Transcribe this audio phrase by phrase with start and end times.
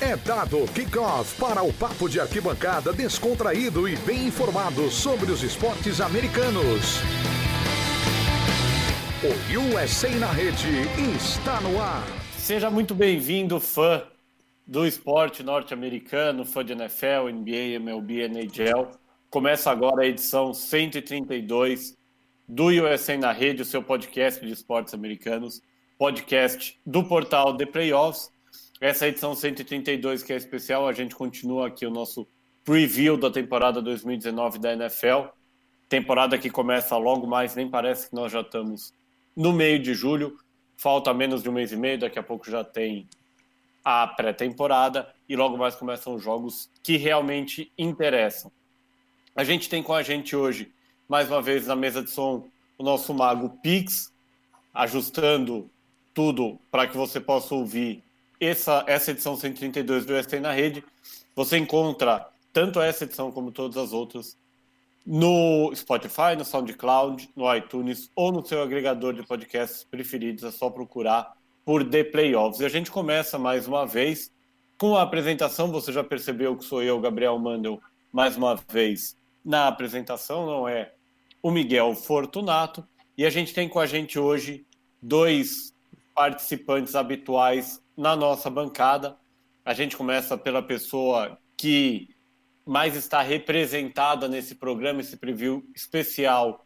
[0.00, 6.00] É dado kickoff para o papo de arquibancada descontraído e bem informado sobre os esportes
[6.00, 7.00] americanos.
[9.24, 10.68] O USA na rede
[11.16, 12.04] está no ar.
[12.36, 14.04] Seja muito bem-vindo, fã
[14.64, 18.92] do esporte norte-americano, fã de NFL, NBA, MLB, NHL.
[19.28, 21.96] Começa agora a edição 132
[22.48, 25.60] do USA na Rede, o seu podcast de esportes americanos,
[25.98, 28.30] podcast do portal The Playoffs.
[28.80, 32.28] Essa edição 132 que é especial, a gente continua aqui o nosso
[32.64, 35.30] preview da temporada 2019 da NFL.
[35.88, 38.94] Temporada que começa logo mais, nem parece que nós já estamos
[39.34, 40.38] no meio de julho.
[40.76, 43.08] Falta menos de um mês e meio, daqui a pouco já tem
[43.84, 48.52] a pré-temporada e logo mais começam os jogos que realmente interessam.
[49.34, 50.70] A gente tem com a gente hoje,
[51.08, 54.12] mais uma vez na mesa de som, o nosso mago Pix,
[54.72, 55.68] ajustando
[56.14, 58.04] tudo para que você possa ouvir
[58.40, 60.84] essa, essa edição 132 do ST na rede.
[61.34, 64.36] Você encontra tanto essa edição como todas as outras
[65.06, 70.44] no Spotify, no SoundCloud, no iTunes ou no seu agregador de podcasts preferidos.
[70.44, 71.32] É só procurar
[71.64, 72.60] por The Playoffs.
[72.60, 74.30] E a gente começa mais uma vez
[74.78, 75.70] com a apresentação.
[75.72, 77.80] Você já percebeu que sou eu, Gabriel Mandel,
[78.12, 80.92] mais uma vez na apresentação, não é
[81.42, 82.86] o Miguel Fortunato.
[83.16, 84.66] E a gente tem com a gente hoje
[85.00, 85.72] dois
[86.14, 89.16] participantes habituais na nossa bancada.
[89.64, 92.08] A gente começa pela pessoa que
[92.64, 96.64] mais está representada nesse programa, esse preview especial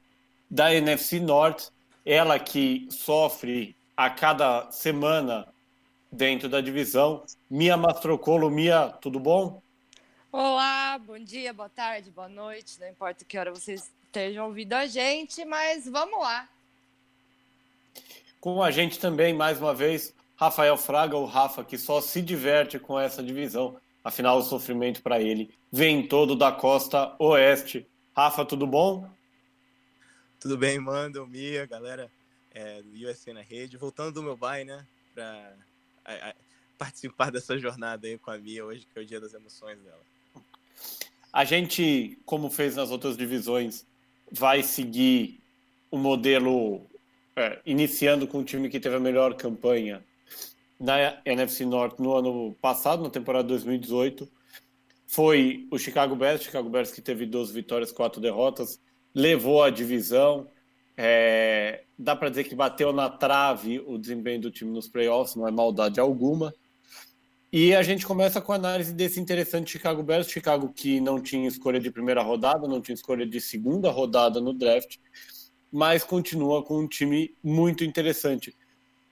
[0.50, 1.70] da NFC Norte.
[2.04, 5.48] Ela que sofre a cada semana
[6.12, 7.24] dentro da divisão.
[7.48, 8.50] Mia Mastrocolo.
[8.50, 9.62] Mia, tudo bom?
[10.30, 12.78] Olá, bom dia, boa tarde, boa noite.
[12.78, 16.46] Não importa que hora vocês estejam ouvindo a gente, mas vamos lá.
[18.38, 22.76] Com a gente também, mais uma vez, Rafael Fraga, o Rafa, que só se diverte
[22.76, 23.80] com essa divisão.
[24.02, 27.86] Afinal, o sofrimento para ele vem todo da costa oeste.
[28.12, 29.08] Rafa, tudo bom?
[30.40, 32.10] Tudo bem, Mando, Mia, galera
[32.52, 33.76] é, do USA na rede.
[33.76, 34.84] Voltando do meu bai, né?
[35.14, 35.54] Para
[36.76, 40.02] participar dessa jornada aí com a Mia hoje, que é o dia das emoções dela.
[41.32, 43.86] A gente, como fez nas outras divisões,
[44.28, 45.40] vai seguir
[45.88, 46.84] o modelo
[47.36, 50.02] é, iniciando com o time que teve a melhor campanha
[50.82, 54.28] na NFC Norte no ano passado, na temporada 2018,
[55.06, 58.80] foi o Chicago Bears, Chicago Bears que teve 12 vitórias, 4 derrotas,
[59.14, 60.48] levou a divisão.
[60.96, 65.46] É, dá para dizer que bateu na trave o desempenho do time nos playoffs, não
[65.46, 66.52] é maldade alguma.
[67.52, 71.46] E a gente começa com a análise desse interessante Chicago Bears, Chicago que não tinha
[71.46, 74.96] escolha de primeira rodada, não tinha escolha de segunda rodada no draft,
[75.70, 78.56] mas continua com um time muito interessante.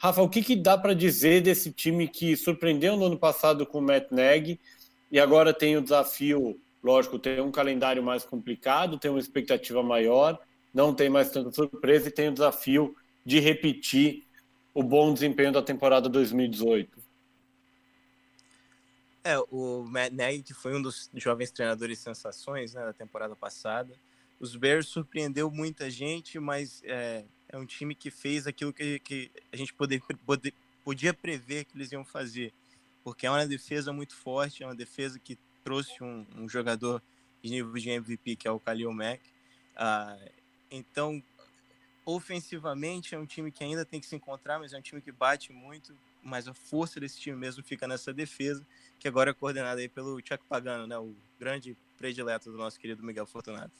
[0.02, 3.80] Rafa, o que, que dá para dizer desse time que surpreendeu no ano passado com
[3.80, 4.08] o Matt
[5.12, 10.40] e agora tem o desafio, lógico, tem um calendário mais complicado, tem uma expectativa maior,
[10.72, 12.96] não tem mais tanta surpresa e tem o desafio
[13.26, 14.24] de repetir
[14.72, 16.98] o bom desempenho da temporada 2018.
[19.22, 23.94] É, o Matt Nagy, que foi um dos jovens treinadores sensações né, da temporada passada,
[24.38, 29.30] os Bears surpreendeu muita gente, mas é, é um time que fez aquilo que, que
[29.52, 32.52] a gente poder, poder, podia prever que eles iam fazer,
[33.02, 37.02] porque é uma defesa muito forte, é uma defesa que trouxe um, um jogador
[37.42, 39.20] de nível de MVP, que é o Khalil Mack.
[39.76, 40.16] Ah,
[40.70, 41.22] então,
[42.04, 45.10] ofensivamente, é um time que ainda tem que se encontrar, mas é um time que
[45.10, 48.64] bate muito, mas a força desse time mesmo fica nessa defesa,
[48.98, 53.02] que agora é coordenada aí pelo Chuck Pagano, né, o grande predileto do nosso querido
[53.02, 53.72] Miguel Fortunato.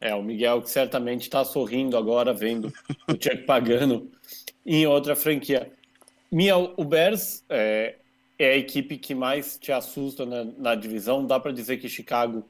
[0.00, 2.72] É, o Miguel que certamente está sorrindo agora vendo
[3.08, 4.10] o Chuck pagando
[4.64, 5.72] em outra franquia.
[6.30, 7.96] Minha, o Bears é,
[8.38, 11.26] é, a equipe que mais te assusta na, na divisão.
[11.26, 12.44] Dá para dizer que Chicago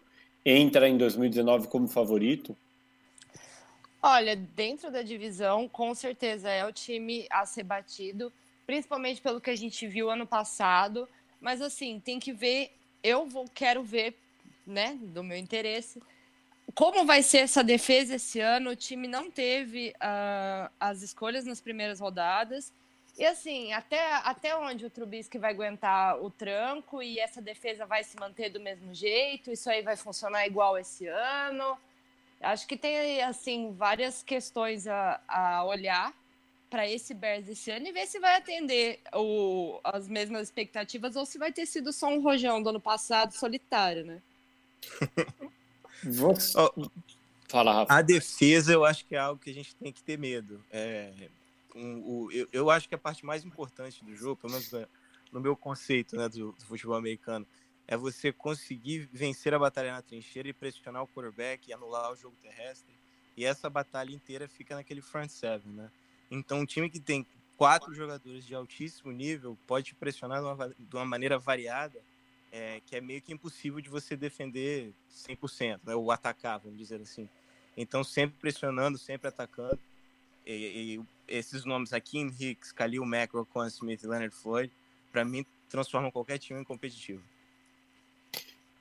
[0.45, 2.57] entra em 2019 como favorito?
[4.03, 8.33] Olha, dentro da divisão, com certeza é o time a ser batido,
[8.67, 11.09] principalmente pelo que a gente viu ano passado.
[11.41, 12.73] Mas assim, tem que ver.
[13.03, 14.15] Eu vou, quero ver,
[14.67, 16.01] né, do meu interesse
[16.75, 18.71] como vai ser essa defesa esse ano?
[18.71, 22.73] O time não teve uh, as escolhas nas primeiras rodadas.
[23.17, 28.05] E assim, até, até onde o Trubisky vai aguentar o tranco e essa defesa vai
[28.05, 29.51] se manter do mesmo jeito?
[29.51, 31.77] Isso aí vai funcionar igual esse ano?
[32.41, 36.15] Acho que tem assim várias questões a, a olhar
[36.71, 41.27] para esse Bears esse ano e ver se vai atender o, as mesmas expectativas ou
[41.27, 44.23] se vai ter sido só um rojão do ano passado solitário, né?
[46.03, 46.59] Você...
[46.59, 46.91] Oh,
[47.49, 47.95] Fala, Rafa.
[47.95, 50.63] A defesa eu acho que é algo que a gente tem que ter medo.
[50.71, 51.13] É,
[51.75, 54.71] um, o, eu, eu, acho que a parte mais importante do jogo, pelo menos
[55.33, 57.47] no meu conceito né, do, do, futebol americano.
[57.87, 62.17] É você conseguir vencer a batalha na trincheira e pressionar o quarterback e anular o
[62.17, 62.93] jogo terrestre.
[63.35, 65.91] E essa batalha inteira fica naquele front seven, né?
[66.31, 67.25] Então, um time que tem
[67.57, 71.99] quatro jogadores de altíssimo nível pode pressionar de uma, de uma maneira variada,
[72.51, 75.95] é, que é meio que impossível de você defender 100%, né?
[75.95, 77.29] ou atacar, vamos dizer assim.
[77.77, 79.79] Então, sempre pressionando, sempre atacando.
[80.47, 84.73] E, e esses nomes aqui, Hicks, Khalil Mack, Roquan Smith e Leonard Floyd,
[85.13, 87.23] para mim, transformam qualquer time em competitivo.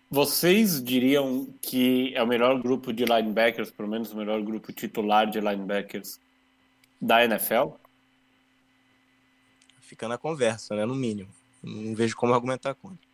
[0.10, 5.30] Vocês diriam que é o melhor grupo de linebackers, pelo menos o melhor grupo titular
[5.30, 6.20] de linebackers
[7.00, 7.74] da NFL?
[9.82, 10.86] Fica na conversa, né?
[10.86, 11.30] No mínimo.
[11.62, 13.07] Não vejo como argumentar contra.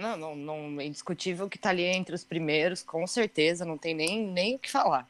[0.00, 3.94] Não, não, não é indiscutível que tá ali entre os primeiros, com certeza, não tem
[3.94, 5.06] nem, nem o que falar.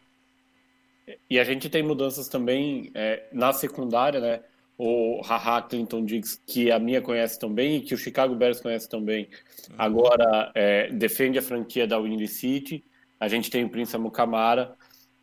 [1.29, 4.41] E a gente tem mudanças também é, na secundária, né?
[4.77, 8.89] O Haha Clinton Diggs, que a minha conhece também e que o Chicago Bears conhece
[8.89, 9.29] também,
[9.69, 9.77] uhum.
[9.77, 12.83] agora é, defende a franquia da Windy City.
[13.19, 14.75] A gente tem o Prince Amukamara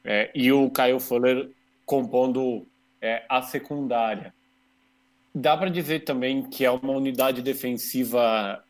[0.03, 1.49] é, e o Kyle Fuller
[1.85, 2.67] compondo
[3.01, 4.33] é, a secundária.
[5.33, 8.63] Dá para dizer também que é uma unidade defensiva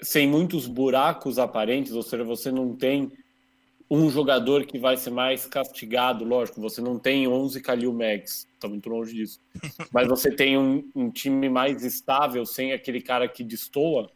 [0.00, 3.12] sem muitos buracos aparentes, ou seja, você não tem
[3.90, 8.66] um jogador que vai ser mais castigado, lógico, você não tem 11 Kalil Max, tá
[8.66, 9.40] muito longe disso.
[9.92, 14.10] Mas você tem um, um, time mais estável, sem aquele cara que destoa.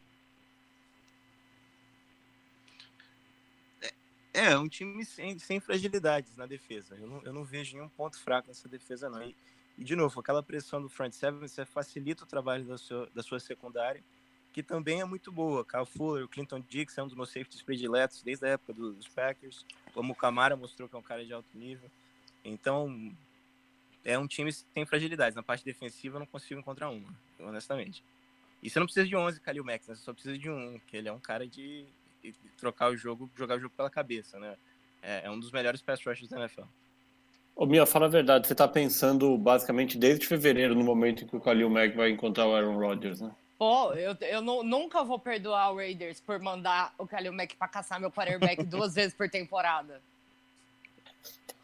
[4.33, 6.95] É, é um time sem, sem fragilidades na defesa.
[6.99, 9.21] Eu não, eu não vejo nenhum ponto fraco nessa defesa, não.
[9.21, 9.35] E,
[9.77, 13.21] e, de novo, aquela pressão do front seven, você facilita o trabalho da sua, da
[13.21, 14.03] sua secundária
[14.59, 15.63] que também é muito boa.
[15.63, 19.07] Kyle Fuller, o Clinton Dix é um dos meus safeties prediletos desde a época dos
[19.07, 19.65] Packers.
[19.93, 21.89] Como o Camara mostrou que é um cara de alto nível.
[22.43, 23.13] Então,
[24.03, 25.35] é um time que tem fragilidades.
[25.35, 27.07] Na parte defensiva, eu não consigo encontrar uma,
[27.39, 28.03] honestamente.
[28.61, 29.95] E você não precisa de 11 Kalil Max, né?
[29.95, 31.85] você só precisa de um, que ele é um cara de,
[32.57, 34.57] trocar o jogo, jogar o jogo pela cabeça, né?
[35.01, 36.63] É, é um dos melhores pass rushers da NFL.
[37.55, 41.35] Ô, Mia, fala a verdade, você está pensando basicamente desde fevereiro, no momento em que
[41.37, 43.31] o Kalil Mack vai encontrar o Aaron Rodgers, né?
[43.59, 47.67] Pô, eu, eu não, nunca vou perdoar o Raiders por mandar o Kalil Mack pra
[47.67, 50.01] caçar meu quarterback duas vezes por temporada.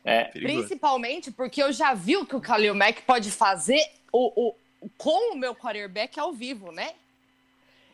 [0.03, 3.81] É, Principalmente porque eu já vi o que o Kalil Mack pode fazer
[4.11, 6.93] o, o, com o meu quarterback ao vivo, né?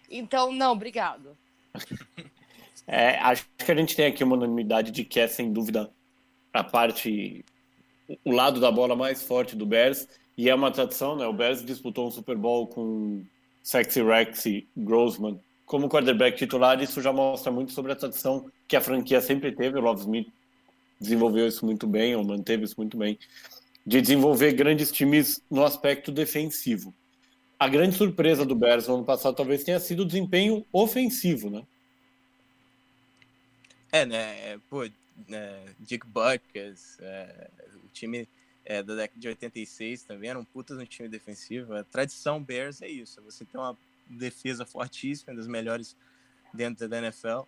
[0.09, 1.37] Então, não, obrigado.
[2.87, 5.89] É, acho que a gente tem aqui uma unanimidade de que é, sem dúvida,
[6.51, 7.45] a parte,
[8.25, 10.09] o lado da bola mais forte do Bears.
[10.35, 11.25] E é uma tradição, né?
[11.25, 13.23] O Bears disputou um Super Bowl com
[13.63, 14.43] Sexy Rex
[14.75, 15.39] Grossman
[15.71, 19.79] como quarterback titular, isso já mostra muito sobre a tradição que a franquia sempre teve.
[19.79, 20.27] O Love Smith
[20.99, 23.17] desenvolveu isso muito bem, ou manteve isso muito bem,
[23.87, 26.93] de desenvolver grandes times no aspecto defensivo.
[27.57, 31.63] A grande surpresa do Bears no ano passado talvez tenha sido o desempenho ofensivo, né?
[33.93, 34.59] É, né?
[34.69, 34.85] Pô,
[35.25, 37.49] né, Dick Butkus, é,
[37.81, 38.27] o time
[38.65, 41.73] é, da década de 86 também, era um puta no time defensivo.
[41.73, 43.77] A tradição Bears é isso, é você tem uma
[44.07, 45.95] defesa fortíssima, das melhores
[46.53, 47.41] dentro da NFL,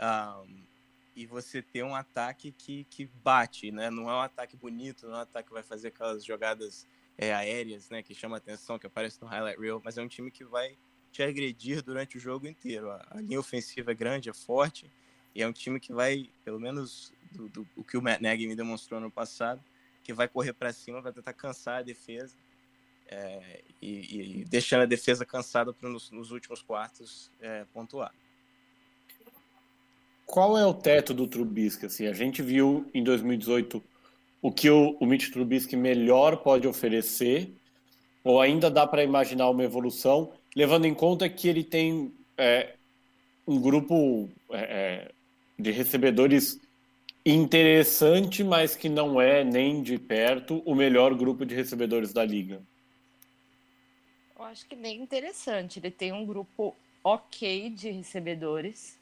[0.00, 0.66] um,
[1.14, 3.90] e você ter um ataque que, que bate, né?
[3.90, 6.86] Não é um ataque bonito, não é um ataque que vai fazer aquelas jogadas
[7.16, 8.02] é, aéreas, né?
[8.02, 10.76] Que chama atenção, que aparece no highlight reel, mas é um time que vai
[11.10, 12.90] te agredir durante o jogo inteiro.
[12.90, 14.90] A, a linha ofensiva é grande, é forte,
[15.34, 18.46] e é um time que vai, pelo menos do, do, o que o Matt Nagy
[18.46, 19.62] me demonstrou no passado,
[20.06, 22.36] que vai correr para cima, vai tentar cansar a defesa
[23.08, 28.14] é, e, e, deixando a defesa cansada para nos, nos, últimos quartos é, pontuar.
[30.24, 31.86] Qual é o teto do Trubisky?
[31.86, 33.82] Assim, a gente viu em 2018
[34.40, 37.52] o que o, o Mitch Trubisky melhor pode oferecer,
[38.22, 42.74] ou ainda dá para imaginar uma evolução, levando em conta que ele tem é,
[43.44, 45.12] um grupo é, é
[45.58, 46.60] de recebedores
[47.26, 52.62] interessante, mas que não é nem de perto o melhor grupo de recebedores da liga.
[54.38, 55.80] Eu acho que nem interessante.
[55.80, 58.96] Ele tem um grupo ok de recebedores.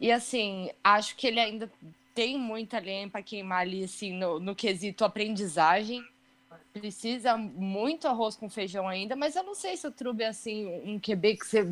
[0.00, 1.70] E assim, acho que ele ainda
[2.14, 6.02] tem muita lenha para queimar ali assim, no, no quesito aprendizagem.
[6.72, 10.66] Precisa muito arroz com feijão ainda, mas eu não sei se o Trube é assim,
[10.84, 11.62] um QB que você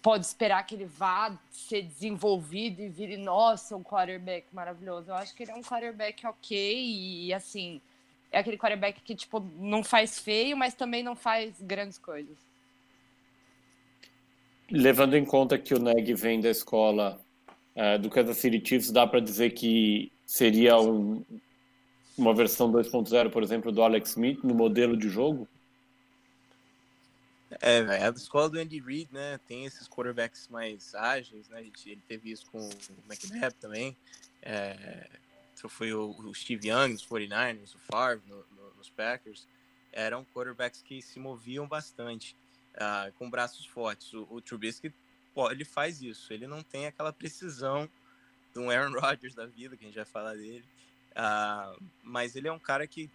[0.00, 5.10] pode esperar que ele vá ser desenvolvido e vire, nossa, um quarterback maravilhoso.
[5.10, 7.80] Eu acho que ele é um quarterback ok e, assim,
[8.30, 12.36] é aquele quarterback que, tipo, não faz feio, mas também não faz grandes coisas.
[14.70, 17.20] Levando em conta que o Neg vem da escola
[17.74, 21.22] é, do Kansas City Chiefs, dá para dizer que seria um,
[22.16, 25.46] uma versão 2.0, por exemplo, do Alex Smith no modelo de jogo?
[27.64, 29.38] É, é a escola do Andy Reid, né?
[29.46, 31.64] Tem esses quarterbacks mais ágeis, né?
[31.86, 33.96] Ele teve isso com o McNabb também.
[34.42, 35.08] É,
[35.68, 39.46] foi o, o, Steve Young nos 49ers, o Favre no, no, nos Packers.
[39.92, 42.34] Eram quarterbacks que se moviam bastante,
[42.74, 44.12] uh, com braços fortes.
[44.12, 44.92] O, o Trubisky,
[45.32, 46.32] pô, ele faz isso.
[46.32, 47.88] Ele não tem aquela precisão
[48.52, 50.64] de um Aaron Rodgers da vida, que a gente vai falar dele.
[51.12, 53.08] Uh, mas ele é um cara que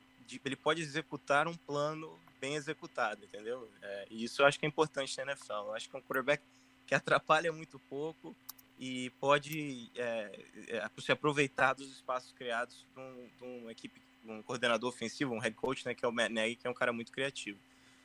[0.45, 3.69] ele pode executar um plano bem executado, entendeu?
[3.81, 5.53] É, e isso eu acho que é importante na NFL.
[5.53, 6.43] Eu acho que é um quarterback
[6.85, 8.35] que atrapalha muito pouco
[8.79, 10.39] e pode é,
[10.69, 15.39] é, se aproveitar dos espaços criados de, um, de uma equipe, um coordenador ofensivo, um
[15.39, 17.59] head coach, né, que é o Matt Nagy, que é um cara muito criativo.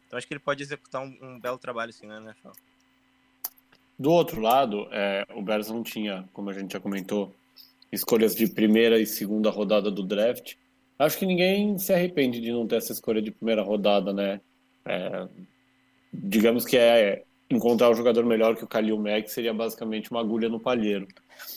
[0.07, 2.51] Então acho que ele pode executar um, um belo trabalho assim na NFL.
[3.99, 7.35] Do outro lado, é, o Bears não tinha, como a gente já comentou,
[7.93, 10.55] escolhas de primeira e segunda rodada do draft.
[11.05, 14.41] Acho que ninguém se arrepende de não ter essa escolha de primeira rodada, né?
[14.85, 15.29] É,
[16.13, 20.49] digamos que é encontrar um jogador melhor que o Kalil Mack seria basicamente uma agulha
[20.49, 21.07] no palheiro.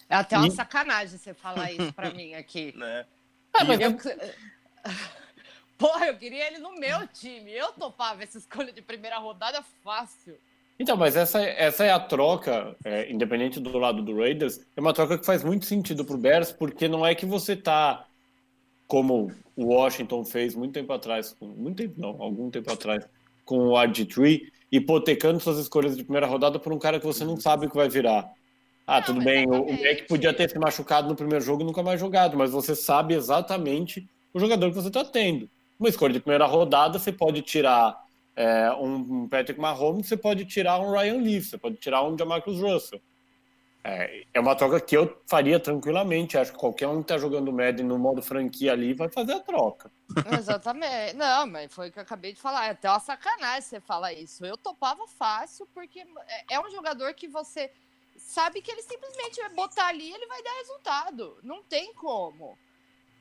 [0.10, 0.52] É até uma e...
[0.52, 2.74] sacanagem você falar isso para mim aqui.
[2.78, 3.06] Né?
[3.54, 3.96] Ah, mas eu...
[5.78, 7.52] Porra, eu queria ele no meu time.
[7.52, 10.38] Eu topava essa escolha de primeira rodada fácil.
[10.80, 14.94] Então, mas essa, essa é a troca, é, independente do lado do Raiders, é uma
[14.94, 18.05] troca que faz muito sentido pro Bears, porque não é que você tá
[18.88, 23.06] como o Washington fez muito tempo atrás, muito tempo não, algum tempo atrás,
[23.44, 27.40] com o RG3, hipotecando suas escolhas de primeira rodada por um cara que você não
[27.40, 28.30] sabe o que vai virar.
[28.88, 31.82] Ah, não, tudo bem, o Mac podia ter se machucado no primeiro jogo e nunca
[31.82, 35.50] mais jogado, mas você sabe exatamente o jogador que você está tendo.
[35.80, 37.96] Uma escolha de primeira rodada, você pode tirar
[38.36, 42.60] é, um Patrick Mahomes, você pode tirar um Ryan Leaf, você pode tirar um Jamarcus
[42.60, 43.02] Russell.
[43.88, 46.40] É, é uma troca que eu faria tranquilamente.
[46.40, 49.40] Acho que qualquer um que tá jogando Madden no modo franquia ali vai fazer a
[49.40, 49.92] troca.
[50.40, 51.16] Exatamente.
[51.16, 52.66] Não, mas foi o que eu acabei de falar.
[52.66, 54.44] É até uma sacanagem você falar isso.
[54.44, 57.72] Eu topava fácil, porque é, é um jogador que você
[58.18, 61.38] sabe que ele simplesmente vai botar ali e ele vai dar resultado.
[61.44, 62.58] Não tem como.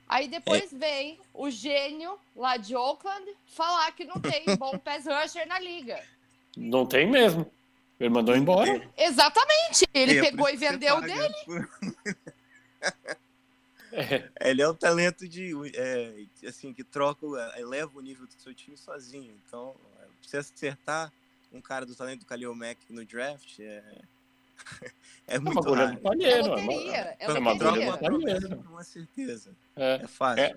[0.08, 0.78] Aí depois é.
[0.78, 6.02] vem o gênio lá de Oakland falar que não tem bom pass rusher na liga.
[6.56, 7.52] Não tem mesmo.
[7.98, 8.90] Ele mandou embora.
[8.96, 9.86] Exatamente.
[9.94, 11.34] Ele é, pegou e vendeu dele.
[13.92, 14.28] é.
[14.40, 18.76] Ele é um talento de é, assim que troca, eleva o nível do seu time
[18.76, 19.32] sozinho.
[19.46, 19.76] Então,
[20.20, 21.12] você acertar
[21.52, 23.82] um cara do talento do Khalil Mack no draft é
[25.26, 25.96] é muito uma raro.
[25.98, 27.16] Palheiro, é loteria.
[27.18, 27.58] É, uma, é uma
[27.96, 29.54] troca com uma certeza.
[29.76, 30.44] É, é fácil.
[30.44, 30.56] É,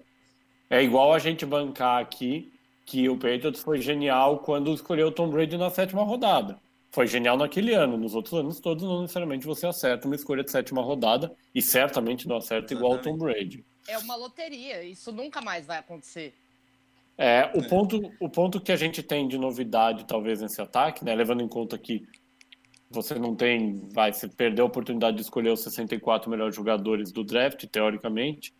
[0.69, 2.51] é igual a gente bancar aqui
[2.85, 6.59] que o Patriots foi genial quando escolheu o Tom Brady na sétima rodada
[6.91, 7.97] foi genial naquele ano.
[7.97, 12.27] Nos outros anos todos, não necessariamente você acerta uma escolha de sétima rodada e certamente
[12.27, 13.65] não acerta igual o Tom Brady.
[13.87, 16.33] É uma loteria, isso nunca mais vai acontecer.
[17.17, 21.15] É, o, ponto, o ponto que a gente tem de novidade, talvez, nesse ataque, né,
[21.15, 22.05] levando em conta que
[22.89, 27.23] você não tem, vai, se perder a oportunidade de escolher os 64 melhores jogadores do
[27.23, 28.53] draft, teoricamente,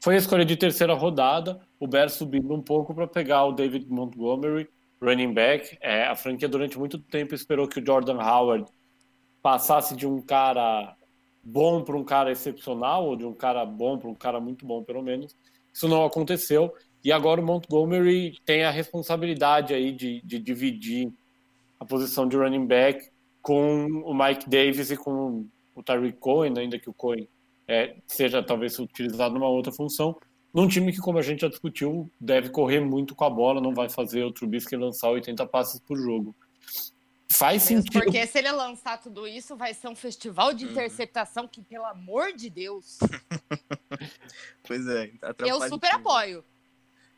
[0.00, 3.86] foi a escolha de terceira rodada, o Bears subindo um pouco para pegar o David
[3.88, 4.68] Montgomery,
[5.02, 5.76] running back.
[5.80, 8.70] É, a franquia durante muito tempo esperou que o Jordan Howard
[9.42, 10.94] passasse de um cara
[11.42, 14.84] bom para um cara excepcional, ou de um cara bom para um cara muito bom,
[14.84, 15.36] pelo menos.
[15.72, 16.72] Isso não aconteceu.
[17.04, 21.12] E agora o Montgomery tem a responsabilidade aí de, de dividir
[21.80, 25.44] a posição de running back com o Mike Davis e com
[25.74, 27.26] o Tyreek Cohen, ainda que o Cohen
[27.66, 30.16] é, seja talvez utilizado numa outra função
[30.52, 33.74] num time que, como a gente já discutiu, deve correr muito com a bola, não
[33.74, 36.34] vai fazer o Trubisky lançar 80 passes por jogo.
[37.30, 38.02] Faz Mesmo sentido.
[38.02, 40.72] Porque se ele lançar tudo isso, vai ser um festival de uhum.
[40.72, 42.98] interceptação que, pelo amor de Deus.
[44.62, 46.44] pois é, eu super apoio.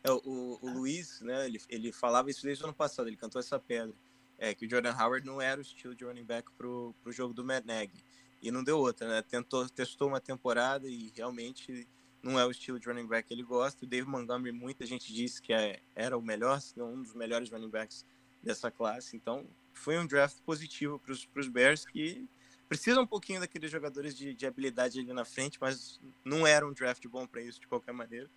[0.05, 3.41] É, o, o Luiz, né, ele, ele falava isso desde o ano passado, ele cantou
[3.41, 3.95] essa pedra.
[4.39, 7.35] É que o Jordan Howard não era o estilo de running back pro, pro jogo
[7.35, 8.05] do Matt Nagy.
[8.43, 9.23] E não deu outra, né?
[9.23, 11.89] Tentou, testou uma temporada e realmente
[12.25, 13.85] não é o estilo de running back que ele gosta.
[13.85, 17.69] O Dave Montgomery, muita gente disse que é, era o melhor, um dos melhores running
[17.69, 18.05] backs
[18.43, 19.15] dessa classe.
[19.15, 22.27] Então, foi um draft positivo para os Bears, que
[22.67, 26.73] precisam um pouquinho daqueles jogadores de, de habilidade ali na frente, mas não era um
[26.73, 28.29] draft bom para isso de qualquer maneira.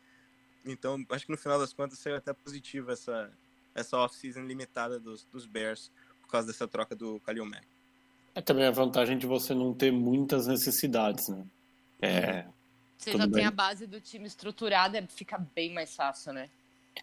[0.65, 3.32] Então, acho que no final das contas saiu até positivo essa,
[3.74, 5.89] essa off-season limitada dos, dos Bears
[6.22, 7.65] por causa dessa troca do Khalil Mack.
[8.36, 11.46] É também a vantagem de você não ter muitas necessidades, né?
[12.00, 12.46] É,
[12.98, 13.34] você Tudo já bem.
[13.36, 16.50] tem a base do time estruturada, fica bem mais fácil, né?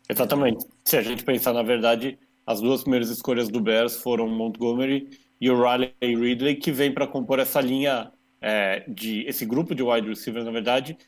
[0.08, 0.66] Exatamente.
[0.84, 5.08] Se a gente pensar, na verdade, as duas primeiras escolhas do Bears foram Montgomery
[5.40, 9.82] e o Riley Ridley, que vem para compor essa linha é, de esse grupo de
[9.82, 10.98] wide receivers, na verdade,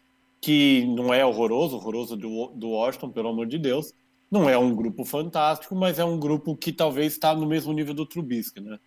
[0.41, 3.93] que não é horroroso, horroroso do, do Washington, pelo amor de Deus,
[4.31, 7.95] Não é um grupo fantástico, mas é um grupo que talvez está no mesmo nível
[7.95, 8.79] do Trubisky, né?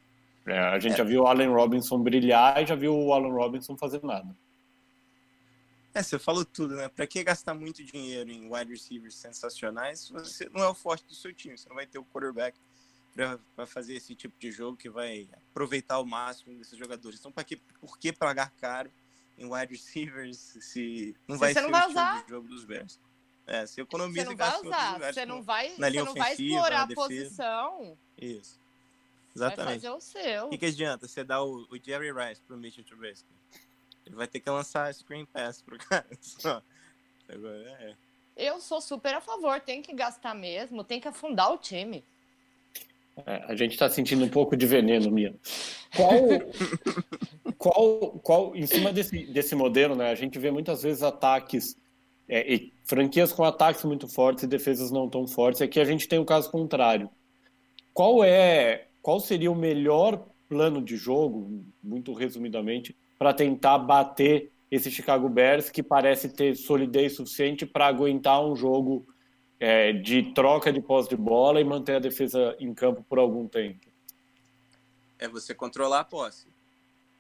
[0.46, 0.98] É, a gente é.
[0.98, 4.36] já viu o Allen Robinson brilhar e já viu o Allen Robinson fazer nada.
[6.00, 6.88] É, você falou tudo, né?
[6.88, 11.06] Para que gastar muito dinheiro em wide receivers sensacionais se você não é o forte
[11.06, 11.58] do seu time?
[11.58, 12.58] Você não vai ter o quarterback
[13.14, 17.20] para fazer esse tipo de jogo que vai aproveitar o máximo desses jogadores.
[17.20, 18.90] Então, para que, por que pagar caro
[19.38, 22.26] em wide receivers se não vai você ser não vai o usar.
[22.30, 22.98] jogo dos Bears?
[23.46, 26.34] É, você economiza você não vai usar, você não vai, na linha você não vai
[26.34, 27.98] explorar na a posição.
[28.18, 28.58] Isso.
[29.36, 29.82] Vai Exatamente.
[29.82, 30.46] fazer o seu.
[30.46, 33.28] O que, que adianta você dar o, o Jerry Rice pro Mitchell Trubisky?
[34.10, 36.06] Ele vai ter que lançar screen pass pro cara.
[36.20, 36.62] Só.
[37.30, 37.94] Agora, é.
[38.36, 42.04] Eu sou super a favor, tem que gastar mesmo, tem que afundar o time.
[43.26, 45.36] É, a gente está sentindo um pouco de veneno, Mia.
[45.96, 46.22] Qual,
[47.58, 50.10] qual, qual, em cima desse, desse modelo, né?
[50.10, 51.76] A gente vê muitas vezes ataques,
[52.28, 55.62] é, e franquias com ataques muito fortes e defesas não tão fortes.
[55.62, 57.10] Aqui a gente tem o caso contrário.
[57.94, 64.90] Qual é, qual seria o melhor plano de jogo, muito resumidamente, para tentar bater esse
[64.90, 69.06] Chicago Bears que parece ter solidez suficiente para aguentar um jogo
[69.60, 73.46] é, de troca de posse de bola e manter a defesa em campo por algum
[73.46, 73.90] tempo.
[75.20, 76.48] É você controlar a posse.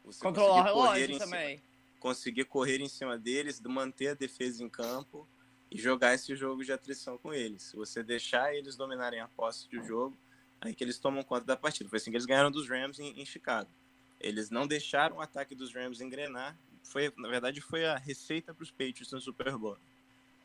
[0.06, 1.58] Você Controlar o conseguir correr relógio em também.
[1.58, 5.28] Cima, conseguir correr em cima deles, manter a defesa em campo
[5.70, 7.64] e jogar esse jogo de atrição com eles.
[7.64, 10.18] Se você deixar eles dominarem a posse do jogo,
[10.62, 11.90] aí que eles tomam conta da partida.
[11.90, 13.70] Foi assim que eles ganharam dos Rams em, em Chicago.
[14.20, 16.58] Eles não deixaram o ataque dos Rams engrenar.
[16.84, 19.78] Foi, na verdade, foi a receita para os Patriots no Super Bowl.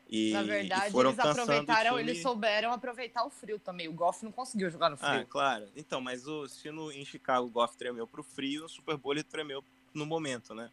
[0.07, 3.87] E, Na verdade, foram eles o aproveitaram, eles souberam aproveitar o frio também.
[3.87, 5.27] O Goff não conseguiu jogar no Ah, frio.
[5.27, 5.67] claro.
[5.75, 9.13] Então, mas o, se no, em Chicago o Goff tremeu pro frio, no Super Bowl
[9.13, 9.63] ele tremeu
[9.93, 10.69] no momento, né?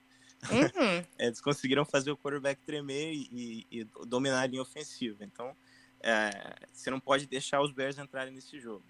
[0.50, 1.04] Uhum.
[1.18, 3.28] Eles conseguiram fazer o quarterback tremer e,
[3.70, 5.22] e- e dominar a linha ofensiva.
[5.24, 5.56] Então,
[6.00, 6.32] é,
[6.72, 8.84] você não pode deixar os Bears entrarem nesse jogo.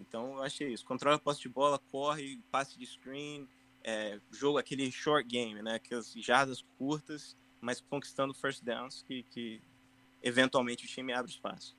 [0.00, 0.84] Então, eu achei isso.
[0.84, 3.48] Controla a posse de bola, corre, passe de screen,
[3.84, 5.74] é, jogo aquele short game, né?
[5.74, 9.60] Aquelas jardas curtas, mas conquistando first downs que, que
[10.22, 11.76] eventualmente o time abre espaço.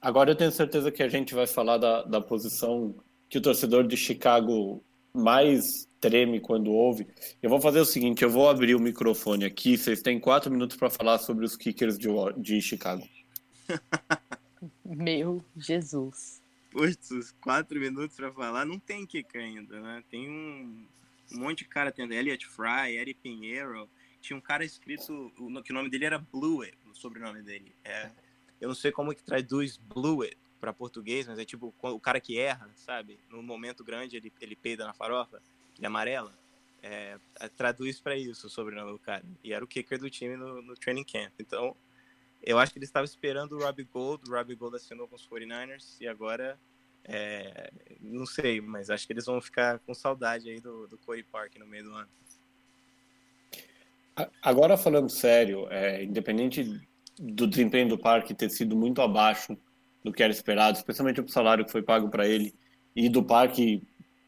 [0.00, 2.94] Agora eu tenho certeza que a gente vai falar da, da posição
[3.28, 4.82] que o torcedor de Chicago
[5.14, 7.06] mais treme quando ouve.
[7.42, 9.78] Eu vou fazer o seguinte: eu vou abrir o microfone aqui.
[9.78, 13.06] Vocês têm quatro minutos para falar sobre os kickers de, de Chicago.
[14.84, 16.41] Meu Jesus.
[16.72, 20.02] Putz, quatro minutos pra falar, não tem kicker ainda, né?
[20.10, 20.86] Tem um,
[21.32, 23.88] um monte de cara tendo Elliot Fry, Eric Pinheiro.
[24.22, 25.30] Tinha um cara escrito
[25.62, 27.74] que o nome dele era Blewett, o sobrenome dele.
[27.84, 28.10] É,
[28.58, 32.38] eu não sei como que traduz Blewett pra português, mas é tipo o cara que
[32.38, 33.18] erra, sabe?
[33.28, 35.42] No momento grande ele, ele peida na farofa,
[35.76, 36.32] ele amarela.
[36.82, 37.18] É,
[37.56, 39.24] traduz pra isso o sobrenome do cara.
[39.44, 41.32] E era o kicker do time no, no training camp.
[41.38, 41.76] Então,
[42.42, 44.28] eu acho que ele estava esperando o Robbie Gold.
[44.28, 46.58] O Robbie Gold assinou com os 49ers e agora,
[47.04, 51.22] é, não sei, mas acho que eles vão ficar com saudade aí do, do Corey
[51.22, 52.08] Park no meio do ano.
[54.42, 56.80] Agora falando sério, é, independente
[57.18, 59.56] do desempenho do Parque ter sido muito abaixo
[60.04, 62.54] do que era esperado, especialmente o salário que foi pago para ele,
[62.94, 63.82] e do Parque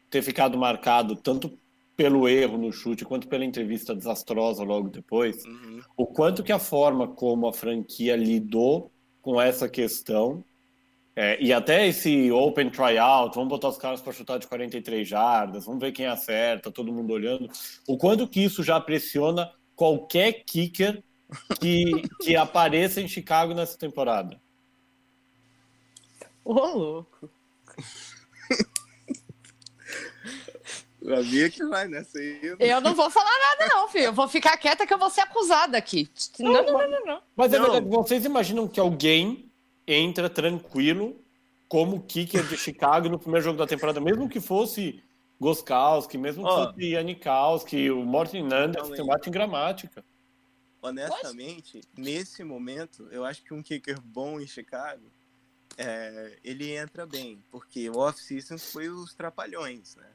[0.09, 1.59] ter ficado marcado tanto
[1.95, 5.79] pelo erro no chute quanto pela entrevista desastrosa logo depois, Uhum.
[5.95, 10.43] o quanto que a forma como a franquia lidou com essa questão
[11.15, 15.65] é, e até esse open tryout, vamos botar os caras para chutar de 43 jardas,
[15.65, 17.49] vamos ver quem acerta, todo mundo olhando,
[17.87, 21.01] o quanto que isso já pressiona qualquer kicker
[21.59, 21.89] que,
[22.21, 24.39] que apareça em Chicago nessa temporada.
[26.43, 27.29] Ô, louco.
[31.07, 32.55] Sabia que vai nessa aí.
[32.59, 34.05] Eu não vou falar nada, não, filho.
[34.05, 36.09] Eu vou ficar quieta que eu vou ser acusada aqui.
[36.39, 37.05] Não, não, não, não.
[37.05, 37.21] não.
[37.35, 37.65] Mas é Não.
[37.65, 39.51] verdade, vocês imaginam que alguém
[39.87, 41.19] entra tranquilo
[41.67, 45.03] como kicker de Chicago no primeiro jogo da temporada, mesmo que fosse
[45.39, 46.67] Goskowski, mesmo que Ó.
[46.67, 48.97] fosse Janikowski, o Martin Nandes, Calma aí.
[48.97, 50.03] tem bate em gramática.
[50.81, 55.03] Honestamente, nesse momento, eu acho que um kicker bom em Chicago,
[55.77, 60.05] é, ele entra bem, porque o off-season foi os trapalhões, né?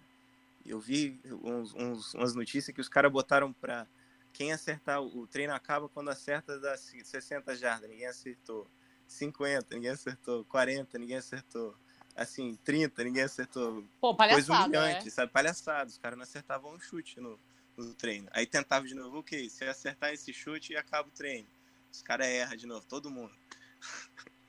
[0.64, 3.86] Eu vi uns, uns- umas notícias que os caras botaram pra
[4.32, 8.66] quem acertar, o treino acaba quando acerta das 60 jardas, ninguém acertou.
[9.06, 10.44] 50, ninguém acertou.
[10.44, 11.74] 40, ninguém acertou.
[12.14, 13.84] Assim, 30, ninguém acertou.
[14.00, 15.10] Pô, palhaçada, humilhante, né?
[15.10, 15.32] sabe?
[15.32, 15.90] Palhaçada.
[15.90, 17.38] Os caras não acertavam um chute no,
[17.76, 18.28] no treino.
[18.32, 21.48] Aí tentava de novo, ok, se acertar esse chute, acaba o treino.
[21.90, 23.34] Os caras erram de novo, todo mundo.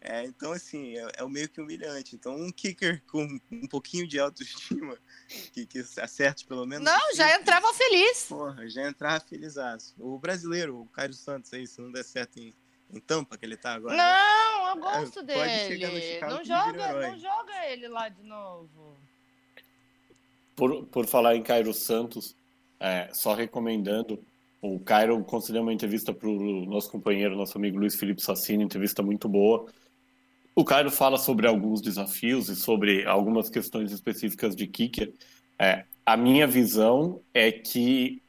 [0.00, 2.16] É, então, assim, é, é meio que humilhante.
[2.16, 4.96] Então, um kicker com um pouquinho de autoestima,
[5.52, 6.84] que, que acerte pelo menos.
[6.84, 8.24] Não, o já entrava feliz.
[8.24, 9.94] Porra, já entrava felizaço.
[9.98, 12.54] O brasileiro, o Caio Santos aí, se não der certo em,
[12.90, 13.94] em Tampa, que ele tá agora.
[13.96, 14.02] né?
[14.02, 16.18] Não, eu gosto dele.
[16.20, 18.96] Não joga, não joga ele lá de novo.
[20.56, 22.34] Por, por falar em Cairo Santos,
[22.78, 24.24] é, só recomendando,
[24.62, 29.02] o Cairo concedeu uma entrevista para o nosso companheiro, nosso amigo Luiz Felipe Sassini, entrevista
[29.02, 29.66] muito boa.
[30.54, 35.14] O Cairo fala sobre alguns desafios e sobre algumas questões específicas de kicker.
[35.58, 38.22] É, a minha visão é que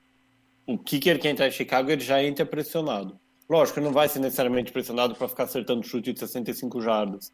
[0.65, 3.19] o kicker que entra em Chicago ele já entra pressionado.
[3.49, 7.33] Lógico, não vai ser necessariamente pressionado para ficar acertando chute de 65 jardas.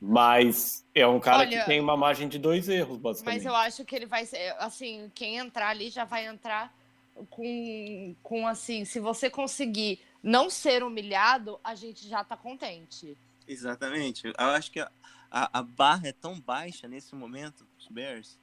[0.00, 3.42] Mas é um cara Olha, que tem uma margem de dois erros, basicamente.
[3.42, 6.72] Mas eu acho que ele vai ser, assim, quem entrar ali já vai entrar
[7.30, 13.16] com, com assim, se você conseguir não ser humilhado, a gente já tá contente.
[13.46, 14.26] Exatamente.
[14.26, 14.90] Eu acho que a,
[15.30, 18.38] a, a barra é tão baixa nesse momento, os Bears.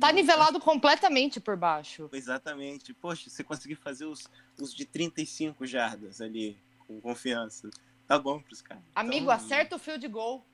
[0.00, 0.14] Tá não...
[0.14, 2.08] nivelado completamente por baixo.
[2.12, 2.94] Exatamente.
[2.94, 7.70] Poxa, você conseguir fazer os, os de 35 jardas ali, com confiança.
[8.06, 8.82] Tá bom pros caras.
[8.94, 9.34] Amigo, então...
[9.34, 10.44] acerta o fio de gol.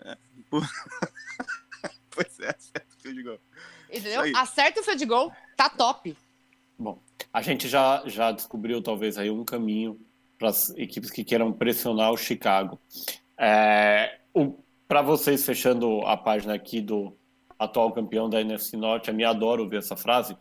[0.00, 0.16] É.
[2.10, 3.40] pois é, acerta o fio de gol.
[3.90, 4.36] Entendeu?
[4.36, 6.16] Acerta o fio de gol, tá top.
[6.78, 10.00] Bom, a gente já, já descobriu talvez aí um caminho
[10.38, 12.80] para as equipes que queiram pressionar o Chicago.
[13.36, 14.20] É,
[14.86, 17.16] para vocês, fechando a página aqui do
[17.58, 20.36] atual campeão da NFC Norte, a mim adoro ouvir essa frase.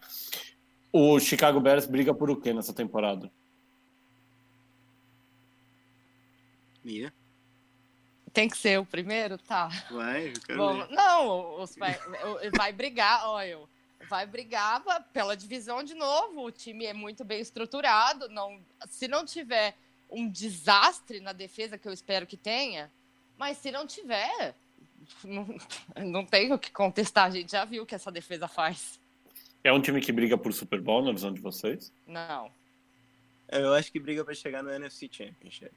[0.94, 3.32] O Chicago Bears briga por o quê nessa temporada?
[6.84, 7.12] Mia?
[8.32, 9.38] Tem que ser o primeiro?
[9.40, 9.70] Tá.
[9.92, 11.98] Vai, eu quero Bom, Não, os, vai,
[12.56, 13.60] vai brigar, olha,
[14.10, 16.46] vai brigar pela divisão de novo.
[16.46, 18.30] O time é muito bem estruturado.
[18.30, 19.76] Não, se não tiver
[20.10, 22.92] um desastre na defesa, que eu espero que tenha,
[23.38, 24.56] mas se não tiver,
[25.24, 25.58] não,
[26.06, 27.26] não tem o que contestar.
[27.26, 29.00] A gente já viu o que essa defesa faz.
[29.64, 31.92] É um time que briga por Super Bowl, na visão de vocês?
[32.06, 32.52] Não.
[33.50, 35.72] Eu acho que briga para chegar no NFC Championship.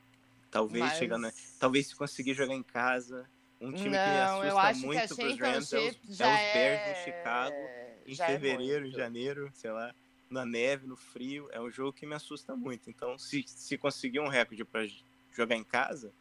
[0.50, 0.98] Talvez mas...
[0.98, 1.30] chegar no...
[1.58, 3.28] Talvez se conseguir jogar em casa.
[3.60, 7.04] Um time não, que assusta muito para os Rams é os, é os Bears no
[7.04, 9.94] Chicago em já é fevereiro, é em janeiro, sei lá,
[10.28, 12.90] na neve, no frio, é um jogo que me assusta muito.
[12.90, 14.86] Então, se, se conseguir um recorde para
[15.32, 16.12] jogar em casa,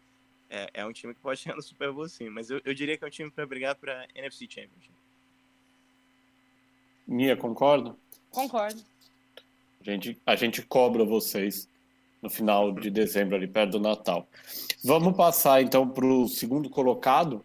[0.50, 2.30] é, é, um time que pode chegar no Super Bowl sim.
[2.30, 4.94] Mas eu, eu diria que é um time para brigar para NFC Championship.
[7.08, 7.96] Mia, concorda?
[8.30, 8.84] Concordo.
[9.82, 11.68] A gente, a gente cobra vocês
[12.22, 14.28] no final de dezembro, ali perto do Natal.
[14.84, 17.44] Vamos passar então para o segundo colocado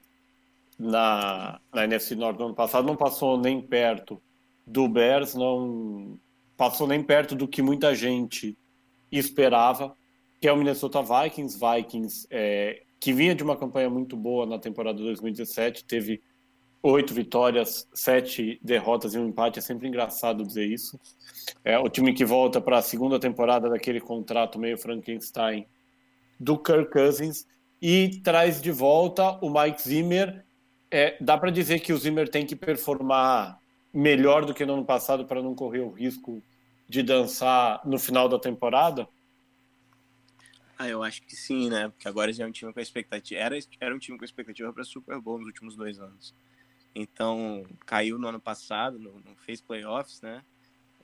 [0.78, 4.20] na, na NFC Norte no ano passado, não passou nem perto
[4.66, 6.18] do Bears não
[6.56, 8.56] passou nem perto do que muita gente
[9.10, 9.96] esperava,
[10.40, 11.58] que é o Minnesota Vikings.
[11.58, 16.22] Vikings é, que vinha de uma campanha muito boa na temporada 2017, teve
[16.82, 19.58] oito vitórias, sete derrotas e um empate.
[19.58, 21.00] É sempre engraçado dizer isso.
[21.64, 25.66] É o time que volta para a segunda temporada daquele contrato meio Frankenstein
[26.38, 27.46] do Kirk Cousins
[27.80, 30.44] e traz de volta o Mike Zimmer.
[30.90, 33.58] É, dá para dizer que o Zimmer tem que performar
[33.94, 36.42] melhor do que no ano passado para não correr o risco
[36.88, 39.08] de dançar no final da temporada?
[40.76, 41.88] Ah, eu acho que sim, né?
[41.88, 43.40] Porque agora já é um time com expectativa.
[43.40, 46.34] Era, era um time com expectativa para Super Bowl nos últimos dois anos.
[46.92, 50.42] Então, caiu no ano passado, não, não fez playoffs, né?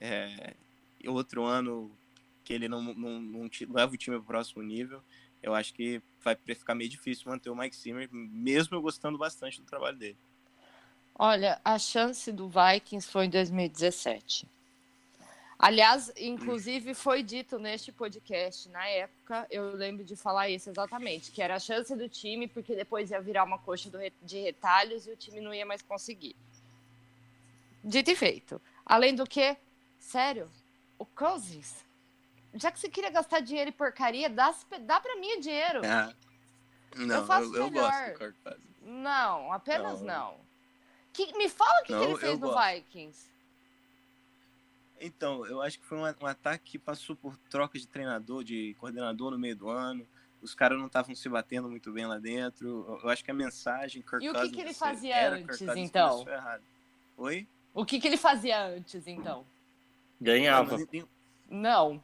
[0.00, 0.55] É,
[1.07, 1.90] outro ano
[2.42, 5.00] que ele não, não, não leva o time para o próximo nível.
[5.40, 9.61] Eu acho que vai ficar meio difícil manter o Mike Zimmer, mesmo eu gostando bastante
[9.61, 10.18] do trabalho dele.
[11.23, 14.49] Olha, a chance do Vikings foi em 2017.
[15.59, 21.43] Aliás, inclusive foi dito neste podcast, na época, eu lembro de falar isso exatamente, que
[21.43, 23.91] era a chance do time, porque depois ia virar uma coxa
[24.23, 26.35] de retalhos e o time não ia mais conseguir.
[27.85, 28.59] Dito e feito.
[28.87, 29.55] Além do que,
[29.99, 30.51] sério,
[30.99, 31.85] o Cousins,
[32.55, 34.55] já que você queria gastar dinheiro em porcaria, dá,
[34.87, 35.85] dá pra mim o dinheiro.
[35.85, 36.15] É.
[36.97, 38.71] Não, eu, faço eu, eu gosto do Kirk Cousins.
[38.81, 40.39] Não, apenas não.
[40.39, 40.50] não.
[41.12, 42.75] Que, me fala o que, que ele fez no gosto.
[42.75, 43.31] Vikings.
[45.01, 48.75] Então, eu acho que foi um, um, ataque que passou por troca de treinador, de
[48.79, 50.07] coordenador no meio do ano.
[50.42, 53.01] Os caras não estavam se batendo muito bem lá dentro.
[53.03, 54.03] Eu acho que a mensagem.
[54.03, 56.25] Kirk e o que, que ele fazia antes, então?
[57.16, 57.46] Oi?
[57.73, 59.46] O que, que ele fazia antes, então?
[60.20, 60.77] Ganhava.
[61.49, 62.03] Não.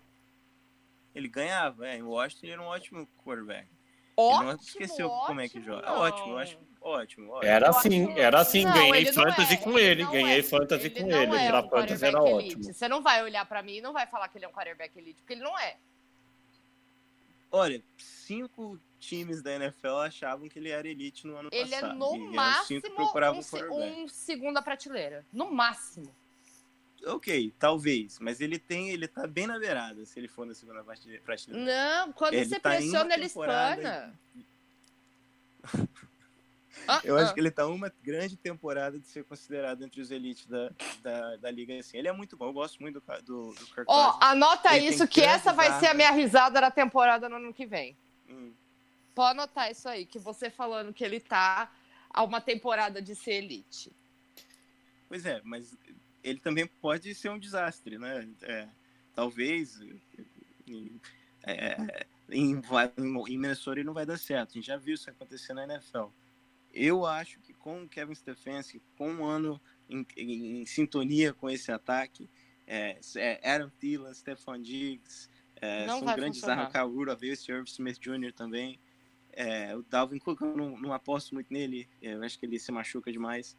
[1.15, 1.97] Ele ganhava, é.
[1.97, 3.69] Em Washington ele era um ótimo quarterback.
[4.17, 5.87] Ótimo, ele não esqueceu ótimo, como é que joga.
[5.87, 7.51] É ótimo, eu acho Ótimo, ótimo.
[7.51, 8.65] Era assim, era assim.
[8.65, 11.37] Não, ganhei fantasy é, com ele, ganhei é, fantasy com ele.
[11.37, 12.55] É pra um fantasy era elite.
[12.55, 12.63] ótimo.
[12.63, 14.97] Você não vai olhar pra mim e não vai falar que ele é um quarterback
[14.97, 15.77] elite, porque ele não é.
[17.51, 21.91] Olha, cinco times da NFL achavam que ele era elite no ano ele passado.
[21.91, 22.81] Ele é no máximo
[23.73, 25.27] um, um segunda prateleira.
[25.33, 26.15] No máximo.
[27.05, 30.85] Ok, talvez, mas ele tem, ele tá bem na beirada se ele for na segunda
[30.85, 31.23] prateleira.
[31.49, 34.17] Não, quando ele você tá pressiona, ele espana.
[36.87, 37.35] Ah, eu acho ah.
[37.35, 40.71] que ele tá uma grande temporada de ser considerado entre os elites da,
[41.03, 41.77] da, da liga.
[41.79, 41.97] Assim.
[41.99, 44.87] Ele é muito bom, eu gosto muito do, do, do Kirk Ó, oh, anota ele
[44.87, 45.81] isso, que essa vai armas.
[45.81, 47.97] ser a minha risada da temporada no ano que vem.
[48.29, 48.53] Hum.
[49.15, 51.73] Pode anotar isso aí, que você falando que ele tá
[52.11, 53.93] a uma temporada de ser elite.
[55.09, 55.77] Pois é, mas
[56.23, 58.29] ele também pode ser um desastre, né?
[58.43, 58.69] É,
[59.15, 59.81] talvez
[61.45, 62.61] é, em,
[63.29, 64.51] em Minnesota ele não vai dar certo.
[64.51, 66.07] A gente já viu isso acontecer na NFL.
[66.77, 71.49] Eu acho que com o Kevin Stefanski, com um ano em, em, em sintonia com
[71.49, 72.29] esse ataque,
[72.67, 77.99] é, é Adam Thielen, Stephon Diggs, é, são grandes armas, Kauru, veio esse Irv Smith
[77.99, 78.33] Jr.
[78.33, 78.79] também.
[79.33, 82.59] É, o Dalvin Cook, eu não, não aposto muito nele, é, eu acho que ele
[82.59, 83.57] se machuca demais.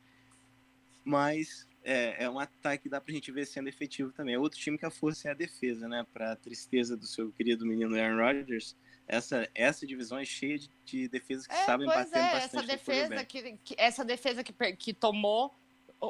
[1.04, 4.36] Mas é, é, um ataque que dá pra gente ver sendo efetivo também.
[4.36, 6.06] É outro time que a força é a defesa, né?
[6.14, 8.76] Pra tristeza do seu querido menino Aaron Rodgers,
[9.08, 12.64] essa, essa divisão é cheia de, de defesas que é, sabem bater é, bastante essa
[12.64, 15.56] defesa que, que, essa defesa que, que tomou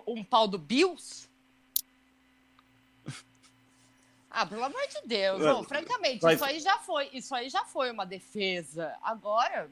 [0.08, 1.30] um pau do Bills
[4.32, 6.36] ah, pelo amor de Deus, não, francamente, Mas...
[6.36, 8.96] isso aí já foi, isso aí já foi uma defesa.
[9.02, 9.70] Agora.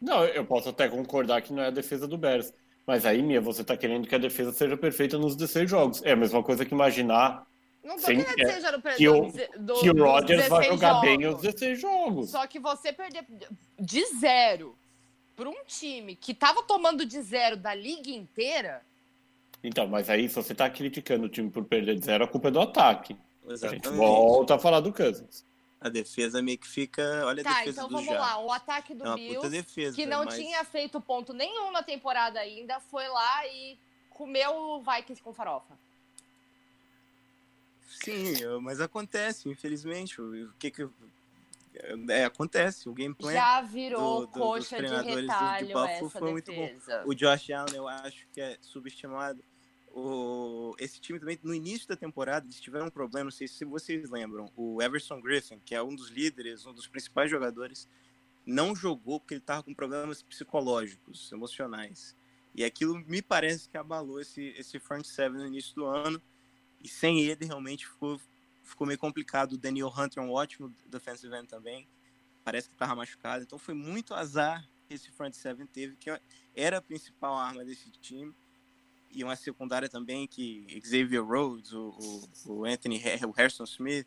[0.00, 2.54] Não, eu posso até concordar que não é a defesa do Bears.
[2.86, 6.02] Mas aí, Mia, você tá querendo que a defesa seja perfeita nos 16 jogos.
[6.02, 7.46] É a mesma coisa que imaginar
[7.82, 11.02] não tô querendo que seja no que o, do, que o Rodgers vai jogar jogos.
[11.02, 12.30] bem os 16 jogos.
[12.30, 13.26] Só que você perder
[13.78, 14.76] de zero
[15.34, 18.82] para um time que tava tomando de zero da liga inteira.
[19.64, 22.48] Então, mas aí, se você tá criticando o time por perder de zero, a culpa
[22.48, 23.16] é do ataque.
[23.48, 23.86] Exatamente.
[23.86, 25.44] A gente volta a falar do Cousins.
[25.80, 27.24] A defesa meio que fica.
[27.24, 28.38] Olha tá, a defesa então do vamos lá.
[28.38, 30.34] O ataque do é Bills, defesa, que não mas...
[30.34, 33.78] tinha feito ponto nenhum na temporada ainda, foi lá e
[34.10, 35.74] comeu o Vikings com farofa.
[37.90, 40.20] Sim, mas acontece, infelizmente.
[40.20, 40.88] O que que
[42.08, 46.52] é, acontece, o gameplay já virou do, do, coxa de retalho de essa foi muito
[46.52, 46.70] bom.
[47.06, 49.42] O Josh Allen eu acho que é subestimado.
[49.92, 53.64] O, esse time também no início da temporada eles tiveram um problema, não sei se
[53.64, 54.50] vocês lembram.
[54.56, 57.88] O Everson Griffin, que é um dos líderes, um dos principais jogadores,
[58.46, 62.16] não jogou porque ele estava com problemas psicológicos, emocionais.
[62.54, 66.20] E aquilo me parece que abalou esse, esse front seven no início do ano.
[66.82, 68.20] E sem ele, realmente ficou,
[68.62, 69.52] ficou meio complicado.
[69.52, 71.86] O Daniel Hunter é um ótimo defensive end também.
[72.44, 73.42] Parece que estava machucado.
[73.42, 76.10] Então foi muito azar que esse front seven teve, que
[76.54, 78.34] era a principal arma desse time.
[79.10, 81.90] E uma secundária também que Xavier Rhodes, o,
[82.46, 84.06] o, o Anthony o Harrison Smith,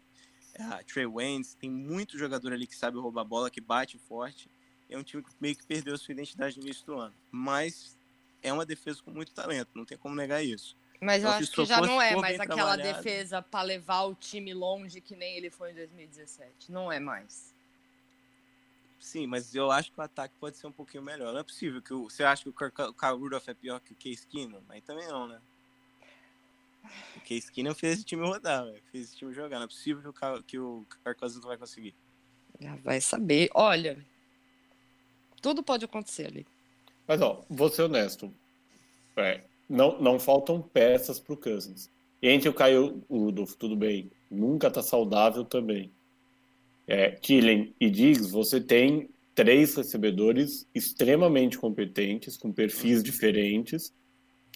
[0.58, 4.50] a Trey Waynes, tem muito jogador ali que sabe roubar bola, que bate forte.
[4.90, 7.14] É um time que meio que perdeu sua identidade no início do ano.
[7.32, 7.98] Mas
[8.42, 10.76] é uma defesa com muito talento, não tem como negar isso.
[11.04, 14.54] Mas eu então, acho que já não é mais aquela defesa para levar o time
[14.54, 16.72] longe que nem ele foi em 2017.
[16.72, 17.54] Não é mais.
[19.00, 21.34] Sim, mas eu acho que o ataque pode ser um pouquinho melhor.
[21.34, 23.96] Não é possível que o, você acha que o Kyle Rudolph é pior que o
[23.96, 24.62] Case Keenum?
[24.66, 25.42] Mas também não, né?
[27.18, 28.82] O Case Keenum fez esse time rodar, véio.
[28.92, 29.58] fez esse time jogar.
[29.58, 31.94] Não é possível que o, que o Kirk Cousins não vai conseguir.
[32.62, 33.50] Já vai saber.
[33.54, 34.06] Olha,
[35.42, 36.48] tudo pode acontecer ali.
[37.06, 38.34] Mas, ó, vou ser honesto.
[39.18, 41.90] É, não, não faltam peças para o Cousins.
[42.22, 44.10] Entre o Caio Rudolph, tudo bem.
[44.30, 45.92] Nunca tá saudável também.
[46.88, 53.94] É, Killen e Diggs, você tem três recebedores extremamente competentes, com perfis diferentes.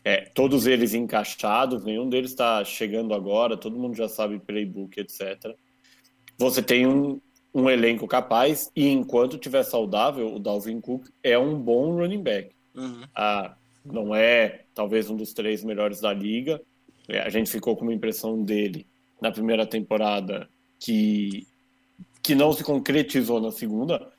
[0.04, 5.54] É, todos eles encaixados, nenhum deles está chegando agora, todo mundo já sabe playbook, etc.
[6.38, 7.20] Você tem um,
[7.54, 12.56] um elenco capaz e enquanto tiver saudável, o Dalvin Cook é um bom running back.
[12.76, 13.02] Uhum.
[13.16, 13.58] Ah,
[13.92, 16.62] não é talvez um dos três melhores da liga.
[17.08, 18.86] É, a gente ficou com uma impressão dele
[19.22, 21.48] na primeira temporada que,
[22.22, 24.12] que não se concretizou na segunda,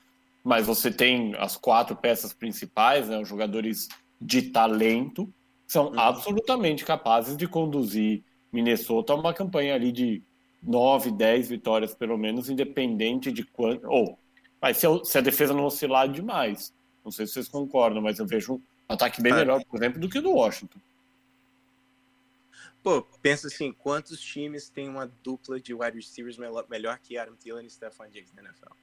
[0.43, 3.87] mas você tem as quatro peças principais, né, os jogadores
[4.19, 5.31] de talento,
[5.67, 5.99] são uhum.
[5.99, 10.23] absolutamente capazes de conduzir Minnesota a uma campanha ali de
[10.63, 13.87] 9, 10 vitórias, pelo menos, independente de quanto.
[13.87, 14.17] Ou,
[14.61, 16.73] mas se, se a defesa não oscilar demais.
[17.03, 18.61] Não sei se vocês concordam, mas eu vejo
[18.93, 20.79] ataque bem melhor, por exemplo, do que o do Washington.
[22.81, 27.65] Pô, pensa assim, quantos times tem uma dupla de wide receivers melhor, que Adam Thielen
[27.65, 28.73] e Stephon Diggs na NFL?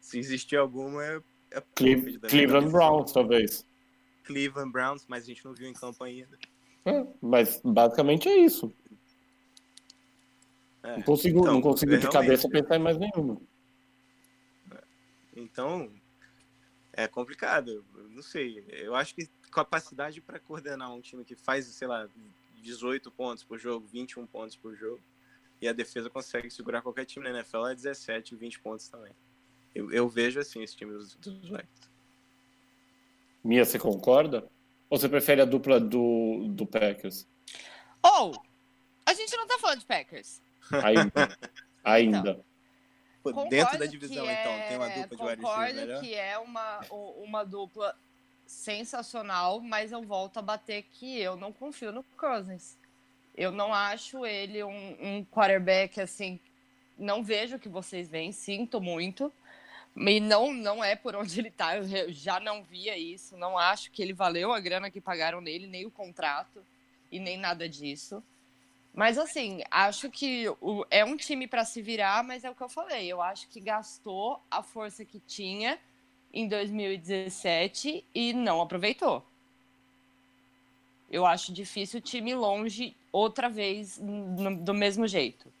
[0.00, 1.20] Se existir alguma, é,
[1.50, 3.66] é Cleveland, Cleveland Browns, talvez.
[4.24, 6.38] Cleveland Browns, mas a gente não viu em campo ainda.
[6.84, 8.72] É, mas basicamente é isso.
[10.82, 13.40] É, não consigo, então, não consigo de cabeça pensar em mais nenhuma.
[15.34, 15.90] Então,
[16.92, 17.84] é complicado.
[18.10, 18.64] Não sei.
[18.68, 22.08] Eu acho que capacidade para coordenar um time que faz, sei lá,
[22.62, 25.00] 18 pontos por jogo, 21 pontos por jogo,
[25.60, 29.12] e a defesa consegue segurar qualquer time na NFL é 17, 20 pontos também.
[29.74, 31.92] Eu, eu vejo assim esse time dos, dos Vikings.
[33.44, 34.48] Mia, você concorda?
[34.88, 37.26] Ou você prefere a dupla do, do Packers?
[38.02, 38.42] Ou, oh,
[39.06, 40.40] a gente não tá falando de Packers.
[40.70, 41.38] Ainda.
[41.82, 42.18] Ainda.
[42.18, 42.44] Então,
[43.48, 47.44] dentro da divisão, é, então, tem uma dupla de wide Concordo que é uma, uma
[47.44, 47.96] dupla
[48.46, 52.76] sensacional, mas eu volto a bater que eu não confio no Cousins.
[53.34, 56.38] Eu não acho ele um, um quarterback assim.
[56.98, 59.32] Não vejo o que vocês veem, sinto muito.
[59.96, 63.36] E não, não é por onde ele tá, eu já não via isso.
[63.36, 66.64] Não acho que ele valeu a grana que pagaram nele, nem o contrato
[67.10, 68.22] e nem nada disso.
[68.94, 72.62] Mas assim, acho que o, é um time para se virar, mas é o que
[72.62, 73.10] eu falei.
[73.10, 75.78] Eu acho que gastou a força que tinha
[76.32, 79.24] em 2017 e não aproveitou.
[81.10, 85.52] Eu acho difícil o time longe outra vez no, do mesmo jeito.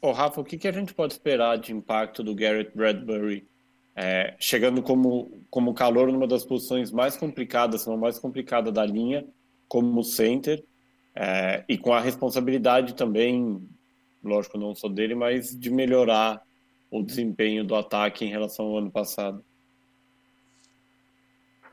[0.00, 3.46] Ô, Rafa, o que, que a gente pode esperar de impacto do Garrett Bradbury
[3.94, 9.24] é, chegando como, como calor numa das posições mais complicadas, não mais complicada da linha,
[9.68, 10.64] como center,
[11.14, 13.68] é, e com a responsabilidade também,
[14.22, 16.42] lógico, não só dele, mas de melhorar
[16.90, 19.44] o desempenho do ataque em relação ao ano passado?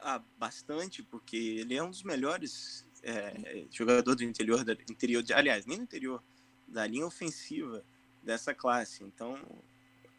[0.01, 5.33] Ah, bastante, porque ele é um dos melhores é, jogadores do interior, da, interior de,
[5.33, 6.23] aliás, nem no interior,
[6.67, 7.83] da linha ofensiva
[8.23, 9.03] dessa classe.
[9.03, 9.37] Então,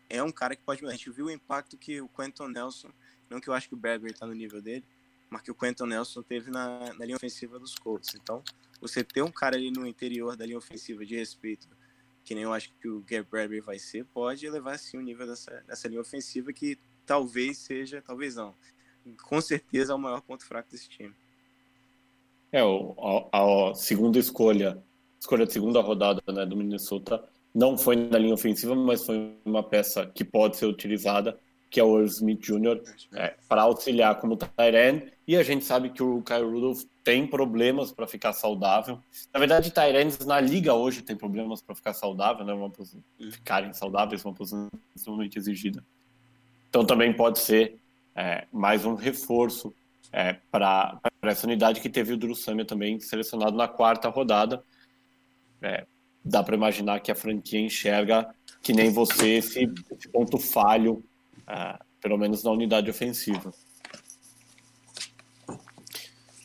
[0.09, 0.85] é um cara que pode.
[0.87, 2.91] A gente viu o impacto que o Quentin Nelson,
[3.29, 4.85] não que eu acho que o Bradbury está no nível dele,
[5.31, 8.15] mas que o Quentin Nelson teve na, na linha ofensiva dos Colts.
[8.15, 8.43] Então,
[8.81, 11.69] você ter um cara ali no interior da linha ofensiva de respeito
[12.25, 15.27] que nem eu acho que o Gary Bradbury vai ser, pode elevar sim o nível
[15.27, 18.55] dessa, dessa linha ofensiva que talvez seja, talvez não,
[19.23, 21.15] com certeza é o maior ponto fraco desse time.
[22.53, 24.83] É, a, a segunda escolha,
[25.19, 29.63] escolha de segunda rodada né, do Minnesota, não foi na linha ofensiva, mas foi uma
[29.63, 31.39] peça que pode ser utilizada,
[31.71, 32.83] que é o Earl Smith Jr.,
[33.15, 37.93] é, para auxiliar como Tyrene, e a gente sabe que o Kyle Rudolph tem problemas
[37.93, 38.99] para ficar saudável.
[39.33, 42.53] Na verdade, Tyrands na liga hoje tem problemas para ficar saudável, né?
[42.53, 43.31] Uma posição, uhum.
[43.31, 45.85] ficarem saudáveis, uma posição extremamente exigida.
[46.69, 47.79] Então também pode ser
[48.17, 49.73] é, mais um reforço
[50.13, 54.65] é, para essa unidade que teve o Drew Samia também selecionado na quarta rodada.
[55.63, 55.87] É,
[56.25, 61.05] dá para imaginar que a franquia enxerga que nem você esse, esse ponto falho,
[62.01, 63.53] pelo menos na unidade ofensiva.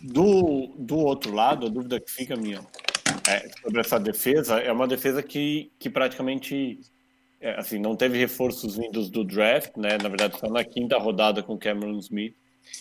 [0.02, 2.62] Do, do outro lado, a dúvida que fica minha
[3.28, 6.80] é, sobre essa defesa é uma defesa que, que praticamente
[7.42, 9.98] é, assim, não teve reforços vindos do draft, né?
[10.02, 12.36] Na verdade, está na quinta rodada com Cameron Smith.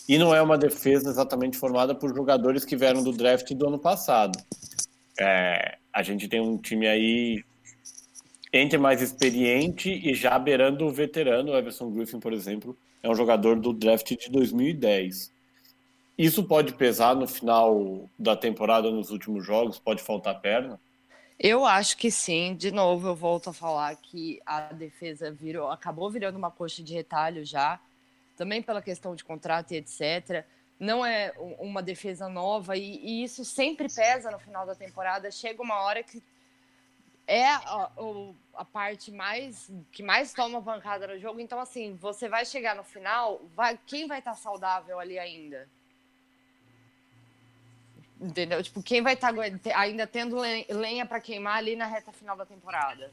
[0.09, 3.79] E não é uma defesa exatamente formada por jogadores que vieram do draft do ano
[3.79, 4.37] passado.
[5.19, 7.43] É, a gente tem um time aí
[8.57, 11.51] entre mais experiente e já beirando o veterano.
[11.51, 15.31] O Everson Griffin, por exemplo, é um jogador do draft de 2010.
[16.17, 19.77] Isso pode pesar no final da temporada, nos últimos jogos?
[19.77, 20.79] Pode faltar perna?
[21.37, 22.55] Eu acho que sim.
[22.55, 26.93] De novo, eu volto a falar que a defesa virou, acabou virando uma coxa de
[26.93, 27.77] retalho já,
[28.37, 30.45] também pela questão de contrato e etc.
[30.79, 35.29] Não é uma defesa nova e, e isso sempre pesa no final da temporada.
[35.29, 36.23] Chega uma hora que
[37.27, 37.91] é a,
[38.57, 41.39] a, parte mais que mais toma pancada no jogo.
[41.39, 45.67] Então, assim, você vai chegar no final, vai, quem vai estar saudável ali ainda?
[48.19, 48.63] Entendeu?
[48.63, 52.45] Tipo, quem vai estar tá ainda tendo lenha para queimar ali na reta final da
[52.45, 53.11] temporada?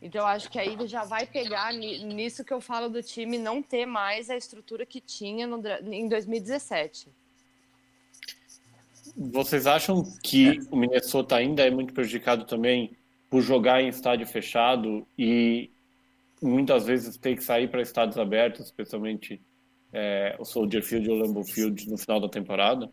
[0.00, 3.62] Então, eu acho que aí já vai pegar nisso que eu falo do time não
[3.62, 7.08] ter mais a estrutura que tinha no, em 2017.
[9.16, 12.96] Vocês acham que o Minnesota ainda é muito prejudicado também
[13.32, 15.70] por jogar em estádio fechado e
[16.42, 19.40] muitas vezes ter que sair para estádios abertos, especialmente
[19.90, 22.92] é, o Soldier Field e o Lambeau Field no final da temporada?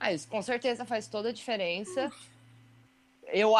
[0.00, 2.10] Ah, isso com certeza faz toda a diferença.
[3.28, 3.52] Eu,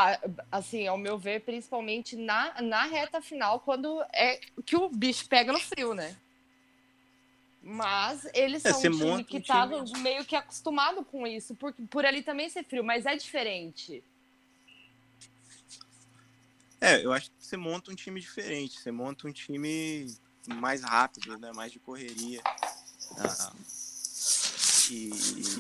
[0.51, 5.53] assim, ao meu ver, principalmente na, na reta final, quando é que o bicho pega
[5.53, 6.17] no frio, né?
[7.63, 9.65] Mas eles é, são um time que tá
[10.01, 14.03] meio que acostumado com isso, por, por ali também ser frio, mas é diferente.
[16.83, 20.13] É, eu acho que você monta um time diferente, você monta um time
[20.49, 21.53] mais rápido, né?
[21.55, 22.43] Mais de correria.
[23.17, 23.53] Ah,
[24.91, 25.11] e,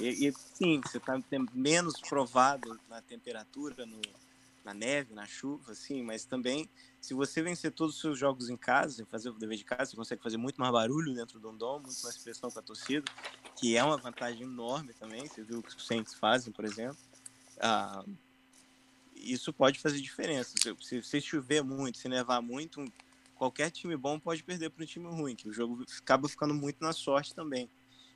[0.00, 1.22] e, e sim, você está
[1.54, 4.00] menos provado na temperatura, no,
[4.64, 6.68] na neve, na chuva, sim, mas também,
[7.00, 9.96] se você vencer todos os seus jogos em casa, fazer o dever de casa, você
[9.96, 13.08] consegue fazer muito mais barulho dentro do dom, muito mais pressão com a torcida,
[13.60, 15.24] que é uma vantagem enorme também.
[15.24, 16.98] Você viu o que os Saints fazem, por exemplo.
[17.60, 18.04] Ah,
[19.14, 20.54] isso pode fazer diferença.
[20.80, 22.84] Se, se, chover muito, se nevar muito,
[23.34, 26.80] qualquer time bom pode perder para um time ruim, que o jogo acaba ficando muito
[26.80, 27.68] na sorte também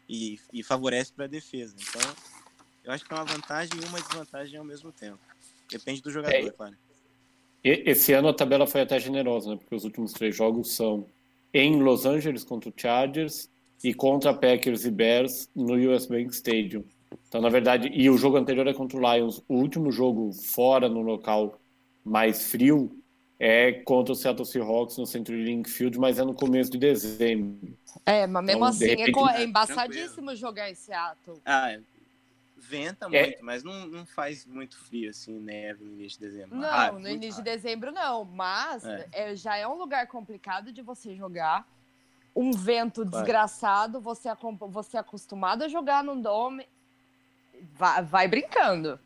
[0.09, 1.75] e, e favorece para a defesa.
[1.79, 2.15] Então,
[2.85, 5.19] eu acho que é uma vantagem e uma desvantagem ao mesmo tempo.
[5.71, 6.77] Depende do jogador, é, claro.
[7.65, 9.57] Esse ano a tabela foi até generosa, né?
[9.57, 11.09] Porque os últimos três jogos são
[11.53, 13.51] em Los Angeles contra o Chargers
[13.83, 16.85] e contra Packers e Bears no US Bank Stadium.
[17.29, 19.43] Então, na verdade, e o jogo anterior é contra o Lions.
[19.49, 21.59] O último jogo fora no local
[22.05, 22.97] mais frio
[23.39, 27.77] é contra o Seattle Seahawks no Centro Link Field, mas é no começo de dezembro.
[28.05, 31.41] É, mas mesmo então, assim, é repente, é, é embaçadíssimo jogar em Seattle.
[31.45, 31.81] Ah, é.
[32.57, 33.27] Venta é.
[33.27, 36.57] muito, mas não, não faz muito frio assim, neve no início de dezembro.
[36.57, 39.09] Não, ah, no início de dezembro não, mas é.
[39.13, 41.67] É, já é um lugar complicado de você jogar.
[42.35, 43.11] Um vento claro.
[43.11, 44.29] desgraçado, você,
[44.69, 46.67] você é acostumado a jogar no dome,
[47.75, 48.99] vai, vai brincando.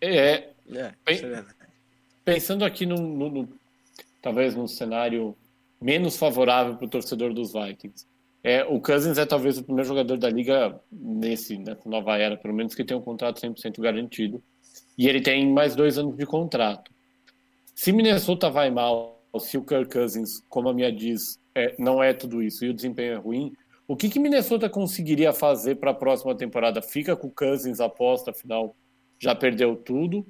[0.00, 1.44] É, é, é
[2.24, 3.48] pensando aqui no, no, no,
[4.20, 5.36] talvez num cenário
[5.80, 8.06] menos favorável para o torcedor dos Vikings.
[8.42, 12.54] É, o Cousins é talvez o primeiro jogador da liga nesse, nessa nova era, pelo
[12.54, 14.42] menos que tem um contrato 100% garantido.
[14.98, 16.90] E ele tem mais dois anos de contrato.
[17.74, 22.12] Se Minnesota vai mal, se o Kirk Cousins, como a minha diz, é, não é
[22.12, 23.52] tudo isso e o desempenho é ruim,
[23.86, 26.80] o que, que Minnesota conseguiria fazer para a próxima temporada?
[26.80, 28.74] Fica com o Cousins, aposta, afinal
[29.18, 30.26] já perdeu tudo?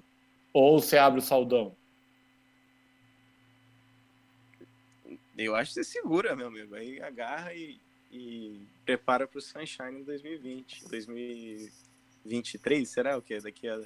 [0.53, 1.75] Ou você abre o saldão?
[5.37, 6.75] Eu acho que você segura, meu amigo.
[6.75, 7.81] Aí agarra e
[8.15, 10.89] e prepara para o Sunshine em 2020.
[10.89, 13.41] 2023, será o quê?
[13.41, 13.81] Daqui a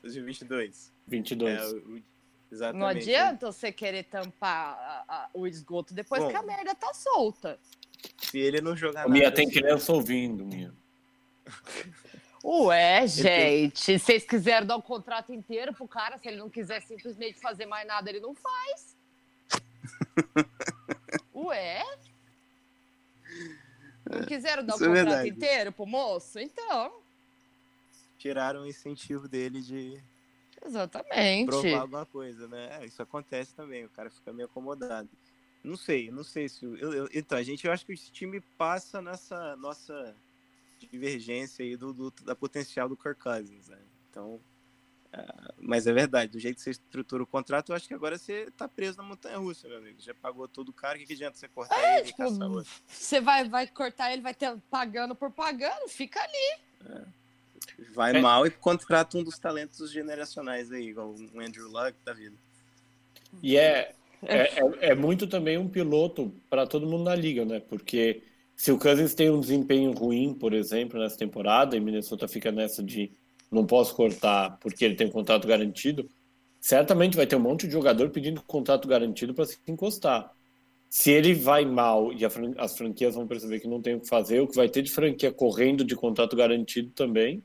[0.00, 0.90] 2022.
[1.06, 1.58] 22.
[1.58, 2.02] É, o,
[2.50, 2.80] exatamente.
[2.80, 6.94] Não adianta você querer tampar a, a, o esgoto depois Bom, que a merda tá
[6.94, 7.60] solta.
[8.18, 10.72] Se ele não jogar Mia, tem criança ouvindo, Mia.
[12.44, 16.48] Ué, gente, se vocês quiserem dar o um contrato inteiro pro cara, se ele não
[16.48, 18.96] quiser simplesmente fazer mais nada, ele não faz.
[21.34, 21.82] Ué?
[24.08, 26.38] Não quiseram dar o é contrato é inteiro pro moço?
[26.38, 27.00] Então.
[28.18, 30.00] Tiraram o incentivo dele de.
[30.64, 31.46] Exatamente.
[31.46, 32.78] Provar alguma coisa, né?
[32.80, 35.08] É, isso acontece também, o cara fica meio acomodado.
[35.62, 36.64] Não sei, não sei se.
[36.64, 40.14] Eu, eu, então, a gente, eu acho que esse time passa nessa nossa
[40.90, 43.78] divergência aí do, do da potencial do Kirk Cousins, né?
[44.10, 44.40] Então,
[45.12, 48.18] ah, mas é verdade, do jeito que você estrutura o contrato, eu acho que agora
[48.18, 49.96] você tá preso na montanha russa, meu amigo.
[50.00, 52.26] Já pagou todo o cara, o que, que adianta você cortar é, ele tipo, e
[52.26, 52.72] caçar outro?
[52.86, 56.60] Você vai, vai cortar ele, vai ter pagando por pagando, fica ali.
[56.84, 57.04] É.
[57.94, 58.20] Vai é.
[58.20, 62.36] mal e contrata um dos talentos generacionais aí, igual o Andrew Luck da vida.
[63.42, 63.94] E é,
[64.28, 67.60] é, é, é muito também um piloto para todo mundo na liga, né?
[67.60, 68.22] Porque
[68.54, 72.82] se o Cousins tem um desempenho ruim, por exemplo, nessa temporada, e Minnesota fica nessa
[72.82, 73.12] de
[73.50, 76.08] não posso cortar porque ele tem um contrato garantido,
[76.60, 80.32] certamente vai ter um monte de jogador pedindo contrato garantido para se encostar.
[80.88, 84.08] Se ele vai mal e fran as franquias vão perceber que não tem o que
[84.08, 87.42] fazer, o que vai ter de franquia correndo de contrato garantido também.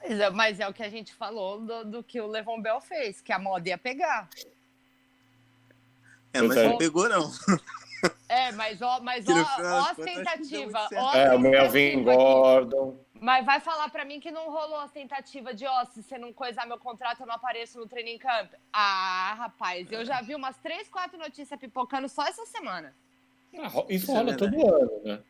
[0.00, 2.80] Mas é, mas é o que a gente falou do, do, que o Levon Bell
[2.80, 4.28] fez, que a moda ia pegar.
[6.36, 6.68] É, mas é.
[6.68, 7.30] não pegou, não.
[8.28, 10.92] É, mas ó, mas ó, ó as tentativas.
[11.14, 13.00] É, o Melvin Gordon.
[13.20, 16.32] Mas vai falar para mim que não rolou a tentativa de, ó, se você não
[16.32, 18.52] coisar meu contrato, eu não apareço no training camp.
[18.72, 22.94] Ah, rapaz, eu já vi umas três, quatro notícias pipocando só essa semana.
[23.58, 25.20] Ah, isso rola é todo ano, né?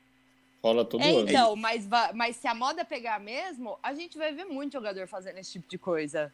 [0.62, 1.30] Rola todo é, ano.
[1.30, 5.38] Então, mas, mas se a moda pegar mesmo, a gente vai ver muito jogador fazendo
[5.38, 6.32] esse tipo de coisa.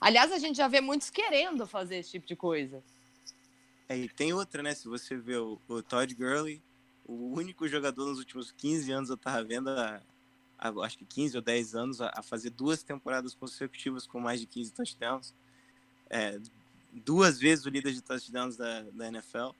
[0.00, 2.82] Aliás, a gente já vê muitos querendo fazer esse tipo de coisa.
[3.88, 4.74] É, e tem outra, né?
[4.74, 6.62] Se você vê o, o Todd Gurley,
[7.04, 10.00] o único jogador nos últimos 15 anos eu tava vendo a,
[10.82, 14.46] acho que 15 ou 10 anos, a, a, fazer duas temporadas consecutivas com mais de
[14.46, 15.34] 15 touchdowns.
[16.08, 16.40] É,
[16.92, 19.50] duas vezes o líder de touchdowns da, da NFL.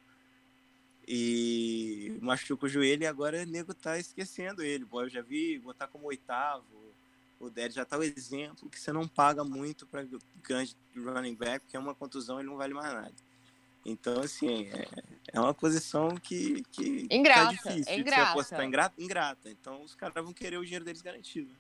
[1.07, 4.87] E machuca o joelho e agora o nego tá esquecendo ele.
[4.87, 6.65] Bom, eu já vi botar como oitavo.
[7.39, 10.07] O Ded já tá o exemplo que você não paga muito para
[10.43, 13.15] grande running back, porque é uma contusão ele não vale mais nada.
[13.85, 14.87] Então, assim, é,
[15.33, 17.93] é uma posição que, que tá ingrata, tá difícil.
[17.93, 18.25] É ingrata.
[18.25, 19.51] Você apostar ingrata, ingrata.
[19.51, 21.51] Então, os caras vão querer o dinheiro deles garantido.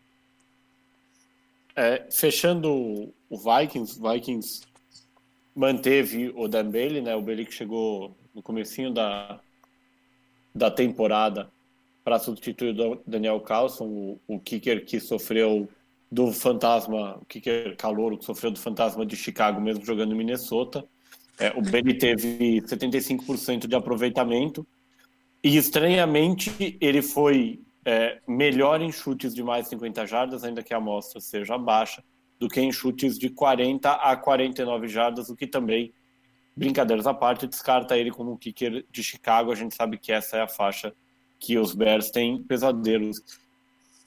[1.77, 4.63] É, fechando o Vikings, Vikings
[5.55, 7.15] manteve o Dan Bailey, né?
[7.15, 9.41] O Bailey que chegou no comecinho da,
[10.55, 11.51] da temporada
[12.03, 15.69] para substituir o Daniel Carlson, o, o kicker que sofreu
[16.11, 20.87] do fantasma, o kicker calouro que sofreu do fantasma de Chicago mesmo jogando em Minnesota.
[21.39, 24.67] É, o Bailey teve 75% de aproveitamento
[25.43, 30.73] e, estranhamente, ele foi é, melhor em chutes de mais de 50 jardas, ainda que
[30.73, 32.03] a amostra seja baixa,
[32.39, 35.93] do que em chutes de 40 a 49 jardas, o que também
[36.57, 39.53] brincadeiras à parte, descarta ele como kicker de Chicago.
[39.53, 40.95] A gente sabe que essa é a faixa
[41.39, 43.21] que os Bears têm pesadelos.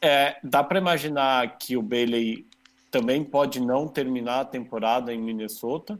[0.02, 2.48] É, dá para imaginar que o Bailey
[2.90, 6.00] também pode não terminar a temporada em Minnesota?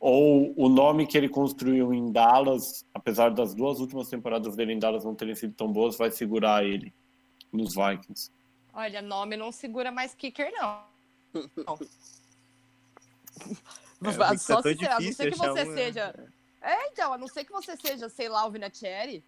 [0.00, 4.78] Ou o nome que ele construiu em Dallas, apesar das duas últimas temporadas dele em
[4.78, 6.94] Dallas não terem sido tão boas, vai segurar ele
[7.52, 8.30] nos Vikings?
[8.72, 10.84] Olha, nome não segura mais kicker, não.
[11.34, 11.78] não.
[14.00, 15.74] É, Só se, a não ser que você um...
[15.74, 16.14] seja.
[16.60, 19.24] É, então, a não ser que você seja, sei lá, o Vinatieri.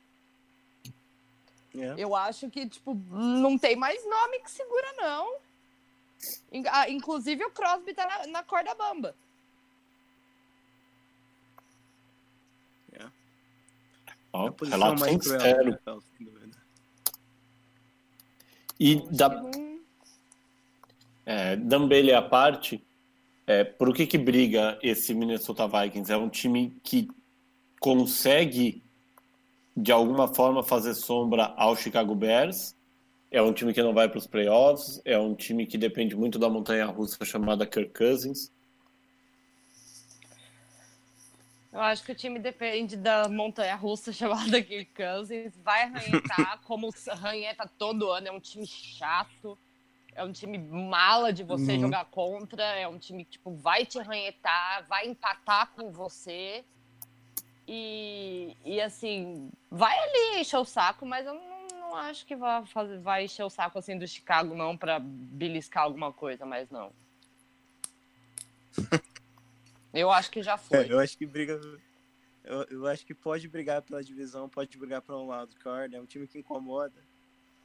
[1.75, 1.95] É.
[1.97, 5.37] Eu acho que, tipo, não tem mais nome que segura, não.
[6.71, 9.15] Ah, inclusive o Crosby tá na, na corda bamba.
[12.93, 13.09] É.
[14.33, 15.71] Oh, relato sincero.
[15.71, 15.99] Né,
[18.79, 19.51] e da...
[21.27, 22.83] É, Dambele à parte,
[23.47, 26.11] é, por que que briga esse Minnesota Vikings?
[26.11, 27.09] É um time que
[27.79, 28.83] consegue
[29.77, 32.75] de alguma forma fazer sombra ao Chicago Bears.
[33.31, 36.39] É um time que não vai para os playoffs, é um time que depende muito
[36.39, 38.51] da montanha russa chamada Kirk Cousins.
[41.73, 45.57] Eu acho que o time depende da montanha russa chamada Kirk Cousins.
[45.63, 49.57] Vai arranhar como ranheta todo ano, é um time chato.
[50.13, 51.81] É um time mala de você uhum.
[51.81, 52.63] jogar contra.
[52.63, 56.65] É um time que tipo, vai te arranhetar, vai empatar com você.
[57.69, 62.67] E, e assim, vai ali encher o saco, mas eu não, não acho que vai,
[62.67, 66.91] fazer, vai encher o saco assim do Chicago, não, para beliscar alguma coisa, mas não.
[69.93, 70.79] eu acho que já foi.
[70.79, 71.61] É, eu acho que briga.
[72.45, 75.95] Eu, eu acho que pode brigar pela divisão, pode brigar para um lado, card.
[75.95, 76.95] É um time que incomoda.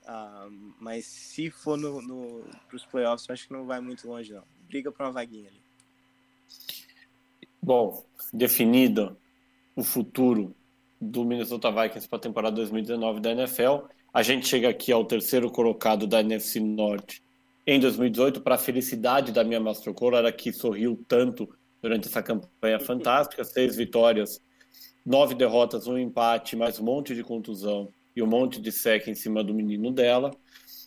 [0.04, 4.08] Uh, mas se for no, no, para os playoffs, eu acho que não vai muito
[4.08, 4.44] longe, não.
[4.68, 5.62] Briga para uma vaguinha ali.
[7.62, 9.18] Bom, definido
[9.76, 10.56] o futuro
[11.02, 13.88] do Minnesota Vikings para a temporada 2019 da NFL.
[14.14, 17.24] A gente chega aqui ao terceiro colocado da NFC Norte
[17.68, 21.50] em 2018, para a felicidade da minha Mastrocora, que sorriu tanto
[21.82, 23.44] durante essa campanha fantástica.
[23.44, 24.42] Seis vitórias,
[25.06, 29.16] nove derrotas, um empate, mais um monte de contusão e um monte de sec em
[29.16, 30.32] cima do menino dela.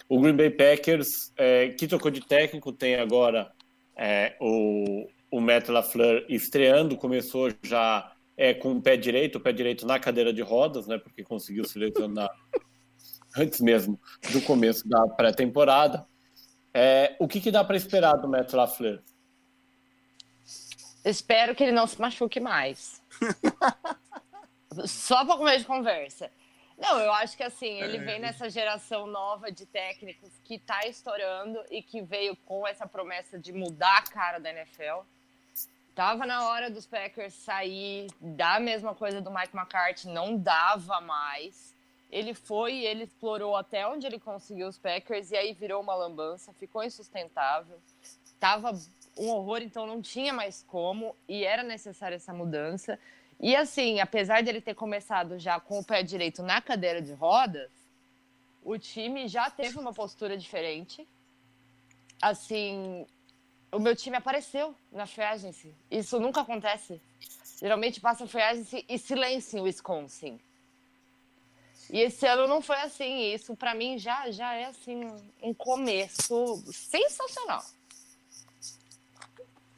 [0.08, 3.52] O Green Bay Packers, é, que trocou de técnico, tem agora
[3.94, 9.52] é, o, o Matt LaFleur estreando, começou já é, com o pé direito, o pé
[9.52, 12.30] direito na cadeira de rodas, né, porque conseguiu se lesionar
[13.36, 14.00] antes mesmo
[14.32, 16.06] do começo da pré-temporada.
[16.72, 19.02] É, o que, que dá para esperar do Matt LaFleur?
[21.08, 23.02] Espero que ele não se machuque mais.
[24.84, 26.30] Só para começo de conversa.
[26.76, 28.00] Não, eu acho que assim, ele é.
[28.00, 33.38] vem nessa geração nova de técnicos que está estourando e que veio com essa promessa
[33.38, 35.00] de mudar a cara da NFL.
[35.94, 41.74] Tava na hora dos Packers sair da mesma coisa do Mike McCarthy, não dava mais.
[42.10, 45.94] Ele foi e ele explorou até onde ele conseguiu os Packers e aí virou uma
[45.94, 47.80] lambança, ficou insustentável.
[48.38, 48.72] Tava
[49.18, 52.98] um horror, então não tinha mais como e era necessária essa mudança.
[53.40, 57.70] E assim, apesar dele ter começado já com o pé direito na cadeira de rodas,
[58.64, 61.06] o time já teve uma postura diferente.
[62.20, 63.06] Assim,
[63.70, 65.24] o meu time apareceu na free.
[65.90, 67.00] Isso nunca acontece.
[67.60, 70.40] Geralmente passa free agency e silêncio em Wisconsin.
[71.90, 73.32] E esse ano não foi assim.
[73.32, 75.00] Isso para mim já já é assim
[75.42, 77.64] um começo sensacional.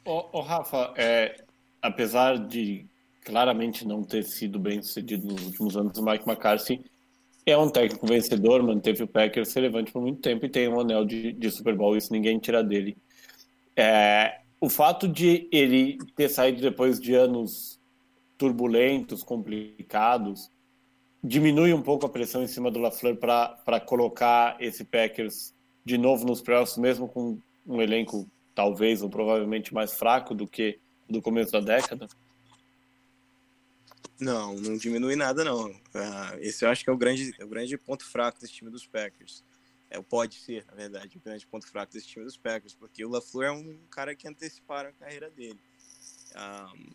[0.03, 1.35] Ô Rafa, é,
[1.81, 2.85] apesar de
[3.23, 6.83] claramente não ter sido bem sucedido nos últimos anos, o Mike McCarthy
[7.45, 11.05] é um técnico vencedor, manteve o Packers relevante por muito tempo e tem um anel
[11.05, 12.97] de, de Super Bowl, isso ninguém tira dele.
[13.75, 17.79] É, o fato de ele ter saído depois de anos
[18.37, 20.49] turbulentos, complicados,
[21.23, 25.53] diminui um pouco a pressão em cima do LaFleur para colocar esse Packers
[25.85, 27.37] de novo nos playoffs, mesmo com
[27.67, 28.27] um elenco
[28.61, 32.07] talvez ou provavelmente mais fraco do que do começo da década?
[34.19, 35.71] Não, não diminui nada não.
[35.71, 38.69] Uh, esse eu acho que é o grande, é o grande ponto fraco desse time
[38.69, 39.43] dos Packers.
[39.89, 43.09] É, pode ser, na verdade, o grande ponto fraco desse time dos Packers, porque o
[43.09, 45.59] LaFleur é um cara que anteciparam a carreira dele.
[46.35, 46.93] Um,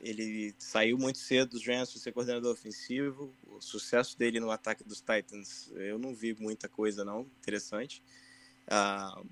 [0.00, 3.34] ele saiu muito cedo dos Rams para ser coordenador ofensivo.
[3.48, 8.04] O sucesso dele no ataque dos Titans, eu não vi muita coisa não interessante.
[8.70, 9.26] Um,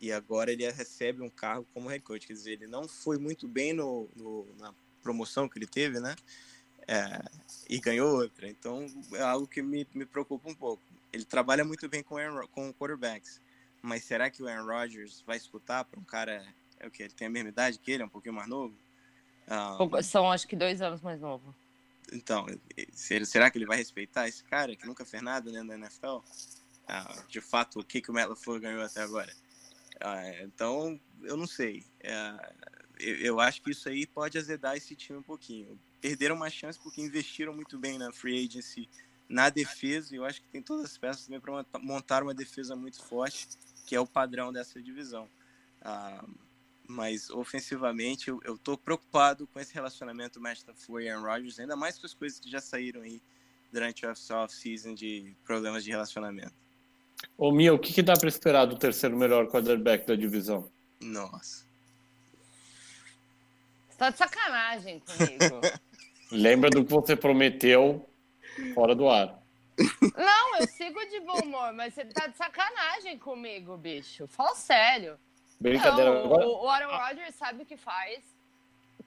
[0.00, 2.26] e agora ele recebe um cargo como head coach.
[2.26, 6.14] Quer dizer, ele não foi muito bem no, no na promoção que ele teve, né?
[6.88, 7.20] É,
[7.68, 8.48] e ganhou outra.
[8.48, 10.82] Então é algo que me, me preocupa um pouco.
[11.12, 13.40] Ele trabalha muito bem com, Aaron, com quarterbacks,
[13.82, 16.44] mas será que o Aaron Rodgers vai escutar para um cara
[16.78, 18.74] é o que ele tem a mesma idade que ele, é um pouquinho mais novo?
[19.48, 21.54] Um, São acho que dois anos mais novo.
[22.12, 22.46] Então,
[22.92, 26.18] será que ele vai respeitar esse cara que nunca fez nada dentro da NFL?
[26.86, 29.32] Ah, de fato, o que, que o Matt LaFleur ganhou até agora?
[30.00, 31.84] Ah, então, eu não sei.
[32.00, 32.52] É,
[32.98, 35.78] eu, acho que isso aí pode azedar esse time um pouquinho.
[36.00, 38.88] Perderam uma chance porque investiram muito bem na free agency,
[39.28, 42.76] na defesa, e eu acho que tem todas as peças também para montar uma defesa
[42.76, 43.48] muito forte,
[43.86, 45.28] que é o padrão dessa divisão.
[45.82, 46.24] Ah,
[46.88, 51.98] mas ofensivamente eu, tô preocupado com esse relacionamento Matt LaFleur e Aaron Rodgers, ainda mais
[51.98, 53.20] com as coisas que já saíram aí
[53.72, 56.65] durante a off-season de problemas de relacionamento.
[57.36, 60.70] Ô Mia, o que, que dá para esperar do terceiro melhor quarterback da divisão?
[61.00, 61.66] Nossa.
[63.88, 65.60] Você tá de sacanagem comigo.
[66.30, 68.06] Lembra do que você prometeu
[68.74, 69.38] fora do ar.
[70.16, 74.26] Não, eu sigo de bom humor, mas você tá de sacanagem comigo, bicho.
[74.26, 75.18] Fala sério.
[75.60, 76.12] Brincadeira.
[76.12, 76.46] Não, agora...
[76.46, 78.22] O Aaron Rodgers sabe o que faz.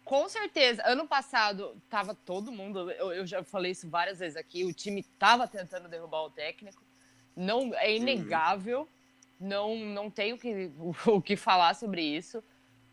[0.04, 0.82] Com certeza.
[0.86, 2.90] Ano passado, tava todo mundo.
[2.92, 4.64] Eu, eu, já falei isso várias vezes aqui.
[4.64, 6.82] O time tava tentando derrubar o técnico.
[7.40, 8.82] Não, é inegável.
[8.82, 9.48] Uhum.
[9.48, 12.44] Não, não tenho que, o, o que falar sobre isso.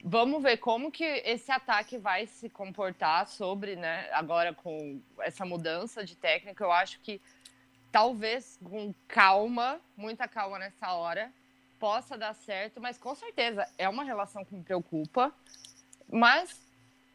[0.05, 4.09] Vamos ver como que esse ataque vai se comportar sobre, né?
[4.13, 7.21] Agora com essa mudança de técnico, eu acho que
[7.91, 11.33] talvez com calma, muita calma nessa hora,
[11.81, 15.35] possa dar certo, mas com certeza é uma relação que me preocupa.
[16.09, 16.61] Mas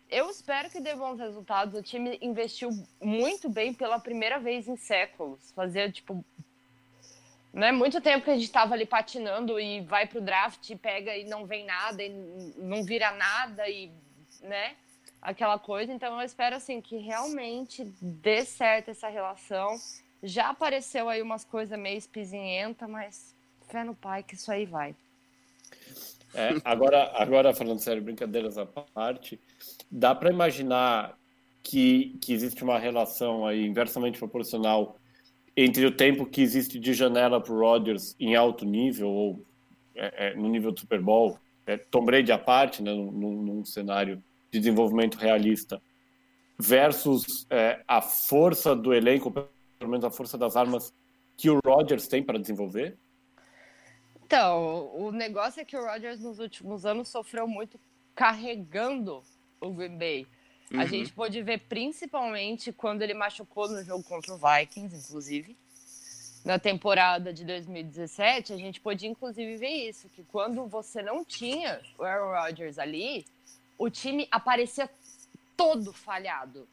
[0.09, 1.79] eu espero que dê bons resultados.
[1.79, 2.71] O time investiu
[3.01, 5.51] muito bem pela primeira vez em séculos.
[5.51, 6.25] Fazia, tipo,
[7.53, 10.75] não é muito tempo que a gente estava ali patinando e vai pro draft e
[10.75, 12.09] pega e não vem nada e
[12.57, 13.91] não vira nada e,
[14.41, 14.75] né?
[15.21, 15.91] Aquela coisa.
[15.91, 19.75] Então eu espero, assim, que realmente dê certo essa relação.
[20.23, 23.35] Já apareceu aí umas coisas meio espizinhenta, mas
[23.67, 24.95] fé no pai que isso aí vai.
[26.33, 29.37] É, agora, agora, falando sério, brincadeiras à parte,
[29.91, 31.17] dá para imaginar
[31.61, 34.95] que, que existe uma relação aí inversamente proporcional
[35.55, 39.45] entre o tempo que existe de janela para o Rodgers em alto nível, ou
[39.95, 43.65] é, é, no nível do Super Bowl, é, Tom Brady à parte, né, num, num
[43.65, 45.81] cenário de desenvolvimento realista,
[46.57, 50.93] versus é, a força do elenco, pelo menos a força das armas
[51.37, 52.97] que o Rodgers tem para desenvolver?
[54.23, 57.79] Então, o negócio é que o Rodgers nos últimos anos sofreu muito
[58.15, 59.21] carregando
[59.59, 60.27] o Green Bay.
[60.71, 60.79] Uhum.
[60.79, 65.57] A gente pôde ver principalmente quando ele machucou no jogo contra o Vikings, inclusive.
[66.43, 71.79] Na temporada de 2017, a gente pôde inclusive ver isso, que quando você não tinha
[71.99, 73.25] o Aaron Rodgers ali,
[73.77, 74.89] o time aparecia
[75.55, 76.67] todo falhado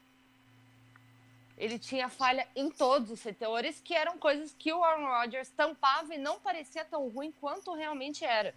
[1.58, 6.14] ele tinha falha em todos os setores, que eram coisas que o Aaron Rodgers tampava
[6.14, 8.54] e não parecia tão ruim quanto realmente era.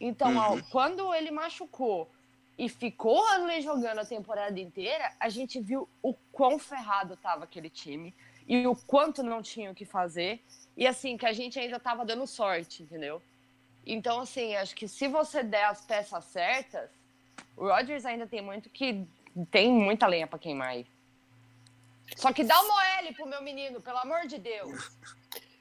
[0.00, 0.38] Então, uhum.
[0.38, 2.10] ó, quando ele machucou
[2.56, 7.68] e ficou ali jogando a temporada inteira, a gente viu o quão ferrado estava aquele
[7.68, 8.14] time
[8.46, 10.40] e o quanto não tinha o que fazer.
[10.76, 13.20] E assim, que a gente ainda estava dando sorte, entendeu?
[13.86, 16.90] Então, assim, acho que se você der as peças certas,
[17.56, 19.06] o Rodgers ainda tem muito que.
[19.50, 20.86] tem muita lenha para queimar aí.
[22.16, 24.90] Só que dá uma OL pro meu menino, pelo amor de Deus.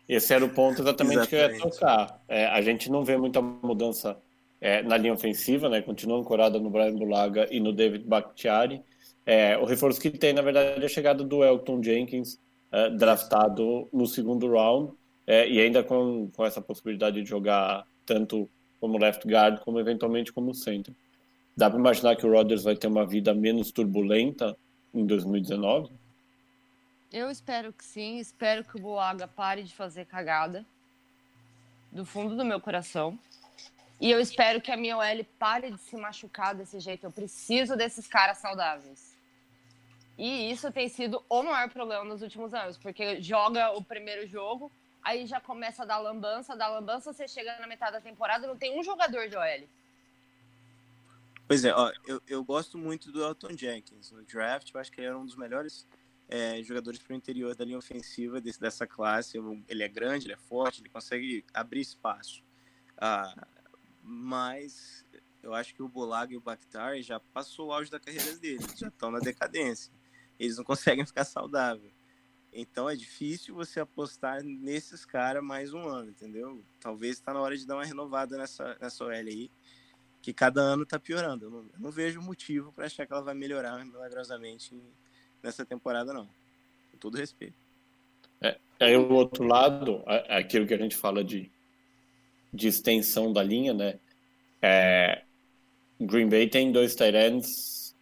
[0.07, 1.29] Esse era o ponto exatamente, exatamente.
[1.29, 2.21] que eu ia tocar.
[2.27, 4.21] É, a gente não vê muita mudança
[4.63, 5.81] é, na linha ofensiva, né?
[5.81, 8.81] Continua ancorada no Brian Bulaga e no David Bakhtiari.
[9.25, 12.39] É, o reforço que tem, na verdade, é a chegada do Elton Jenkins,
[12.71, 14.93] é, draftado no segundo round,
[15.27, 18.49] é, e ainda com, com essa possibilidade de jogar tanto
[18.79, 20.93] como left guard, como eventualmente como center.
[21.57, 24.55] Dá para imaginar que o Rodgers vai ter uma vida menos turbulenta
[24.93, 25.91] em 2019?
[27.11, 28.17] Eu espero que sim.
[28.17, 30.65] Espero que o Boaga pare de fazer cagada.
[31.91, 33.19] Do fundo do meu coração.
[33.99, 37.05] E eu espero que a minha OL pare de se machucar desse jeito.
[37.05, 39.13] Eu preciso desses caras saudáveis.
[40.17, 44.71] E isso tem sido o maior problema nos últimos anos, porque joga o primeiro jogo,
[45.01, 48.55] aí já começa a dar lambança, da lambança você chega na metade da temporada não
[48.55, 49.67] tem um jogador de OL.
[51.47, 54.11] Pois é, ó, eu, eu gosto muito do Elton Jenkins.
[54.11, 55.87] No draft, eu acho que ele era um dos melhores
[56.29, 59.37] é, jogadores para o interior da linha ofensiva desse, dessa classe.
[59.67, 62.41] Ele é grande, ele é forte, ele consegue abrir espaço.
[62.97, 63.47] Ah,
[64.03, 65.05] mas
[65.41, 68.65] eu acho que o Bolaga e o Bakhtar já passou o auge da carreira deles,
[68.77, 69.91] já estão na decadência.
[70.39, 71.93] Eles não conseguem ficar saudáveis.
[72.51, 76.61] Então é difícil você apostar nesses caras mais um ano, entendeu?
[76.79, 79.49] Talvez está na hora de dar uma renovada nessa, nessa OL aí,
[80.21, 81.45] que cada ano está piorando.
[81.45, 84.79] Eu não, eu não vejo motivo para achar que ela vai melhorar milagrosamente
[85.41, 86.29] nessa temporada, não.
[86.91, 87.55] Com todo respeito.
[88.39, 91.51] É, aí o outro lado, aquilo que a gente fala de,
[92.53, 93.99] de extensão da linha, né?
[94.61, 95.23] É,
[95.99, 97.95] Green Bay tem dois ends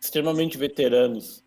[0.00, 1.42] extremamente veteranos,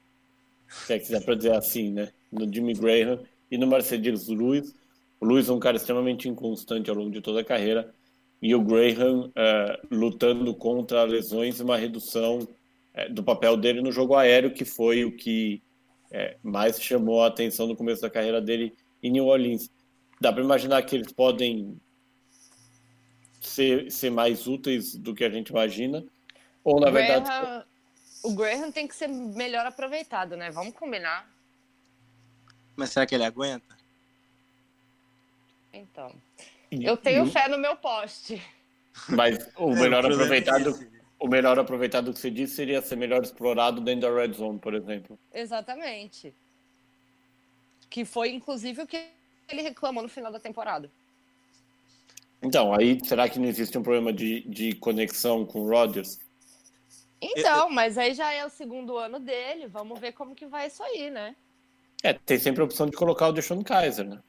[0.68, 2.12] se é que dá para dizer assim, né?
[2.32, 4.76] No Jimmy Graham e no Mercedes Lewis.
[5.20, 7.94] O Lewis é um cara extremamente inconstante ao longo de toda a carreira
[8.42, 13.92] e o Graham uh, lutando contra lesões e uma redução uh, do papel dele no
[13.92, 15.62] jogo aéreo, que foi o que
[16.12, 19.70] uh, mais chamou a atenção no começo da carreira dele em New Orleans.
[20.22, 21.78] Dá para imaginar que eles podem
[23.40, 26.04] ser, ser mais úteis do que a gente imagina?
[26.64, 27.66] Ou, na Graham, verdade.
[28.24, 30.52] O Graham tem que ser melhor aproveitado, né?
[30.52, 31.30] Vamos combinar.
[32.76, 33.78] Mas será que ele aguenta?
[35.74, 36.14] Então.
[36.72, 38.42] Eu tenho fé no meu poste.
[39.08, 41.00] Mas o é, melhor aproveitado.
[41.18, 44.74] O melhor aproveitado que você disse seria ser melhor explorado dentro da red zone, por
[44.74, 45.20] exemplo.
[45.34, 46.34] Exatamente.
[47.90, 49.10] Que foi, inclusive, o que
[49.50, 50.90] ele reclamou no final da temporada.
[52.42, 56.18] Então, aí será que não existe um problema de, de conexão com o Rodgers?
[57.22, 60.82] Então, mas aí já é o segundo ano dele, vamos ver como que vai isso
[60.82, 61.36] aí, né?
[62.02, 64.22] É, tem sempre a opção de colocar o Deshaun Kaiser, né?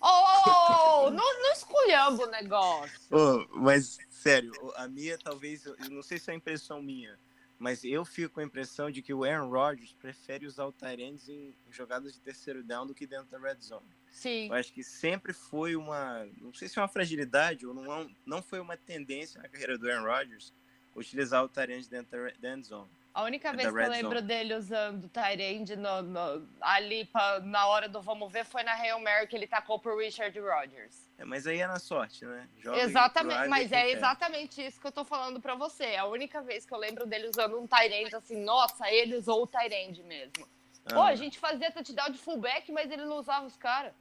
[0.00, 2.98] Oh, não, não esculhamba o negócio.
[3.10, 7.18] Oh, mas, sério, a minha talvez, eu não sei se é impressão minha,
[7.58, 11.28] mas eu fico com a impressão de que o Aaron Rodgers prefere usar o Tyrants
[11.28, 13.97] em jogadas de terceiro down do que dentro da red zone.
[14.18, 14.48] Sim.
[14.48, 18.06] Eu acho que sempre foi uma, não sei se é uma fragilidade ou não, é
[18.26, 20.52] não foi uma tendência na carreira do Aaron Rodgers
[20.92, 22.90] utilizar o Tyrande dentro da end zone.
[23.14, 24.26] A única vez que eu lembro zone.
[24.26, 28.72] dele usando o Tyrande no, no, ali pra, na hora do vamos ver foi na
[28.72, 31.08] Hail Mary que ele tacou pro Richard Rodgers.
[31.16, 32.48] É, mas aí é na sorte, né?
[32.58, 35.94] Joga exatamente, mas é exatamente isso que eu tô falando pra você.
[35.94, 39.46] A única vez que eu lembro dele usando um Tyrande assim, nossa, ele usou o
[39.46, 40.48] Tyrande mesmo.
[40.86, 40.94] Ah.
[40.94, 43.94] Pô, a gente fazia touchdown de fullback, mas ele não usava os caras.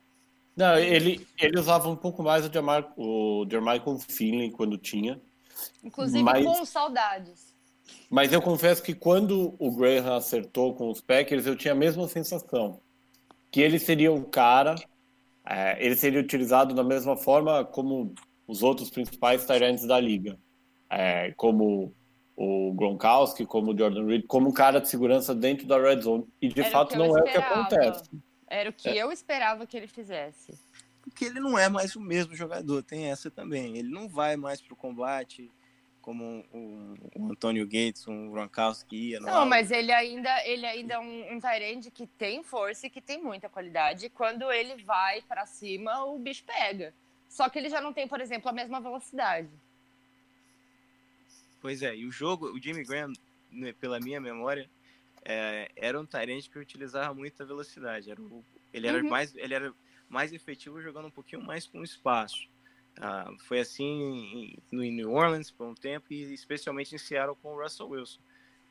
[0.57, 5.21] Não, ele, ele usava um pouco mais o Jermichael, o Jermichael Finley quando tinha.
[5.83, 7.53] Inclusive mas, com saudades.
[8.09, 12.07] Mas eu confesso que quando o Graham acertou com os Packers, eu tinha a mesma
[12.07, 12.79] sensação.
[13.51, 14.73] Que ele seria o cara,
[15.45, 18.15] é, ele seria utilizado da mesma forma como
[18.47, 20.39] os outros principais Tyrants da liga.
[20.89, 21.93] É, como
[22.35, 26.25] o Gronkowski, como o Jordan Reed, como um cara de segurança dentro da red zone.
[26.41, 28.09] E de Era fato não é o que acontece.
[28.47, 28.97] Era o que é.
[28.97, 30.57] eu esperava que ele fizesse
[31.09, 33.77] porque ele não é mais o mesmo jogador, tem essa também.
[33.77, 35.49] Ele não vai mais para o combate
[36.01, 39.19] como o, o Antônio Gates, um Gronkowski ia.
[39.19, 43.01] Não, mas ele ainda, ele ainda é um, um Tyrande que tem força e que
[43.01, 44.09] tem muita qualidade.
[44.09, 46.93] Quando ele vai para cima, o bicho pega.
[47.29, 49.49] Só que ele já não tem, por exemplo, a mesma velocidade.
[51.61, 53.11] Pois é, e o jogo, o Jimmy Graham,
[53.51, 54.69] né, pela minha memória,
[55.23, 58.09] é, era um Tyrande que utilizava muita velocidade.
[58.11, 58.43] Era o,
[58.73, 59.09] ele era uhum.
[59.09, 59.73] mais, ele era
[60.09, 62.47] mais efetivo jogando um pouquinho mais com espaço.
[62.99, 67.61] Ah, foi assim no New Orleans por um tempo e especialmente em Seattle com o
[67.61, 68.19] Russell Wilson,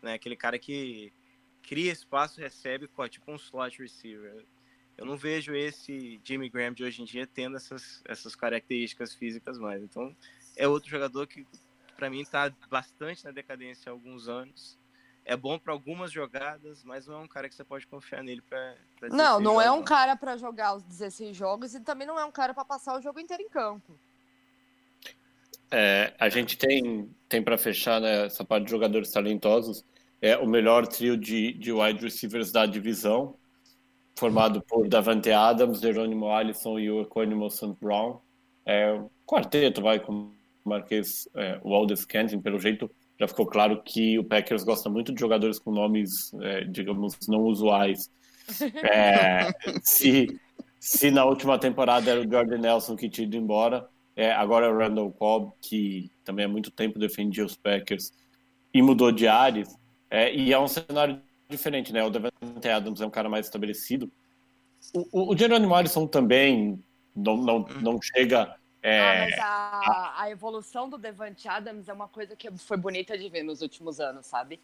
[0.02, 0.14] né?
[0.14, 1.12] Aquele cara que
[1.62, 4.44] cria espaço, recebe tipo um slot receiver.
[4.96, 9.58] Eu não vejo esse Jimmy Graham de hoje em dia tendo essas, essas características físicas
[9.58, 9.82] mais.
[9.82, 10.16] Então
[10.56, 11.46] é outro jogador que
[11.96, 14.78] para mim está bastante na decadência há alguns anos
[15.26, 18.40] é bom para algumas jogadas, mas não é um cara que você pode confiar nele
[18.40, 18.76] para.
[19.10, 22.30] Não, não é um cara para jogar os 16 jogos e também não é um
[22.30, 23.98] cara para passar o jogo inteiro em campo.
[25.68, 29.84] É, a gente tem, tem para fechar né, essa parte de jogadores talentosos,
[30.22, 33.36] é o melhor trio de, de wide receivers da divisão,
[34.16, 37.74] formado por Davante Adams, Jerônimo Allison e o Equanimo St.
[37.80, 38.20] Brown.
[38.64, 40.32] É, o quarteto vai com
[40.64, 45.12] Marquês, é, o Aldous Kenton, pelo jeito já ficou claro que o Packers gosta muito
[45.12, 48.10] de jogadores com nomes, é, digamos, não usuais.
[48.84, 49.48] É,
[49.82, 50.28] se,
[50.78, 54.68] se na última temporada era o Jordan Nelson que tinha ido embora, é, agora é
[54.68, 58.12] o Randall Cobb, que também há muito tempo defendia os Packers
[58.72, 59.68] e mudou de áreas.
[60.08, 62.04] É, e é um cenário diferente, né?
[62.04, 64.10] O Devante Adams é um cara mais estabelecido.
[64.94, 66.80] O, o, o também
[67.16, 68.54] não, não, não chega
[68.86, 69.00] é...
[69.00, 73.28] Ah, mas a, a, evolução do Devante Adams é uma coisa que foi bonita de
[73.28, 74.60] ver nos últimos anos, sabe?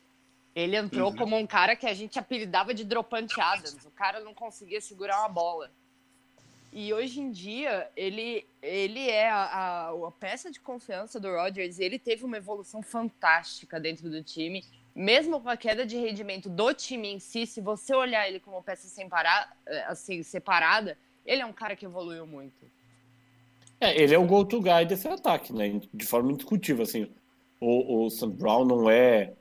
[0.54, 1.16] Ele entrou uhum.
[1.16, 3.84] como um cara que a gente apelidava de dropante Adams.
[3.84, 5.70] O cara não conseguia segurar uma bola.
[6.72, 11.80] E hoje em dia, ele, ele é a, a, a peça de confiança do Rodgers.
[11.80, 14.64] Ele teve uma evolução fantástica dentro do time.
[14.94, 18.62] Mesmo com a queda de rendimento do time em si, se você olhar ele como
[18.62, 19.50] peça separada,
[19.86, 20.96] assim, separada,
[21.26, 22.70] ele é um cara que evoluiu muito.
[23.82, 25.80] É, ele é o go-to guy desse ataque, né?
[25.92, 27.08] De forma indiscutível, assim.
[27.60, 29.32] O, o Sam Brown não é,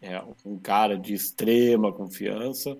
[0.00, 2.78] é, um cara de extrema confiança.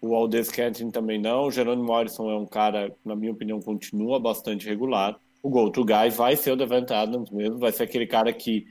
[0.00, 1.46] O Aldez Kenton também não.
[1.46, 5.16] O Jerônimo Morrison é um cara, na minha opinião, continua bastante regular.
[5.44, 8.66] O go-to guy vai ser o Devante Adams mesmo, vai ser aquele cara que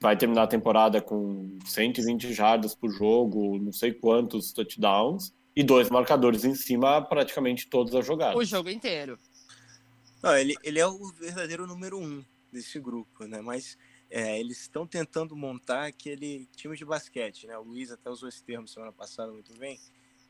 [0.00, 5.90] vai terminar a temporada com 120 jardas por jogo, não sei quantos touchdowns e dois
[5.90, 8.36] marcadores em cima praticamente todas as jogadas.
[8.36, 9.16] O jogo inteiro.
[10.24, 13.42] Não, ele, ele é o verdadeiro número um desse grupo, né?
[13.42, 13.76] Mas
[14.08, 17.58] é, eles estão tentando montar aquele time de basquete, né?
[17.58, 19.78] O Luiz até usou esse termo semana passada muito bem.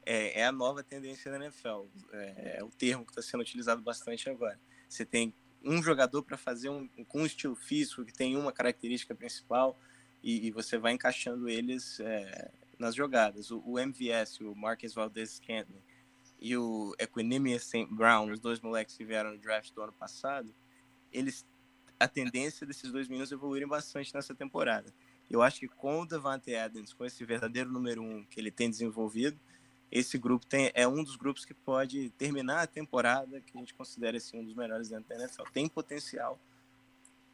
[0.04, 1.84] É, é a nova tendência da NFL.
[2.12, 4.58] É, é o termo que está sendo utilizado bastante agora.
[4.88, 5.32] Você tem
[5.62, 9.78] um jogador para fazer um, com um estilo físico que tem uma característica principal
[10.24, 13.52] e, e você vai encaixando eles é, nas jogadas.
[13.52, 15.84] O, o, MVS, o Marcus Valdez Scantling
[16.44, 17.86] e o Equinemius St.
[17.90, 20.54] Brown, os dois moleques que vieram no draft do ano passado,
[21.10, 21.42] eles
[21.98, 24.92] a tendência desses dois meninos evoluírem bastante nessa temporada.
[25.30, 28.68] Eu acho que com o Davante Adams, com esse verdadeiro número um que ele tem
[28.68, 29.40] desenvolvido,
[29.90, 33.72] esse grupo tem, é um dos grupos que pode terminar a temporada que a gente
[33.72, 35.44] considera assim, um dos melhores dentro da NFL.
[35.50, 36.38] Tem potencial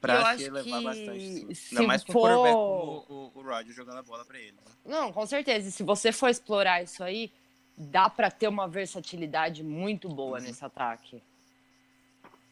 [0.00, 1.48] para levar que bastante.
[1.72, 2.30] Ainda mais com for...
[2.30, 4.52] o o, o Roger jogando a bola para ele.
[4.52, 4.72] Né?
[4.84, 5.68] Não, com certeza.
[5.68, 7.32] E se você for explorar isso aí,
[7.80, 10.44] dá para ter uma versatilidade muito boa uhum.
[10.44, 11.22] nesse ataque.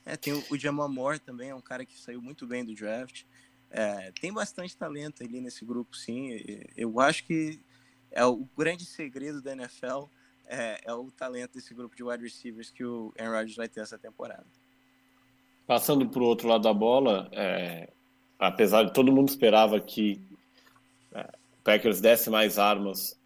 [0.07, 2.75] É, tem o, o Jamal Moore também, é um cara que saiu muito bem do
[2.75, 3.25] draft.
[3.71, 6.31] É, tem bastante talento ali nesse grupo, sim.
[6.75, 7.61] Eu acho que
[8.11, 10.07] é o grande segredo da NFL
[10.49, 13.81] é, é, o talento desse grupo de wide receivers que o Aaron Rodgers vai ter
[13.81, 14.47] essa temporada.
[15.67, 17.91] Passando para o outro lado da bola, é,
[18.39, 20.19] apesar de todo mundo esperava que
[21.13, 23.18] é, o Packers desse mais armas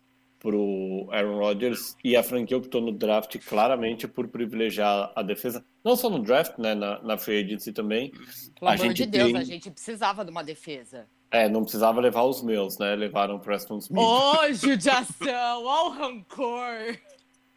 [0.42, 5.64] para o Aaron Rodgers e a franquia optou no draft claramente por privilegiar a defesa,
[5.84, 8.10] não só no draft, né, na, na free agency também.
[8.58, 9.40] Pelo a amor gente de Deus, tem...
[9.40, 11.06] a gente precisava de uma defesa.
[11.30, 12.94] É, não precisava levar os meus, né?
[12.94, 13.98] Levaram o Preston Smith.
[13.98, 15.64] Ô, oh, judiação!
[15.64, 16.98] Ó o rancor!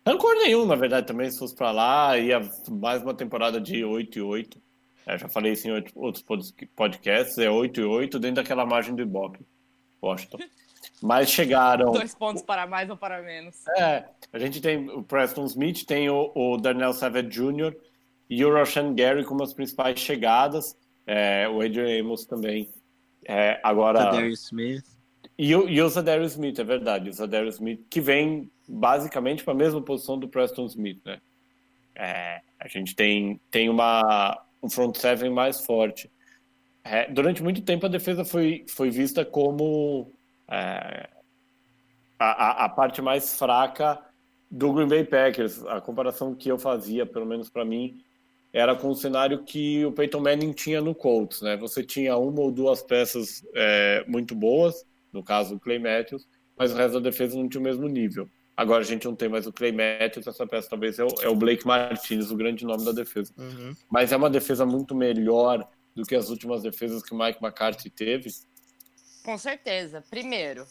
[0.08, 4.20] Rancor nenhum, na verdade, também, se fosse pra lá, ia mais uma temporada de 8
[4.20, 4.62] e 8.
[5.08, 6.24] É, já falei isso em outros
[6.76, 9.40] podcasts, é 8 e 8 dentro daquela margem do Ibope,
[10.02, 10.38] Washington.
[11.02, 11.92] Mas chegaram...
[11.92, 13.56] Dois pontos para mais ou para menos.
[13.78, 17.76] É, a gente tem o Preston Smith, tem o, o Darnell Savage Jr.
[18.30, 20.78] e o Roshan Gary como as principais chegadas.
[21.06, 22.70] É, o Adrian Amos também
[23.26, 24.00] é, agora.
[24.00, 24.86] Zadarius Smith.
[25.38, 27.10] E, e o Zadarius Smith, é verdade.
[27.10, 31.20] O Zadarius Smith, que vem basicamente para a mesma posição do Preston Smith, né?
[31.94, 36.10] É, a gente tem, tem uma, um front seven mais forte.
[36.84, 40.12] É, durante muito tempo a defesa foi, foi vista como
[40.50, 41.10] é,
[42.20, 44.00] a, a, parte mais fraca
[44.50, 45.64] do Green Bay Packers.
[45.66, 48.02] A comparação que eu fazia, pelo menos para mim,
[48.54, 51.58] era com o cenário que o Peyton Manning tinha no Colts, né?
[51.58, 56.28] Você tinha uma ou duas peças é, muito boas, no caso o Clay Matthews,
[56.58, 58.30] mas o resto da defesa não tinha o mesmo nível.
[58.56, 61.28] Agora a gente não tem mais o Clay Matthews, essa peça talvez é o, é
[61.28, 63.34] o Blake Martinez, o grande nome da defesa.
[63.38, 63.76] Uhum.
[63.92, 67.90] Mas é uma defesa muito melhor do que as últimas defesas que o Mike McCarthy
[67.90, 68.30] teve?
[69.26, 70.04] Com certeza.
[70.10, 70.66] Primeiro,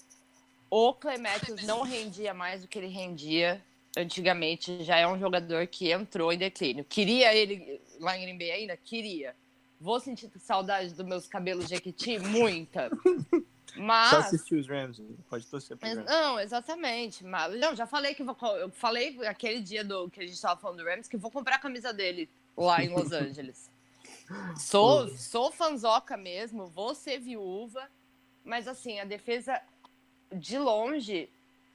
[0.70, 3.62] o Matthews não rendia mais do que ele rendia
[3.96, 6.84] antigamente já é um jogador que entrou em declínio.
[6.84, 8.76] Queria ele lá em Green Bay ainda?
[8.76, 9.34] Queria.
[9.80, 12.18] Vou sentir saudade dos meus cabelos de Equiti?
[12.18, 12.90] Muita.
[13.76, 14.10] Mas...
[14.10, 16.04] Só assistir os Rams, pode torcer pro Rams.
[16.06, 17.24] Não, exatamente.
[17.24, 20.60] Mas, não, já falei que vou, eu falei aquele dia do que a gente estava
[20.60, 23.68] falando do Rams que vou comprar a camisa dele lá em Los Angeles.
[24.56, 27.90] sou, sou fanzoca mesmo, vou ser viúva,
[28.44, 29.60] mas assim, a defesa
[30.32, 31.30] de longe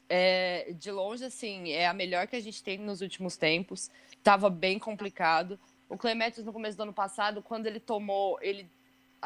[0.09, 3.91] é, de longe, assim, é a melhor que a gente tem nos últimos tempos.
[4.23, 5.59] Tava bem complicado.
[5.87, 8.67] O Clementis, no começo do ano passado, quando ele tomou ele,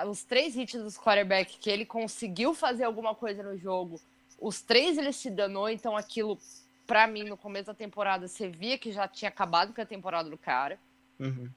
[0.07, 3.99] os três hits dos quarterback, que ele conseguiu fazer alguma coisa no jogo,
[4.39, 6.37] os três ele se danou, então aquilo,
[6.85, 10.29] para mim, no começo da temporada, você via que já tinha acabado com a temporada
[10.29, 10.77] do cara.
[11.17, 11.49] Uhum.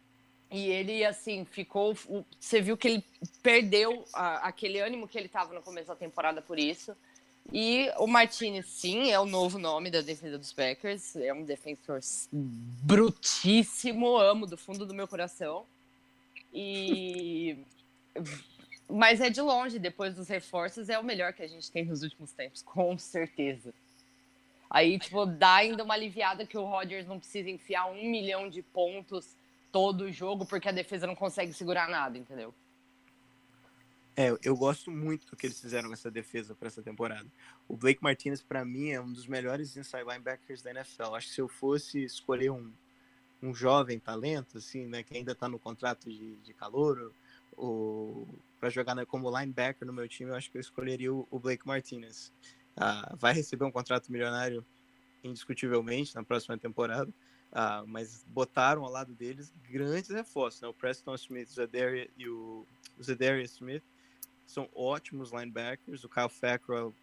[0.51, 1.97] E ele, assim, ficou.
[2.38, 3.05] Você viu que ele
[3.42, 6.97] perdeu a, aquele ânimo que ele tava no começo da temporada por isso.
[7.53, 11.16] E o Martinez, sim, é o novo nome da defesa dos Packers.
[11.16, 12.01] É um defensor
[12.32, 15.66] brutíssimo, amo do fundo do meu coração.
[16.53, 17.57] E.
[18.88, 22.05] Mas é de longe, depois dos reforços, é o melhor que a gente tem nos
[22.05, 23.74] últimos tempos, com certeza.
[24.70, 28.62] Aí, tipo, dá ainda uma aliviada que o Rodgers não precisa enfiar um milhão de
[28.62, 29.34] pontos
[29.77, 32.55] todo o jogo, porque a defesa não consegue segurar nada, entendeu?
[34.16, 37.27] É, eu gosto muito do que eles fizeram nessa defesa para essa temporada.
[37.68, 41.14] O Blake Martinez, para mim, é um dos melhores inside linebackers da NFL.
[41.14, 42.72] Acho que se eu fosse escolher um,
[43.43, 47.12] um jovem talento, assim, né, que ainda está no contrato de, de calor,
[47.55, 48.27] ou
[48.59, 51.39] para jogar né, como linebacker no meu time, eu acho que eu escolheria o, o
[51.39, 52.33] Blake Martinez.
[52.74, 54.64] Ah, vai receber um contrato milionário
[55.22, 57.12] indiscutivelmente na próxima temporada,
[57.53, 60.68] ah, mas botaram ao lado deles grandes reforços, né?
[60.68, 62.66] O Preston Smith, o Zedarius, e o
[63.03, 63.84] Zedarius Smith
[64.47, 66.05] são ótimos linebackers.
[66.05, 66.94] O Kyle Fackrell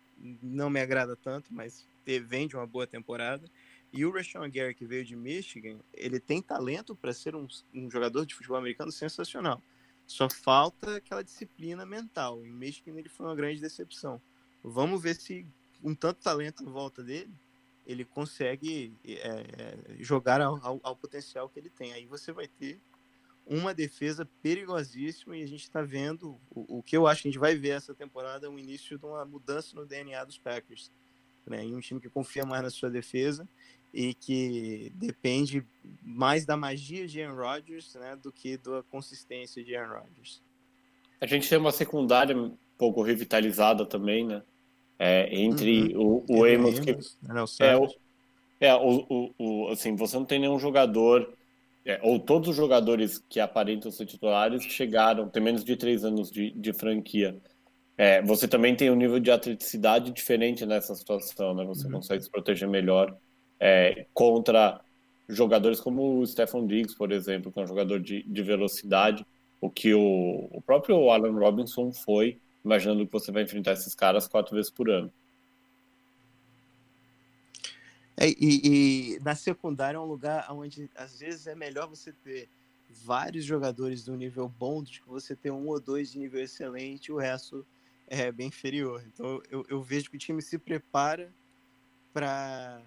[0.41, 3.45] não me agrada tanto, mas vem de uma boa temporada.
[3.91, 7.89] E o Rashawn Gary, que veio de Michigan, ele tem talento para ser um, um,
[7.89, 9.61] jogador de futebol americano sensacional.
[10.07, 12.43] Só falta aquela disciplina mental.
[12.43, 14.19] Em Michigan ele foi uma grande decepção.
[14.63, 15.45] Vamos ver se
[15.83, 17.31] um tanto talento em volta dele,
[17.85, 21.93] ele consegue é, é, jogar ao, ao, potencial que ele tem.
[21.93, 22.79] Aí você vai ter
[23.45, 27.31] uma defesa perigosíssima e a gente está vendo o, o, que eu acho que a
[27.31, 30.91] gente vai ver essa temporada o início de uma mudança no DNA dos Packers.
[31.45, 31.63] Né?
[31.65, 33.47] Um time que confia mais na sua defesa
[33.93, 35.65] e que depende
[36.01, 40.41] mais da magia de Aaron Rodgers né, do que da consistência de Aaron Rodgers.
[41.19, 44.41] A gente tem uma secundária um pouco revitalizada também, né?
[45.05, 46.23] É, entre uhum.
[46.29, 46.91] o, o Amos, que
[47.59, 47.89] é, o,
[48.61, 51.29] é o, o, o, assim, você não tem nenhum jogador
[51.85, 56.31] é, ou todos os jogadores que aparentam ser titulares chegaram, tem menos de três anos
[56.31, 57.35] de, de franquia.
[57.97, 61.65] É, você também tem um nível de atleticidade diferente nessa situação, né?
[61.65, 61.93] Você uhum.
[61.93, 63.13] consegue se proteger melhor
[63.59, 64.79] é, contra
[65.27, 69.25] jogadores como o Stefan Diggs, por exemplo, que é um jogador de, de velocidade,
[69.59, 74.27] o que o, o próprio Alan Robinson foi, imaginando que você vai enfrentar esses caras
[74.27, 75.11] quatro vezes por ano.
[78.15, 78.35] É, e,
[79.15, 82.47] e, na secundária é um lugar onde às vezes é melhor você ter
[82.89, 87.07] vários jogadores do nível bom do que você ter um ou dois de nível excelente
[87.07, 87.65] e o resto
[88.07, 89.03] é bem inferior.
[89.07, 91.33] Então eu, eu vejo que o time se prepara
[92.13, 92.81] para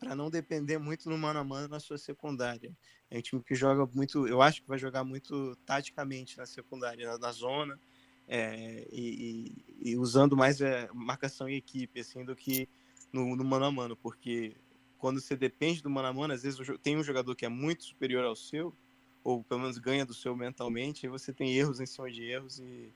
[0.00, 2.76] para não depender muito no mano a mano na sua secundária.
[3.10, 7.06] É um time que joga muito, eu acho que vai jogar muito taticamente na secundária,
[7.06, 7.80] na, na zona,
[8.28, 12.68] é, e, e, usando mais é, marcação em equipe, assim, do que
[13.12, 14.56] no, no mano a mano, porque
[14.98, 17.84] quando você depende do mano a mano, às vezes tem um jogador que é muito
[17.84, 18.74] superior ao seu,
[19.22, 22.58] ou pelo menos ganha do seu mentalmente, e você tem erros em cima de erros
[22.58, 22.92] e,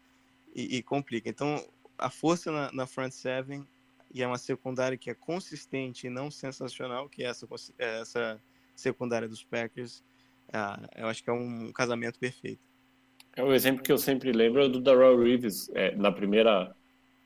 [0.55, 1.29] e, e complica.
[1.29, 1.64] Então,
[1.97, 3.66] a força na, na, front seven
[4.12, 7.47] e é uma secundária que é consistente e não sensacional, que é essa,
[7.79, 8.41] é essa
[8.74, 10.03] secundária dos Packers,
[10.53, 12.67] ah, eu acho que é um casamento perfeito.
[13.39, 16.74] É o exemplo que eu sempre lembro é do Darrell Reeves, é, na primeira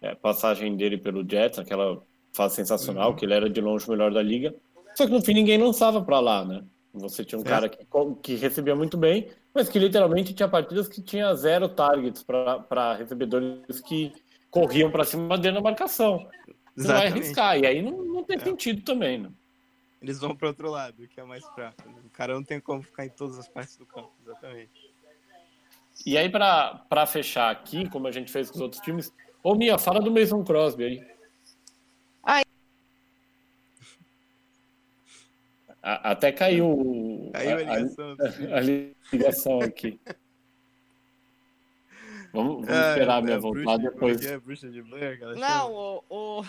[0.02, 2.02] é, passagem dele pelo Jets, aquela
[2.34, 3.16] fase sensacional, uhum.
[3.16, 4.54] que ele era de longe o melhor da liga.
[4.94, 6.62] Só que no fim ninguém lançava para lá, né?
[6.92, 7.46] Você tinha um é.
[7.46, 7.78] cara que,
[8.22, 13.80] que recebia muito bem, mas que literalmente tinha partidas que tinha zero targets para recebedores
[13.80, 14.12] que
[14.50, 16.28] corriam para cima dentro da marcação.
[16.76, 18.40] Não vai arriscar, e aí não, não tem é.
[18.40, 19.30] sentido também, né?
[20.02, 21.88] Eles vão para outro lado, que é mais fraco.
[22.04, 24.81] O cara não tem como ficar em todas as partes do campo, exatamente.
[26.04, 29.78] E aí, para fechar aqui, como a gente fez com os outros times, ô Mia,
[29.78, 31.06] fala do Mason Crosby aí.
[32.22, 32.42] Ai.
[35.82, 38.60] até caiu, caiu a, a, ligação, a, a
[39.12, 40.00] ligação aqui.
[42.32, 44.24] Vamos, vamos é, esperar a minha é vontade depois.
[44.24, 46.44] É, bruxa de Blair, Não, o, o...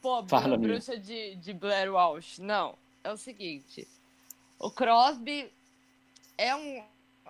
[0.00, 2.38] Pô, Fala, bruxa de, de Blair Walsh.
[2.38, 3.86] Não, é o seguinte.
[4.58, 5.52] O Crosby
[6.38, 6.82] é um...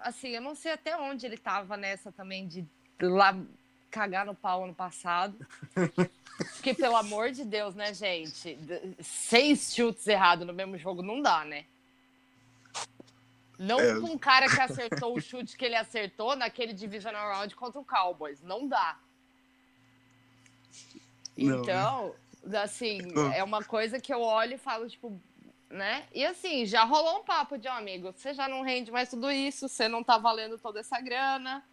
[0.02, 2.66] Assim, eu não sei até onde ele tava nessa também de
[3.00, 3.36] lá
[3.90, 5.36] cagar no pau ano passado.
[6.54, 8.58] Porque, pelo amor de Deus, né, gente?
[9.00, 11.66] Seis chutes errados no mesmo jogo não dá, né?
[13.58, 14.00] Não é.
[14.00, 17.84] com um cara que acertou o chute que ele acertou naquele divisional round contra o
[17.84, 18.42] Cowboys.
[18.42, 18.98] Não dá.
[21.36, 22.62] Não, então, né?
[22.62, 23.00] assim,
[23.34, 25.20] é uma coisa que eu olho e falo, tipo,
[25.72, 26.04] né?
[26.12, 28.12] E assim, já rolou um papo de um amigo.
[28.12, 31.64] Você já não rende mais tudo isso, você não tá valendo toda essa grana.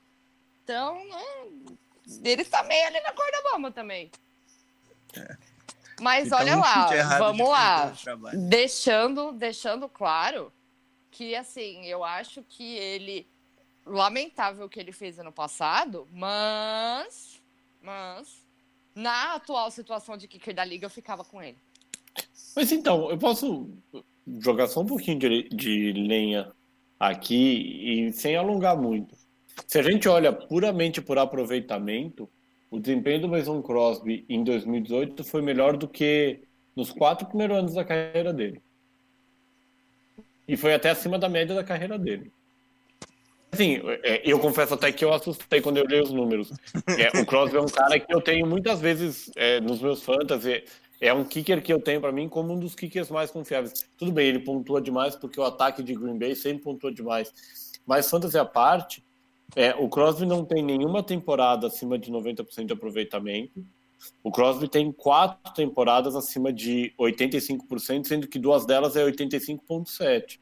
[0.63, 1.67] Então, né?
[2.23, 4.09] Ele tá meio ali na corda bamba também.
[5.15, 5.37] É.
[5.99, 7.93] Mas então, olha lá, vamos lá.
[8.33, 10.51] Deixando, deixando claro
[11.11, 13.27] que assim, eu acho que ele
[13.85, 17.41] lamentável o que ele fez ano passado, mas
[17.81, 18.47] mas
[18.95, 21.57] na atual situação de kicker da liga eu ficava com ele.
[22.60, 23.70] Mas então, eu posso
[24.41, 26.51] jogar só um pouquinho de, de lenha
[26.99, 29.16] aqui e sem alongar muito.
[29.66, 32.30] Se a gente olha puramente por aproveitamento,
[32.70, 36.41] o desempenho do Mason Crosby em 2018 foi melhor do que
[36.76, 38.62] nos quatro primeiros anos da carreira dele.
[40.45, 42.30] E foi até acima da média da carreira dele.
[43.53, 46.51] Assim, é, eu confesso até que eu assustei quando eu li os números.
[46.89, 50.62] É, o Crosby é um cara que eu tenho muitas vezes é, nos meus fantasy.
[51.01, 53.85] É um kicker que eu tenho para mim como um dos kickers mais confiáveis.
[53.97, 57.31] Tudo bem, ele pontua demais porque o ataque de Green Bay sempre pontua demais.
[57.85, 59.03] Mas fantasy à parte,
[59.55, 63.65] é, o Crosby não tem nenhuma temporada acima de 90% de aproveitamento.
[64.23, 70.39] O Crosby tem quatro temporadas acima de 85%, sendo que duas delas é 85,7%.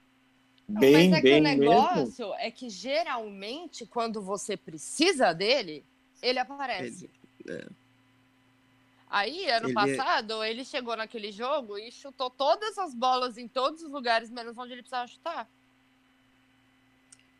[0.69, 1.59] Bem, Mas é que bem o mesmo.
[1.61, 5.85] negócio é que geralmente, quando você precisa dele,
[6.21, 7.09] ele aparece.
[7.47, 7.65] é.
[9.09, 13.47] Aí, ano Ele é- passado, ele chegou naquele jogo e chutou todas as bolas em
[13.47, 15.49] todos os lugares, menos onde ele precisava chutar.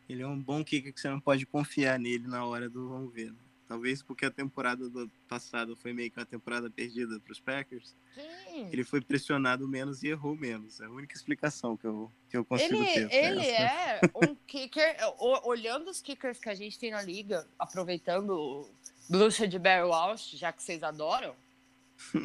[0.10, 3.14] Ele é um bom kicker que você não pode confiar nele na hora do vamos
[3.14, 3.32] ver.
[3.32, 3.38] né?
[3.68, 7.94] Talvez porque a temporada do passado foi meio que uma temporada perdida para os Packers.
[8.16, 8.70] Sim.
[8.72, 10.80] Ele foi pressionado menos e errou menos.
[10.80, 13.14] É a única explicação que eu, que eu consigo Ele, ter.
[13.14, 14.06] ele essa.
[14.06, 14.96] é um kicker.
[15.44, 18.70] Olhando os kickers que a gente tem na liga, aproveitando o
[19.10, 21.36] Blucha de Barry Walsh, já que vocês adoram.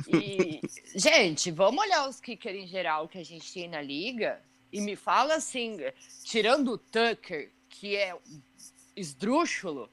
[0.08, 0.60] E,
[0.94, 4.42] gente, vamos olhar os kickers em geral que a gente tem na liga
[4.72, 5.78] e me fala assim,
[6.24, 8.16] tirando o Tucker, que é
[8.96, 9.90] esdrúxulo,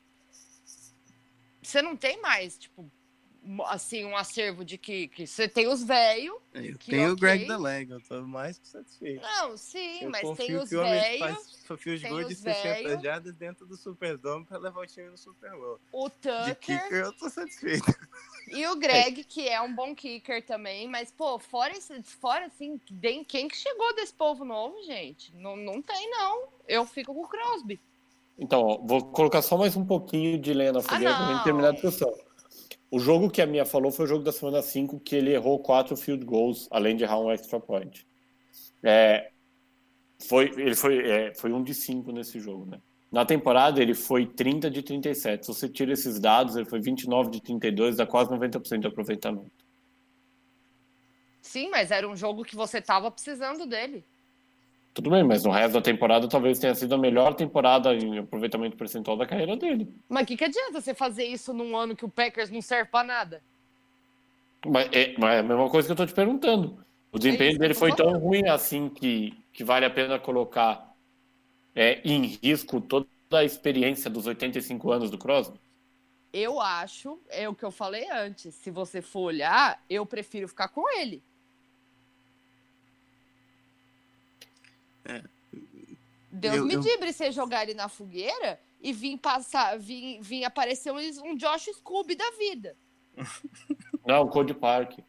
[1.62, 2.90] você não tem mais, tipo,
[3.66, 5.28] assim, um acervo de kicker.
[5.28, 6.36] Você tem os velhos.
[6.54, 7.48] Eu que tenho o Greg.
[7.48, 9.22] Delega, eu tô mais que satisfeito.
[9.22, 12.28] Não, sim, Eu mas tem confio os que o homem velhos.
[12.28, 13.02] de os 60 velho.
[13.02, 15.80] jardas dentro do Superdome para levar o time no Super Bowl.
[15.92, 17.86] O De Tucker kicker eu tô satisfeito.
[18.50, 22.80] e o Greg, que é um bom kicker também, mas, pô, fora, esse, fora assim,
[23.02, 25.34] quem quem que chegou desse povo novo, gente?
[25.36, 26.50] Não, não tem, não.
[26.68, 27.80] Eu fico com o Crosby.
[28.38, 31.34] Então, ó, vou colocar só mais um pouquinho de lenha na fogueira pra não.
[31.34, 32.14] gente terminar a discussão.
[32.92, 35.60] O jogo que a minha falou foi o jogo da semana 5, que ele errou
[35.60, 38.08] quatro field goals, além de errar um extra point.
[38.82, 39.30] É,
[40.28, 42.82] foi, ele foi, é, foi um de cinco nesse jogo, né?
[43.12, 45.46] Na temporada, ele foi 30 de 37.
[45.46, 49.52] Se você tira esses dados, ele foi 29 de 32, dá quase 90% de aproveitamento.
[51.42, 54.06] Sim, mas era um jogo que você tava precisando dele.
[54.94, 58.76] Tudo bem, mas no resto da temporada talvez tenha sido a melhor temporada em aproveitamento
[58.76, 59.88] percentual da carreira dele.
[60.10, 62.90] Mas o que, que adianta você fazer isso num ano que o Packers não serve
[62.90, 63.42] pra nada?
[64.66, 66.84] Mas é, mas é a mesma coisa que eu tô te perguntando.
[67.12, 68.24] O desempenho que dele foi tão falando.
[68.24, 70.94] ruim assim que, que vale a pena colocar
[71.74, 75.60] é, em risco toda a experiência dos 85 anos do Crosby?
[76.32, 78.54] Eu acho, é o que eu falei antes.
[78.56, 81.24] Se você for olhar, eu prefiro ficar com ele.
[85.06, 85.24] É.
[86.32, 90.44] Deus Eu- me eu- livre você jogar ele na fogueira e vir passar, vir, vir
[90.46, 92.76] aparecer um, um Josh Scooby da vida.
[94.06, 95.00] Não, o Cody Park.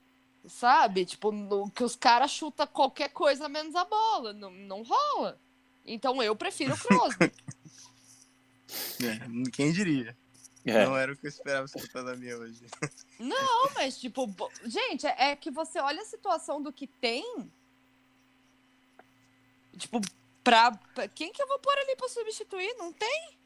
[0.46, 1.04] Sabe?
[1.04, 4.32] Tipo, no- que os caras chutam qualquer coisa menos a bola.
[4.32, 5.38] Não, não rola.
[5.86, 7.32] Então eu prefiro o Crosby.
[9.02, 10.16] É, quem diria?
[10.64, 10.84] É.
[10.84, 12.60] Não era o que eu esperava escutar da minha hoje.
[13.18, 14.28] Não, mas, tipo,
[14.64, 17.50] gente, é, é que você olha a situação do que tem.
[19.76, 20.00] Tipo,
[20.44, 22.74] pra, pra- Quem que eu vou pôr ali pra substituir?
[22.78, 23.38] Não tem.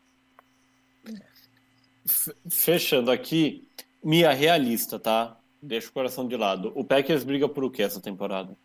[2.51, 3.69] Fechando aqui,
[4.03, 5.39] minha realista, tá?
[5.63, 6.73] Deixa o coração de lado.
[6.75, 8.57] O Packers briga por o que essa temporada?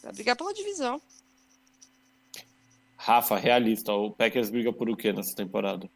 [0.00, 1.00] Pra brigar pela divisão.
[2.96, 5.88] Rafa, realista, o Packers briga por o que nessa temporada?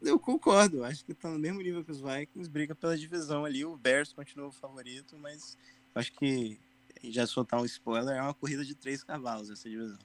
[0.00, 3.64] Eu concordo, acho que tá no mesmo nível que os Vikings, briga pela divisão ali.
[3.64, 5.56] O Bears continua o favorito, mas
[5.94, 6.58] eu acho que,
[7.04, 9.98] já soltar um spoiler, é uma corrida de três cavalos essa divisão.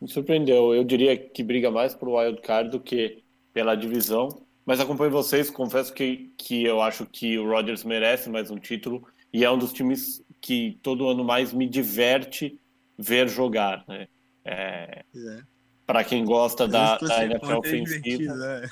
[0.00, 0.74] Me surpreendeu.
[0.74, 3.22] Eu diria que briga mais por wild card do que
[3.52, 4.28] pela divisão.
[4.64, 9.02] Mas acompanho vocês, confesso que, que eu acho que o Rodgers merece mais um título
[9.32, 12.60] e é um dos times que todo ano mais me diverte
[12.98, 14.06] ver jogar, né?
[14.44, 15.42] É, é.
[15.86, 18.34] para quem gosta da, da NFL é ofensiva.
[18.34, 18.68] né?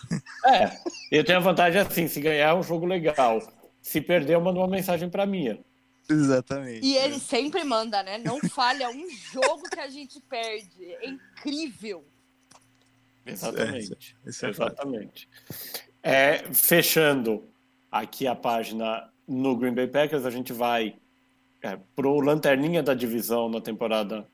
[0.47, 0.71] É,
[1.11, 3.41] eu tenho a vantagem assim, se ganhar é um jogo legal.
[3.83, 5.59] Se perder, eu mando uma mensagem para minha.
[6.09, 6.87] Exatamente.
[6.87, 8.19] E ele sempre manda, né?
[8.19, 10.85] Não falha um jogo que a gente perde.
[10.85, 12.05] É incrível.
[13.25, 14.17] Exatamente.
[14.25, 14.49] É fato.
[14.49, 15.29] Exatamente.
[16.03, 17.45] É, fechando
[17.91, 20.97] aqui a página no Green Bay Packers, a gente vai
[21.63, 24.27] é, pro lanterninha da divisão na temporada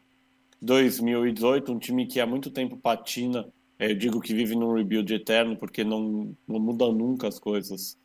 [0.60, 3.48] 2018, um time que há muito tempo patina.
[3.78, 7.96] É, eu digo que vive num rebuild eterno, porque não, não mudam nunca as coisas.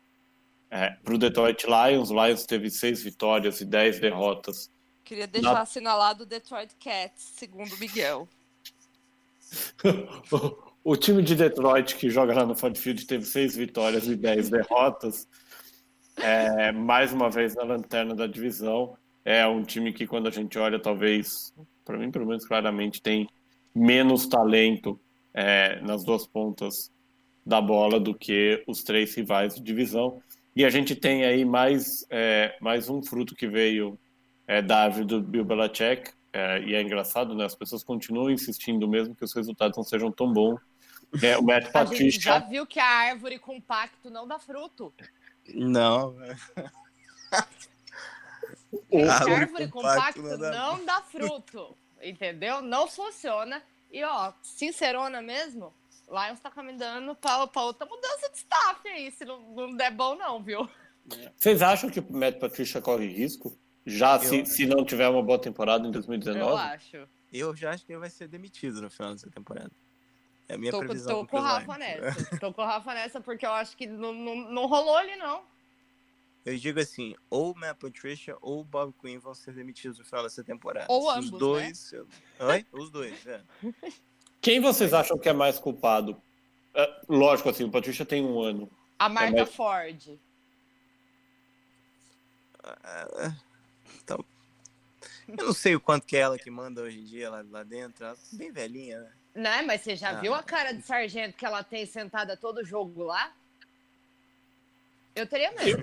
[0.70, 4.70] É, para o Detroit Lions, o Lions teve seis vitórias e dez derrotas.
[5.04, 8.28] Queria deixar Na- assinalado o Detroit Cats, segundo o Miguel.
[10.84, 14.50] o time de Detroit que joga lá no Ford Field teve seis vitórias e dez
[14.50, 15.26] derrotas.
[16.16, 18.96] É, mais uma vez na lanterna da divisão.
[19.24, 21.54] É um time que, quando a gente olha, talvez,
[21.84, 23.28] para mim, pelo menos claramente, tem
[23.74, 25.00] menos talento
[25.32, 26.90] é, nas duas pontas
[27.44, 30.20] da bola do que os três rivais de divisão.
[30.58, 33.96] E a gente tem aí mais, é, mais um fruto que veio
[34.44, 37.44] é, da árvore do Bill Belichick, é, e é engraçado, né?
[37.44, 40.58] As pessoas continuam insistindo mesmo que os resultados não sejam tão bons.
[41.22, 44.40] É, o Matt A gente já Patricia, viu que a árvore com pacto não dá
[44.40, 44.92] fruto.
[45.54, 46.16] Não,
[47.32, 51.76] A Árvore árvore com com pacto pacto não dá- não dá fruto.
[52.02, 52.60] Entendeu?
[52.62, 53.62] Não funciona.
[53.92, 55.72] E, ó, sincerona mesmo,
[56.10, 60.14] Lions tá caminhando pra, pra outra mudança de staff aí, se não, não der bom
[60.16, 60.68] não, viu?
[61.36, 63.56] Vocês acham que o Matt Patricia corre risco?
[63.86, 66.50] Já Eu- se, se não tiver uma boa temporada em 2019?
[66.50, 67.08] Eu acho.
[67.32, 69.70] Eu já acho que ele vai ser demitido no final dessa temporada.
[70.48, 71.20] É a minha Tô, previsão.
[71.20, 72.00] tô com o Rafa Lions.
[72.00, 72.36] nessa.
[72.40, 75.42] Tô com o Rafa nessa porque eu acho que não, não, não rolou ali, não.
[76.44, 80.04] Eu digo assim, ou o Matt Patricia ou o Bob Quinn vão ser demitidos no
[80.06, 80.86] final dessa temporada.
[80.88, 81.38] Ou Se ambos, Os né?
[81.38, 81.92] dois.
[81.92, 82.08] eu-
[82.40, 82.66] Oi?
[82.72, 83.42] Os dois, é.
[84.40, 86.20] Quem vocês acham que é mais culpado?
[86.74, 88.70] É, lógico, assim, o Patricia tem um ano.
[88.98, 90.18] A marca mas- Ford.
[92.62, 93.34] Ah,
[94.02, 94.24] então,
[95.28, 97.62] eu não sei o quanto que é ela que manda hoje em dia lá, lá
[97.62, 98.04] dentro.
[98.04, 99.12] Ela é bem velhinha, né?
[99.34, 99.62] Né?
[99.62, 100.20] Mas você já Ah.
[100.20, 103.32] viu a cara de sargento que ela tem sentada todo jogo lá?
[105.14, 105.82] Eu teria medo.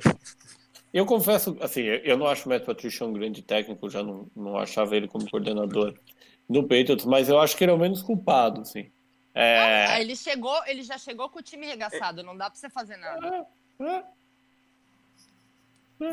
[0.94, 4.30] Eu confesso, assim, eu eu não acho o Matt Patricia um grande técnico, já não,
[4.36, 5.94] não achava ele como coordenador
[6.49, 8.91] do Patriots, mas eu acho que ele é o menos culpado, assim.
[9.34, 12.69] É, Ah, ele chegou, ele já chegou com o time regaçado, não dá pra você
[12.69, 13.45] fazer nada.
[13.80, 14.03] é,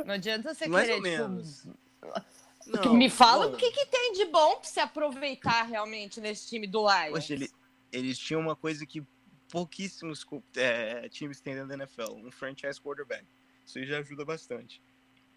[0.05, 1.83] Não adianta você Mais querer, ou tipo,
[2.67, 6.67] Não, me fala o que, que tem de bom pra você aproveitar realmente nesse time
[6.67, 7.11] do Lions.
[7.11, 7.51] Poxa, ele-
[7.91, 9.03] eles tinham uma coisa que
[9.51, 10.25] pouquíssimos
[10.57, 13.25] é, times têm dentro da NFL, um franchise quarterback.
[13.67, 14.81] Isso já ajuda bastante.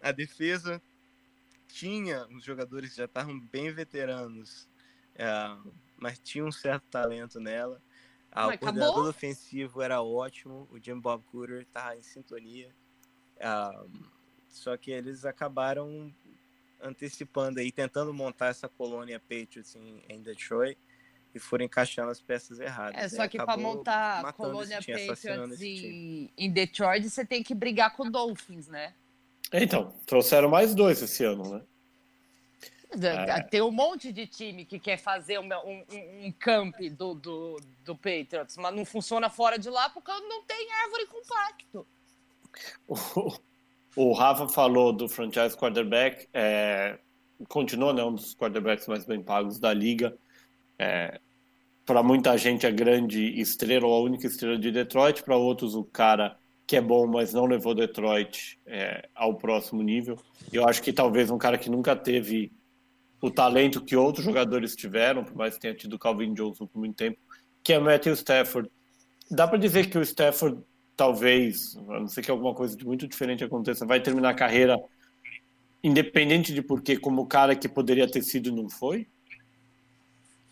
[0.00, 0.80] A defesa
[1.68, 4.68] tinha os jogadores que já estavam bem veteranos,
[5.18, 5.56] é,
[5.96, 7.80] mas tinha um certo talento nela.
[8.30, 12.74] Ah, o coordenador ofensivo era ótimo, o Jim Bob Cooter estava em sintonia.
[13.40, 13.84] Ah,
[14.48, 16.12] só que eles acabaram
[16.80, 20.78] antecipando aí, tentando montar essa colônia Patriots em, em Detroit
[21.34, 23.00] e foram encaixando as peças erradas.
[23.02, 27.54] É, só que para montar a colônia time, Patriots em, em Detroit, você tem que
[27.54, 28.94] brigar com Dolphins, né?
[29.52, 31.62] Então, trouxeram mais dois esse ano, né?
[32.92, 33.42] É.
[33.42, 37.56] Tem um monte de time que quer fazer uma- um, um, um camp do, do,
[37.84, 41.86] do Patriots, mas não funciona fora de lá porque não tem árvore compacto.
[43.94, 46.98] O, o Rafa falou do franchise quarterback, é,
[47.48, 50.16] continua né, um dos quarterbacks mais bem pagos da liga.
[51.84, 55.84] para muita gente, a grande estrela ou a única estrela de Detroit, para outros, o
[55.84, 60.18] cara que é bom, mas não levou Detroit é, ao próximo nível.
[60.52, 62.50] Eu acho que talvez um cara que nunca teve
[63.20, 66.96] o talento que outros jogadores tiveram, por mais que tenha tido Calvin Johnson por muito
[66.96, 67.18] tempo,
[67.64, 68.70] que é Matthew Stafford.
[69.30, 70.62] Dá para dizer que o Stafford
[70.96, 74.78] talvez, a não ser que alguma coisa de muito diferente aconteça, vai terminar a carreira
[75.82, 79.06] independente de porquê, como o cara que poderia ter sido e não foi?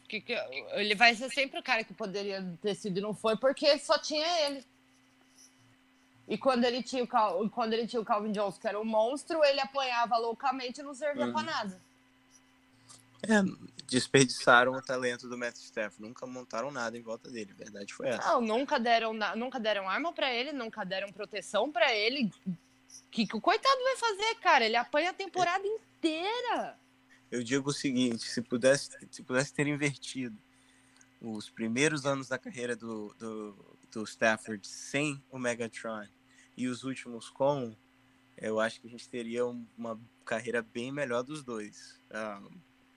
[0.09, 0.35] Que, que-
[0.75, 3.99] ele vai ser sempre o cara que poderia ter sido e não foi, porque só
[3.99, 4.63] tinha ele.
[6.29, 8.85] E quando ele tinha o, Cal, quando ele tinha o Calvin Johnson, que era um
[8.85, 11.33] monstro, ele apanhava loucamente e não servia Uhum.
[11.33, 11.81] pra nada.
[13.31, 13.43] É,
[13.87, 18.09] desperdiçaram o talento do Matt Stafford, nunca montaram nada em volta dele, a verdade foi
[18.09, 18.27] essa.
[18.29, 22.31] Não, nunca deram, nunca deram arma pra ele, nunca deram proteção pra ele.
[22.47, 22.57] O
[23.11, 24.65] que, que o coitado vai fazer, cara?
[24.65, 26.77] Ele apanha a temporada inteira.
[27.31, 30.37] Eu digo o seguinte, se pudesse, se pudesse ter invertido
[31.21, 36.07] os primeiros anos da carreira do, do, do Stafford sem o Megatron
[36.57, 37.75] e os últimos com,
[38.37, 41.99] eu acho que a gente teria um- uma carreira bem melhor dos dois.
[42.11, 42.41] Ah,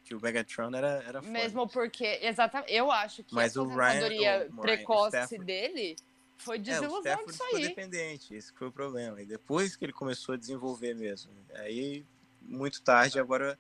[0.08, 1.34] que o Megatron era, era foda.
[1.34, 5.46] Mesmo porque, exatamente, eu acho que Mas a o Ryan- aposentadoria Ryan- o precoce Stafford-
[5.46, 5.96] dele
[6.38, 7.68] foi É, o desilusão Stafford disso ficou aí.
[7.68, 9.22] dependente, esse que foi o problema.
[9.22, 12.06] E depois que ele começou a desenvolver mesmo, aí
[12.42, 13.60] muito tarde agora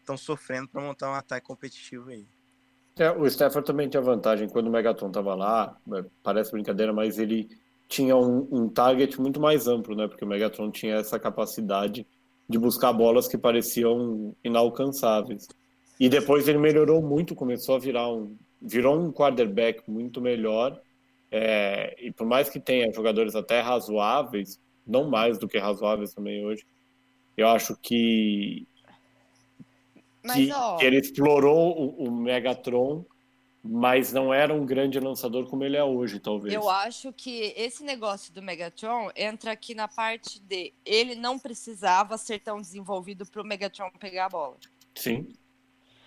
[0.00, 2.26] estão sofrendo para montar um ataque competitivo aí.
[2.98, 7.16] É, o Stafford também tinha vantagem quando o Megatron estava lá, é, parece brincadeira, mas
[7.18, 7.48] ele
[7.88, 10.06] tinha um, um target muito mais amplo, né?
[10.08, 12.06] Porque o Megatron tinha essa capacidade
[12.48, 15.46] de buscar bolas que pareciam inalcançáveis.
[15.98, 20.80] E depois ele melhorou muito, começou a virar um, virou um quarterback muito melhor.
[21.30, 26.44] é, e por mais que tenha jogadores até razoáveis, não mais do que razoáveis também
[26.44, 26.64] hoje,
[27.36, 28.66] eu acho que
[30.22, 33.04] Mas, que, ó, que ele explorou o, o Megatron,
[33.62, 36.54] mas não era um grande lançador como ele é hoje, talvez.
[36.54, 42.16] eu acho que esse negócio do Megatron entra aqui na parte de ele não precisava
[42.16, 44.56] ser tão desenvolvido para o Megatron pegar a bola.
[44.94, 45.28] Sim.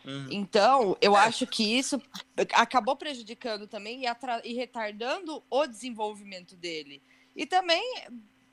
[0.03, 0.27] Uhum.
[0.31, 2.01] Então, eu acho que isso
[2.53, 7.01] acabou prejudicando também e, atra- e retardando o desenvolvimento dele.
[7.35, 7.83] E também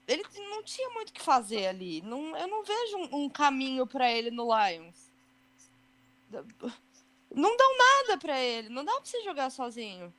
[0.06, 2.02] ele não tinha muito o que fazer ali.
[2.02, 5.10] Não, eu não vejo um, um caminho para ele no Lions.
[7.34, 8.68] Não dão nada para ele.
[8.68, 10.12] Não dá para você jogar sozinho.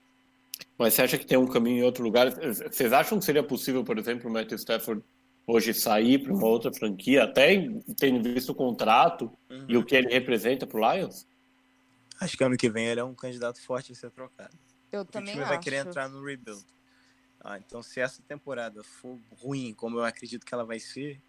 [0.78, 2.30] Mas você acha que tem um caminho em outro lugar?
[2.32, 5.04] Vocês acham que seria possível, por exemplo, o Matthew Stafford
[5.50, 7.56] hoje sair para uma outra franquia, até
[7.98, 9.66] tendo visto o contrato Uhum.
[9.68, 11.28] e o que ele representa para o Lions?
[12.22, 14.56] Acho que ano que vem ele é um candidato forte a ser trocado.
[14.92, 15.54] Eu também o time acho.
[15.54, 16.64] vai querer entrar no rebuild.
[17.42, 21.22] Ah, então, se essa temporada for ruim, como eu acredito que ela vai ser,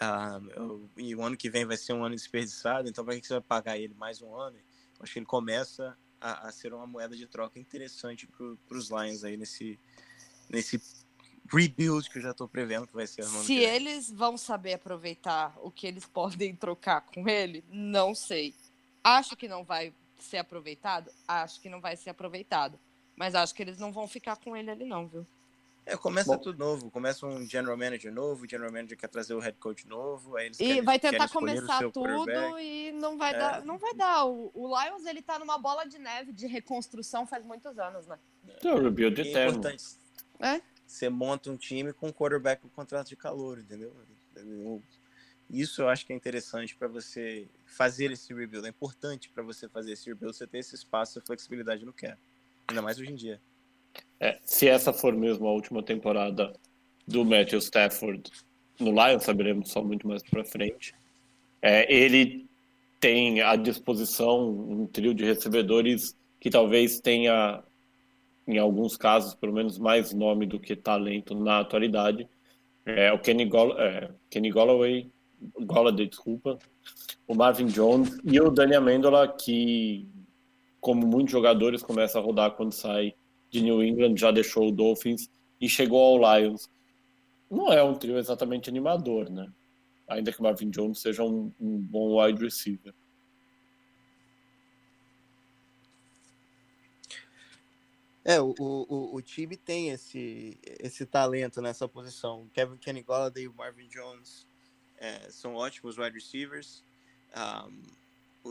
[0.00, 3.26] ah, eu, e o ano que vem vai ser um ano desperdiçado, então para que
[3.26, 4.56] você vai pagar ele mais um ano?
[4.56, 8.90] Eu acho que ele começa a, a ser uma moeda de troca interessante para os
[8.90, 9.78] Lions aí nesse,
[10.50, 10.80] nesse
[11.54, 13.24] rebuild que eu já estou prevendo que vai ser.
[13.24, 18.54] Se eles vão saber aproveitar o que eles podem trocar com ele, não sei.
[19.02, 21.10] Acho que não vai ser aproveitado?
[21.28, 22.78] Acho que não vai ser aproveitado.
[23.16, 25.26] Mas acho que eles não vão ficar com ele ali, não, viu?
[25.86, 26.90] É, começa Bom, tudo novo.
[26.90, 30.46] Começa um general manager novo, o general manager quer trazer o head coach novo, aí
[30.46, 33.38] eles E querem, vai tentar começar tudo e não vai É.
[33.38, 33.64] dar.
[33.64, 34.24] Não vai dar.
[34.24, 38.18] O, o Lions, ele tá numa bola de neve de reconstrução faz muitos anos, né?
[38.48, 39.58] Então, rebuild E é eterno.
[39.58, 39.84] importante.
[40.40, 40.60] É?
[40.94, 43.92] Você monta um time com quarterback com contrato de calor, entendeu?
[45.50, 48.64] Isso eu acho que é interessante para você fazer esse rebuild.
[48.64, 52.16] É importante para você fazer esse rebuild, você ter esse espaço e flexibilidade no cap.
[52.68, 53.40] Ainda mais hoje em dia.
[54.20, 56.54] É, se essa for mesmo a última temporada
[57.08, 58.30] do Matthew Stafford
[58.78, 60.94] no Lions, saberemos só muito mais para frente.
[61.60, 62.46] É, ele
[63.00, 67.64] tem à disposição um trio de recebedores que talvez tenha,
[68.46, 72.28] em alguns casos, pelo menos mais nome do que talento na atualidade.
[72.84, 75.10] É, o Kenny, Goll é, Kenny Golloway,
[75.96, 76.58] desculpa,
[77.26, 80.06] o Marvin Jones e o Dani Amendola, que,
[80.80, 83.14] como muitos jogadores, começa a rodar quando sai
[83.50, 85.30] de New England, já deixou o Dolphins
[85.60, 86.68] e chegou ao Lions.
[87.50, 89.48] Não é um trio exatamente animador, né?
[90.08, 92.92] Ainda que o Marvin Jones seja um, um bom wide receiver.
[98.24, 102.48] É, o, o, o time tem esse, esse talento nessa posição.
[102.54, 104.46] Kevin Kenny Golladay e Marvin Jones
[104.96, 106.82] é, são ótimos wide receivers.
[107.36, 107.82] Um,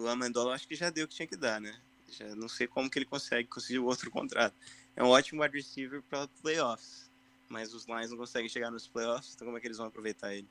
[0.01, 1.75] o Amendola acho que já deu o que tinha que dar, né?
[2.11, 4.53] Já não sei como que ele consegue conseguir outro contrato.
[4.95, 7.09] É um ótimo wide receiver para playoffs,
[7.49, 10.35] mas os Lions não conseguem chegar nos playoffs, então como é que eles vão aproveitar
[10.35, 10.47] ele?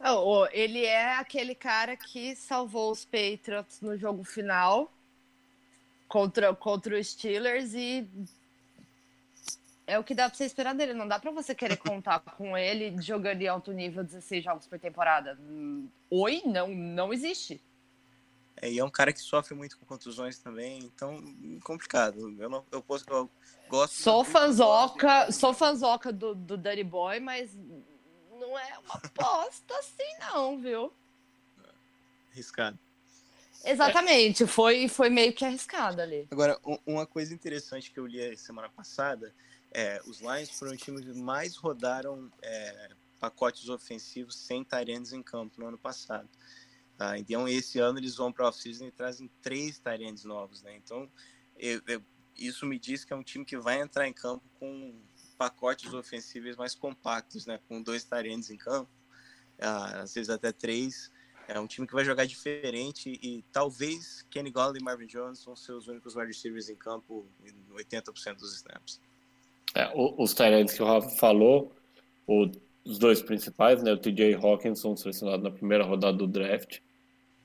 [0.00, 4.92] Oh, ele é aquele cara que salvou os Patriots no jogo final
[6.08, 8.08] contra, contra os Steelers e
[9.88, 10.92] é o que dá pra você esperar dele.
[10.94, 14.78] Não dá pra você querer contar com ele jogando em alto nível 16 jogos por
[14.78, 15.38] temporada.
[16.10, 16.42] Oi?
[16.44, 17.60] Não, não existe.
[18.60, 21.22] É, e é um cara que sofre muito com contusões também, então
[21.64, 22.34] complicado.
[22.40, 23.30] Eu não, eu, posso, eu
[23.68, 23.94] gosto.
[23.94, 27.54] Sou fanzoca, do- sou fanzoca do, do Dirty Boy, mas
[28.32, 30.92] não é uma aposta assim, não, viu?
[32.32, 32.78] Arriscado.
[33.64, 36.26] Exatamente, foi, foi meio que arriscado ali.
[36.30, 39.32] Agora, um- uma coisa interessante que eu li a semana passada
[39.70, 45.22] é os Lions foram o time que mais rodaram é, pacotes ofensivos sem Tyrands em
[45.22, 46.28] campo no ano passado.
[46.96, 47.18] Tá?
[47.18, 50.62] Então, esse ano eles vão para a off-season e trazem três Tyrands novos.
[50.62, 50.76] Né?
[50.76, 51.10] Então,
[51.56, 52.02] eu- eu-
[52.36, 55.00] isso me diz que é um time que vai entrar em campo com
[55.36, 57.60] pacotes ofensivos mais compactos, né?
[57.68, 58.90] com dois Tyrands em campo,
[59.60, 61.10] ah, às vezes até três.
[61.46, 65.56] É um time que vai jogar diferente e talvez Kenny Golladay e Marvin Jones vão
[65.56, 69.00] ser os únicos wide receivers em campo em 80% dos snaps.
[69.74, 71.72] É, os Tyrants que o Rafa falou,
[72.26, 72.50] o-
[72.84, 76.78] os dois principais, né, o TJ Hawkinson, selecionado na primeira rodada do draft,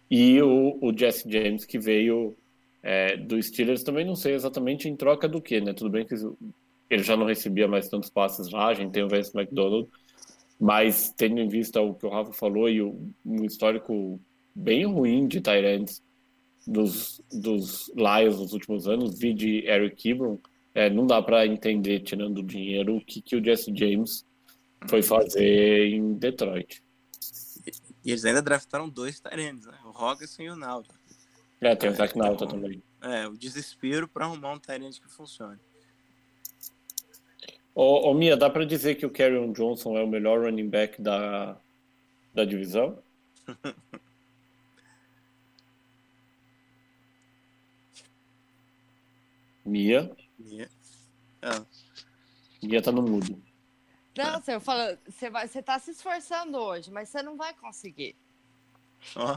[0.09, 2.35] e o, o Jesse James, que veio
[2.83, 5.73] é, do Steelers, também não sei exatamente em troca do que, né?
[5.73, 6.15] Tudo bem que
[6.89, 9.89] ele já não recebia mais tantos passes lá, a gente tem o Vance McDonald,
[10.59, 14.19] mas tendo em vista o que o Rafa falou e o, um histórico
[14.55, 16.01] bem ruim de Tyrants
[16.65, 20.39] dos, dos Lions nos últimos anos, vi de Eric Ebron,
[20.73, 24.25] é, não dá para entender, tirando o dinheiro, o que, que o Jesse James
[24.87, 26.83] foi fazer em Detroit.
[28.03, 29.77] E eles ainda draftaram dois Tyrands, né?
[29.85, 30.89] O Rogerson e o Naldo.
[31.61, 32.83] É, tem o Zach Nauta também.
[33.01, 35.59] É, o desespero para arrumar um Tyrant que funcione.
[37.73, 41.01] Ô, ô Mia, dá para dizer que o Carrion Johnson é o melhor running back
[41.01, 41.57] da,
[42.33, 43.01] da divisão?
[49.65, 50.13] Mia,
[50.51, 50.67] E-
[51.41, 51.63] Ah,
[52.61, 53.41] Mia tá no mudo.
[54.15, 58.15] Não, você fala, você vai, você tá se esforçando hoje, mas você não vai conseguir.
[59.15, 59.35] ó,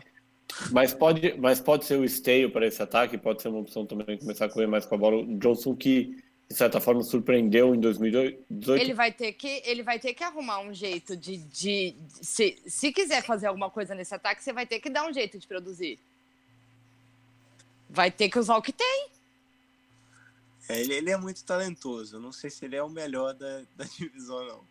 [0.70, 4.16] Mas pode, mas pode ser o esteio para esse ataque, pode ser uma opção também
[4.18, 5.16] começar a correr mais com a bola.
[5.16, 8.80] O Johnson que, de certa forma, surpreendeu em 2018.
[8.80, 12.62] Ele vai ter que, ele vai ter que arrumar um jeito de, de, de- se,
[12.66, 15.46] se quiser fazer alguma coisa nesse ataque, você vai ter que dar um jeito de
[15.48, 15.98] produzir.
[17.88, 19.08] Vai ter que usar o que tem.
[20.68, 22.16] É, ele, ele é muito talentoso.
[22.16, 24.66] Eu não sei se ele é o melhor da, da divisão, não.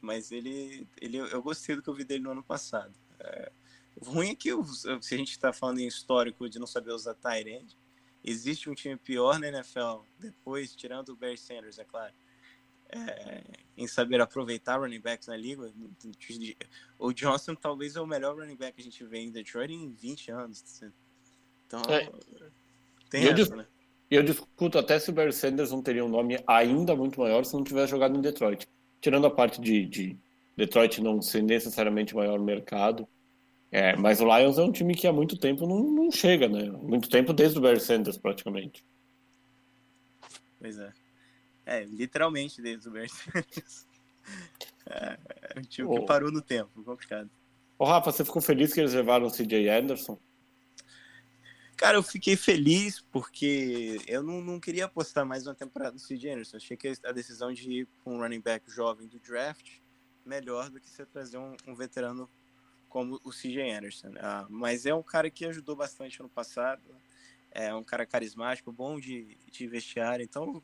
[0.00, 2.92] Mas ele, ele, eu gostei do que eu vi dele no ano passado.
[3.20, 3.52] É,
[3.96, 6.92] o ruim é que, o- se a gente está falando em histórico de não saber
[6.92, 7.76] usar Tyrande,
[8.24, 12.12] existe um time pior na NFL, depois, tirando o Bear Sanders, é claro,
[12.88, 13.42] é,
[13.76, 15.72] em saber aproveitar running backs na liga.
[16.98, 19.92] O Johnson talvez é o melhor running back que a gente vê em Detroit em
[19.92, 20.82] 20 anos.
[21.66, 22.10] Então, é.
[23.08, 23.66] tem eu essa, né?
[24.14, 27.54] Eu discuto até se o Barry Sanders não teria um nome ainda muito maior se
[27.54, 28.68] não tivesse jogado em Detroit.
[29.00, 30.18] Tirando a parte de, de
[30.54, 33.08] Detroit não ser necessariamente o maior mercado,
[33.70, 36.70] é, mas o Lions é um time que há muito tempo não, não chega, né?
[36.70, 38.84] Muito tempo desde o Barry Sanders, praticamente.
[40.60, 40.92] Pois é.
[41.64, 43.86] É, literalmente desde o Barry Sanders.
[44.84, 45.18] É,
[45.54, 47.30] é um time que parou no tempo, complicado.
[47.78, 50.18] Ô, Rafa, você ficou feliz que eles levaram o CJ Anderson?
[51.82, 56.30] Cara, eu fiquei feliz porque eu não, não queria apostar mais uma temporada do CJ
[56.30, 56.56] Anderson.
[56.58, 59.80] Achei que a decisão de ir com um running back jovem do draft
[60.24, 62.30] melhor do que você trazer um, um veterano
[62.88, 64.10] como o CJ Anderson.
[64.10, 66.84] Uh, mas é um cara que ajudou bastante ano passado.
[67.50, 70.22] É um cara carismático, bom de, de vestiário.
[70.22, 70.62] Então,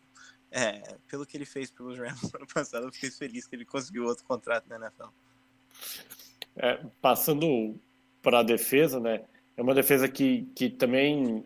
[0.53, 4.05] é, pelo que ele fez pelos Rams ano passado, eu fiquei feliz que ele conseguiu
[4.05, 5.09] outro contrato na NFL.
[6.55, 7.77] É, passando
[8.23, 9.25] para a defesa, né?
[9.59, 11.45] É uma defesa que, que também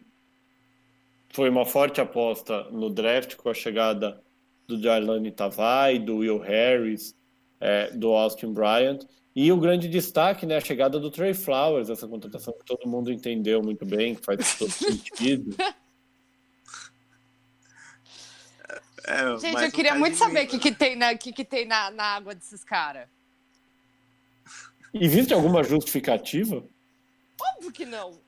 [1.33, 4.23] foi uma forte aposta no draft com a chegada
[4.69, 7.17] do Jarlani Tavai, do Will Harris,
[7.59, 9.07] é, do Austin Bryant.
[9.35, 13.11] E o grande destaque, né, a chegada do Trey Flowers, essa contratação que todo mundo
[13.11, 15.57] entendeu muito bem, que faz todo sentido.
[19.07, 21.91] É, Gente, eu queria muito saber o que, que tem, na, que, que tem na,
[21.91, 23.09] na água desses caras.
[24.93, 26.63] Existe alguma justificativa?
[27.57, 28.21] Óbvio que não.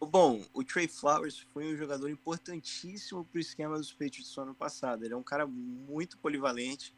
[0.00, 4.54] Bom, o Trey Flowers foi um jogador importantíssimo para o esquema dos Patriots do ano
[4.54, 5.04] passado.
[5.04, 6.94] Ele é um cara muito polivalente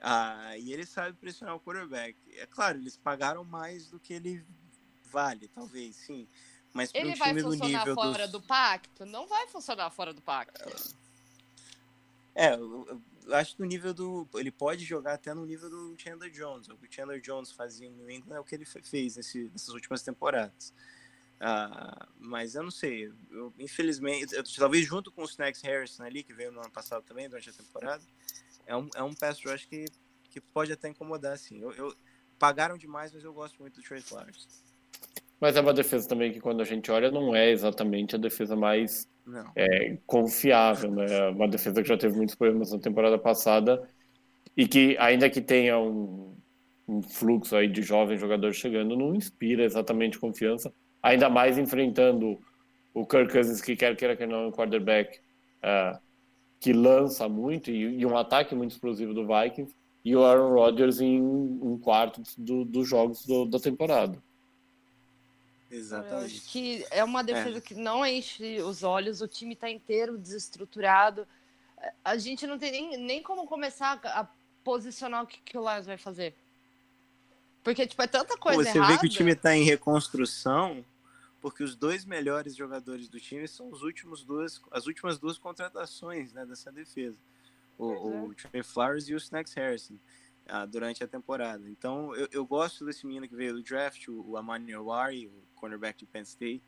[0.00, 2.16] ah, e ele sabe pressionar o quarterback.
[2.36, 4.44] É claro, eles pagaram mais do que ele
[5.10, 6.28] vale, talvez, sim.
[6.72, 8.32] Mas ele um vai funcionar do fora dos...
[8.32, 9.06] do pacto?
[9.06, 10.60] Não vai funcionar fora do pacto.
[12.34, 12.54] É,
[13.32, 14.28] acho no nível do.
[14.34, 16.68] Ele pode jogar até no nível do Chandler Jones.
[16.68, 19.68] O que o Chandler Jones fazia no England é o que ele fez nesse, nessas
[19.68, 20.72] últimas temporadas.
[21.36, 23.12] Uh, mas eu não sei.
[23.30, 27.02] Eu, infelizmente, eu, talvez junto com o Snacks Harrison ali, que veio no ano passado
[27.04, 28.02] também, durante a temporada,
[28.66, 29.86] é um, é um pass rush que,
[30.30, 31.60] que pode até incomodar, assim.
[31.60, 31.94] Eu, eu,
[32.38, 34.48] pagaram demais, mas eu gosto muito do Trey Flowers.
[35.40, 38.56] Mas é uma defesa também que, quando a gente olha, não é exatamente a defesa
[38.56, 39.08] mais
[39.54, 40.90] é, confiável.
[40.90, 41.06] Né?
[41.08, 43.88] É uma defesa que já teve muitos problemas na temporada passada
[44.56, 46.34] e que, ainda que tenha um,
[46.88, 50.72] um fluxo aí de jovens jogadores chegando, não inspira exatamente confiança.
[51.02, 52.38] Ainda mais enfrentando
[52.94, 55.18] o Kirk Cousins, que quer queira que não é um quarterback
[55.58, 55.98] uh,
[56.58, 61.00] que lança muito e, e, um ataque muito explosivo do Vikings, e o Aaron Rodgers
[61.00, 64.22] em um quarto do, dos jogos do, da temporada.
[65.70, 66.36] Exatamente.
[66.36, 67.60] Acho que é uma defesa é.
[67.60, 71.26] que não enche os olhos, o time está inteiro desestruturado.
[72.04, 74.26] A gente não tem nem, nem como começar a
[74.64, 76.34] posicionar o que, que o Lions vai fazer.
[77.62, 78.92] Porque, tipo, é tanta coisa Você errada.
[78.92, 80.84] vê que o time está em reconstrução,
[81.40, 86.32] porque os dois melhores jogadores do time são os últimos duas, as últimas duas contratações
[86.32, 87.16] né, dessa defesa.
[87.76, 87.96] O, é.
[87.96, 89.98] o Trey Flowers e o Snacks Harrison
[90.50, 91.68] uh, durante a temporada.
[91.68, 95.42] Então, eu, eu, gosto desse menino que veio do draft, o, o Amani Owari, o
[95.54, 96.62] cornerback de Penn State,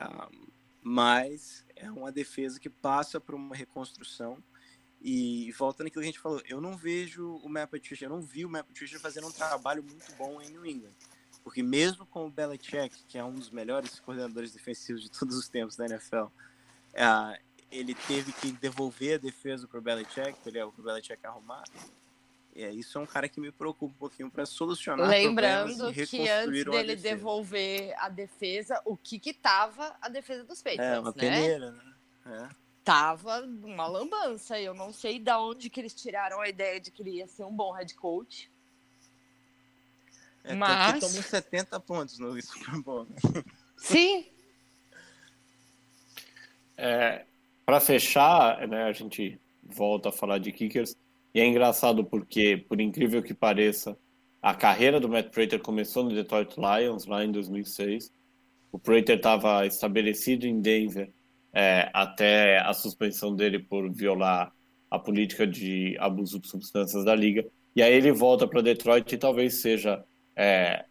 [0.00, 0.46] um,
[0.82, 4.42] mas é uma defesa que passa por uma reconstrução.
[5.00, 8.20] E voltando àquilo que a gente falou, eu não vejo o Matt Patricia, eu não
[8.20, 10.94] vi o Matt Patricia fazendo um trabalho muito bom em New England.
[11.44, 15.48] Porque mesmo com o Belichick, que é um dos melhores coordenadores defensivos de todos os
[15.48, 16.26] tempos da NFL,
[16.96, 17.38] ah,
[17.70, 21.64] ele teve que devolver a defesa para o Belichick, para o Belichick arrumar.
[22.60, 26.64] É, isso é um cara que me preocupa um pouquinho para solucionar Lembrando que antes
[26.64, 31.16] dele devolver a defesa, o que que tava a defesa dos Patriots, É, uma né?
[31.16, 31.94] peneira, né?
[32.26, 32.48] É.
[32.82, 34.60] Tava uma lambança.
[34.60, 37.44] Eu não sei de onde que eles tiraram a ideia de que ele ia ser
[37.44, 38.50] um bom head coach.
[40.42, 40.94] É, Mas...
[40.94, 43.04] que tomou 70 pontos no Super Bowl.
[43.04, 43.44] Né?
[43.76, 44.26] Sim.
[46.76, 47.24] É,
[47.64, 50.96] para fechar, né, a gente volta a falar de kickers.
[51.38, 53.96] E é engraçado porque, por incrível que pareça,
[54.42, 58.12] a carreira do Matt Prater começou no Detroit Lions lá em 2006.
[58.72, 61.12] O Prater estava estabelecido em Denver
[61.52, 64.52] é, até a suspensão dele por violar
[64.90, 67.46] a política de abuso de substâncias da liga.
[67.76, 70.04] E aí ele volta para Detroit e talvez seja
[70.34, 70.86] é,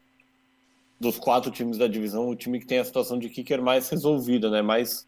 [0.98, 4.50] dos quatro times da divisão o time que tem a situação de kicker mais resolvida,
[4.50, 4.62] né?
[4.62, 5.06] Mais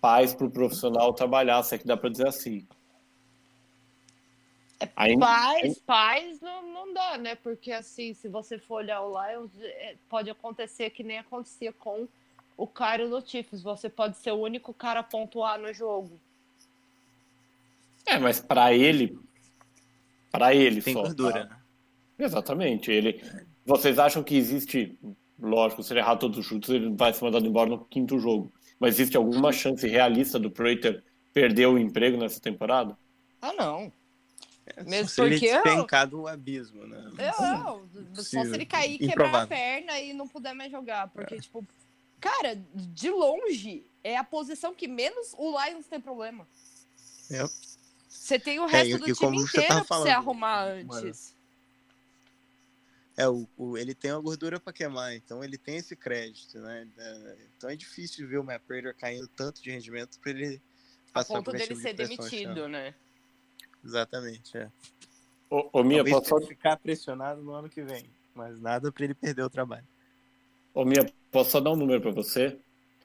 [0.00, 2.64] paz para o profissional trabalhar, se é que dá para dizer assim.
[4.80, 7.34] É, paz, paz não, não dá, né?
[7.34, 12.08] Porque assim, se você for olhar o Lions, é, pode acontecer que nem acontecia com
[12.56, 13.62] o Cairo Chiefs.
[13.62, 16.18] Você pode ser o único cara a pontuar no jogo.
[18.06, 19.18] É, mas para ele,
[20.30, 21.02] para ele Tem só.
[21.02, 21.54] gordura, tá?
[21.54, 21.60] né?
[22.18, 22.90] Exatamente.
[22.90, 23.22] Ele,
[23.66, 24.98] vocês acham que existe,
[25.38, 28.50] lógico, se ele errar todos os chutes, ele vai ser mandado embora no quinto jogo.
[28.78, 31.04] Mas existe alguma chance realista do Prater
[31.34, 32.96] perder o emprego nessa temporada?
[33.42, 33.92] Ah, não.
[34.86, 36.98] Mesmo se ele porque eu- despencar do abismo, né?
[37.18, 41.08] Eu, só se ele cair, quebrar a perna e não puder mais jogar.
[41.08, 41.66] Porque, tipo,
[42.20, 46.46] cara, de longe é a posição que menos o Lions tem problema.
[47.30, 47.46] É.
[48.08, 50.66] Você tem o É, resto e- do e time você inteiro tava pra você arrumar
[50.84, 51.34] mano, antes.
[53.16, 56.88] É, o, o- ele tem uma gordura para queimar, então ele tem esse crédito, né?
[56.96, 60.60] É, Então é difícil ver o Matt Prater caindo tanto de rendimento para ele
[61.10, 62.94] A passar ponto por dele tipo de ser esse demitido, né?
[63.84, 64.70] Exatamente, é.
[65.48, 68.04] Ô, ô Mia, Talvez posso, ficar pressionado no ano que vem,
[68.34, 69.86] mas nada para ele perder o trabalho.
[70.74, 72.58] ô, Mia, posso só dar um número para você?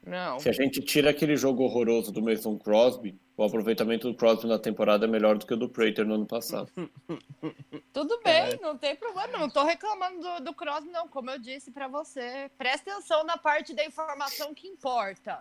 [0.06, 0.40] Não.
[0.40, 4.60] Se a gente tira aquele jogo horroroso do Mason Crosby, o aproveitamento do Crosby na
[4.60, 6.72] temporada é melhor do que o do Prater no ano passado.
[7.92, 9.38] Tudo bem, não tem problema.
[9.38, 11.08] Não tô reclamando do, do Cross, não.
[11.08, 15.40] Como eu disse pra você, presta atenção na parte da informação que importa.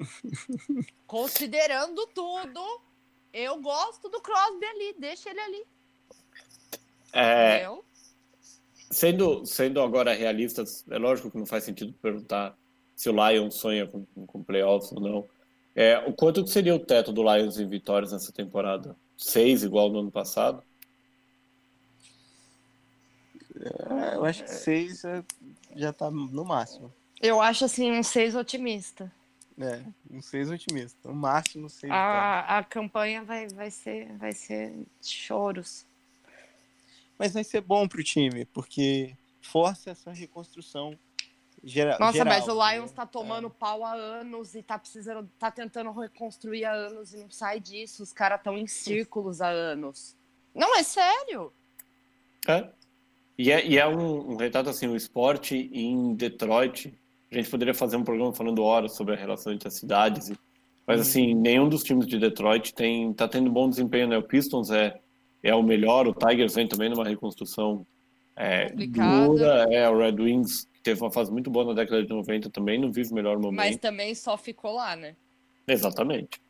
[1.06, 2.80] Considerando tudo,
[3.36, 4.94] eu gosto do Crosby ali.
[4.98, 5.66] Deixa ele ali.
[7.12, 7.84] É, Entendeu?
[8.90, 12.56] Sendo, sendo agora realistas, é lógico que não faz sentido perguntar
[12.94, 15.28] se o Lions sonha com, com playoffs ou não.
[15.74, 18.96] É, o quanto que seria o teto do Lions em vitórias nessa temporada?
[19.18, 20.62] Seis, igual no ano passado?
[23.60, 25.24] É, eu acho que seis é-
[25.74, 26.92] já tá no máximo.
[27.20, 29.12] Eu acho assim um seis otimista.
[29.58, 31.08] É, um seis otimista.
[31.08, 31.92] No máximo seis.
[31.92, 34.72] A, a campanha vai, vai, ser, vai ser
[35.02, 35.86] choros.
[37.18, 40.98] Mas vai ser bom pro time, porque força essa reconstrução
[41.64, 42.34] gera, Nossa, geral.
[42.34, 42.96] mas o Lions né?
[42.96, 47.30] tá tomando pau há anos e tá precisando, tá tentando reconstruir há anos e não
[47.30, 48.02] sai disso.
[48.02, 50.14] Os caras estão em círculos há anos.
[50.54, 51.52] Não, é sério.
[52.46, 52.68] É.
[53.38, 56.92] E é, e é um, um retrato assim, o esporte em Detroit.
[57.30, 60.32] A gente poderia fazer um programa falando horas sobre a relação entre as cidades.
[60.86, 64.18] Mas assim, nenhum dos times de Detroit tem tá tendo bom desempenho, né?
[64.18, 65.00] O Pistons é
[65.42, 67.86] é o melhor, o Tigers vem também numa reconstrução
[68.34, 69.26] é, Complicada.
[69.26, 72.50] dura, é o Red Wings que teve uma fase muito boa na década de 90
[72.50, 73.56] também, não vive o melhor momento.
[73.56, 75.14] Mas também só ficou lá, né?
[75.68, 76.40] Exatamente.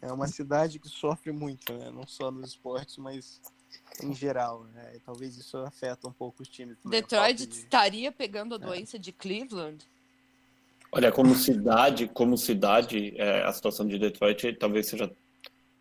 [0.00, 1.90] É uma cidade que sofre muito, né?
[1.90, 3.40] Não só nos esportes, mas
[4.02, 4.64] em geral.
[4.74, 4.92] Né?
[4.96, 6.76] E talvez isso afeta um pouco os times.
[6.82, 9.84] também, Detroit de- estaria pegando a doença de Cleveland.
[10.92, 15.10] Olha, como cidade, como cidade, é, a situação de Detroit talvez seja.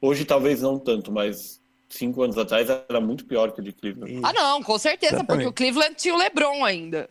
[0.01, 1.59] Hoje talvez não tanto, mas
[1.89, 4.21] cinco anos atrás era muito pior que a de Cleveland.
[4.23, 5.47] Ah, não, com certeza, porque Exatamente.
[5.47, 7.09] o Cleveland tinha o LeBron ainda.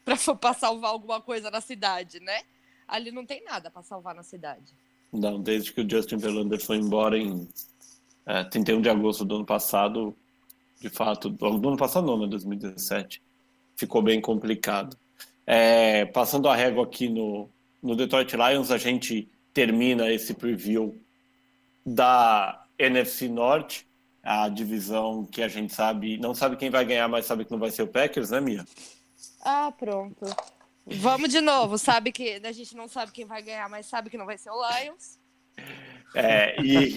[0.05, 2.41] pra salvar alguma coisa na cidade, né?
[2.89, 4.73] Ali não tem nada pra salvar na cidade.
[5.13, 7.49] Não, desde que o Justin Verlander foi embora em
[8.27, 10.16] é, 31 de agosto do ano passado,
[10.81, 13.23] de fato, do ano passado não, né, 2017,
[13.77, 14.97] ficou bem complicado.
[15.47, 17.49] É, passando a régua aqui no,
[17.82, 21.01] no Detroit Lions, a gente termina esse preview
[21.85, 23.86] da NFC Norte,
[24.23, 27.59] a divisão que a gente sabe, não sabe quem vai ganhar, mas sabe que não
[27.59, 28.65] vai ser o Packers, né, Mia?
[29.44, 30.24] Ah, pronto.
[30.86, 31.78] Vamos de novo.
[31.78, 34.51] Sabe que a gente não sabe quem vai ganhar, mas sabe que não vai ser
[34.51, 35.19] o Lions.
[36.15, 36.97] É, e,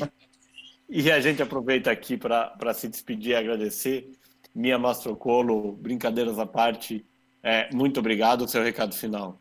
[0.90, 4.12] e a gente aproveita aqui para se despedir e agradecer.
[4.54, 7.06] Mia Mastrocolo, brincadeiras à parte,
[7.44, 8.48] é, muito obrigado.
[8.48, 9.40] Seu recado final.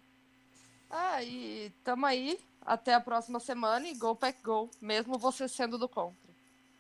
[0.90, 2.38] Ah, e tamo aí.
[2.60, 6.16] Até a próxima semana e go pack go, mesmo você sendo do contra.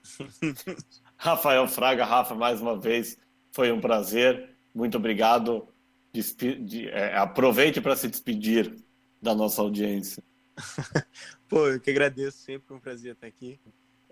[1.16, 3.18] Rafael Fraga, Rafa, mais uma vez,
[3.52, 4.50] foi um prazer.
[4.74, 5.68] Muito obrigado.
[6.12, 8.74] Despe- de- é, aproveite para se despedir
[9.20, 10.22] da nossa audiência.
[11.48, 13.60] Pô, eu que agradeço, sempre um prazer estar aqui.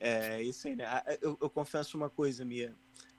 [0.05, 0.85] É isso aí, né?
[1.20, 2.74] Eu, eu confesso uma coisa, Mia.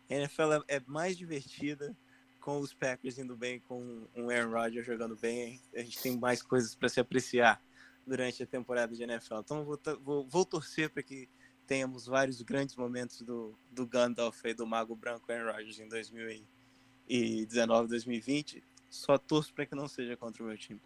[0.09, 1.95] A NFL é, é mais divertida
[2.41, 5.61] com os Packers indo bem, com um Aaron Rodgers jogando bem.
[5.73, 7.61] A gente tem mais coisas para se apreciar
[8.05, 9.37] durante a temporada de NFL.
[9.37, 11.29] Então vou, vou, vou torcer para que
[11.65, 17.87] tenhamos vários grandes momentos do, do Gandalf e do Mago Branco Aaron Rodgers em 2019,
[17.87, 18.61] 2020.
[18.89, 20.81] Só torço para que não seja contra o meu time.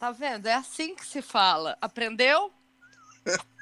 [0.00, 0.46] Tá vendo?
[0.46, 1.76] É assim que se fala.
[1.82, 2.50] Aprendeu?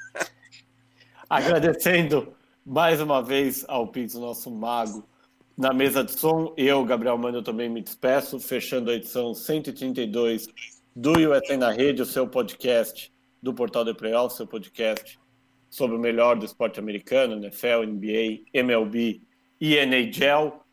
[1.33, 2.31] Agradecendo
[2.63, 5.03] mais uma vez ao Pix, nosso mago,
[5.57, 6.53] na mesa de som.
[6.55, 10.47] Eu, Gabriel Mano, também me despeço, fechando a edição 132
[10.95, 13.11] do USA na Rede, o seu podcast
[13.41, 15.19] do Portal de Playoffs, seu podcast
[15.71, 19.19] sobre o melhor do esporte americano, NFL, NBA, MLB
[19.59, 20.63] e NHL.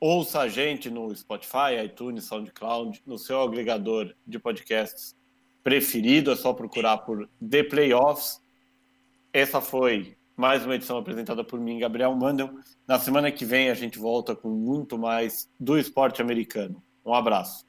[0.00, 5.14] Ouça a gente no Spotify, iTunes, SoundCloud, no seu agregador de podcasts
[5.62, 6.30] preferido.
[6.30, 8.45] É só procurar por The Playoffs.
[9.36, 12.54] Essa foi mais uma edição apresentada por mim, Gabriel Mandel.
[12.88, 16.82] Na semana que vem a gente volta com muito mais do esporte americano.
[17.04, 17.66] Um abraço.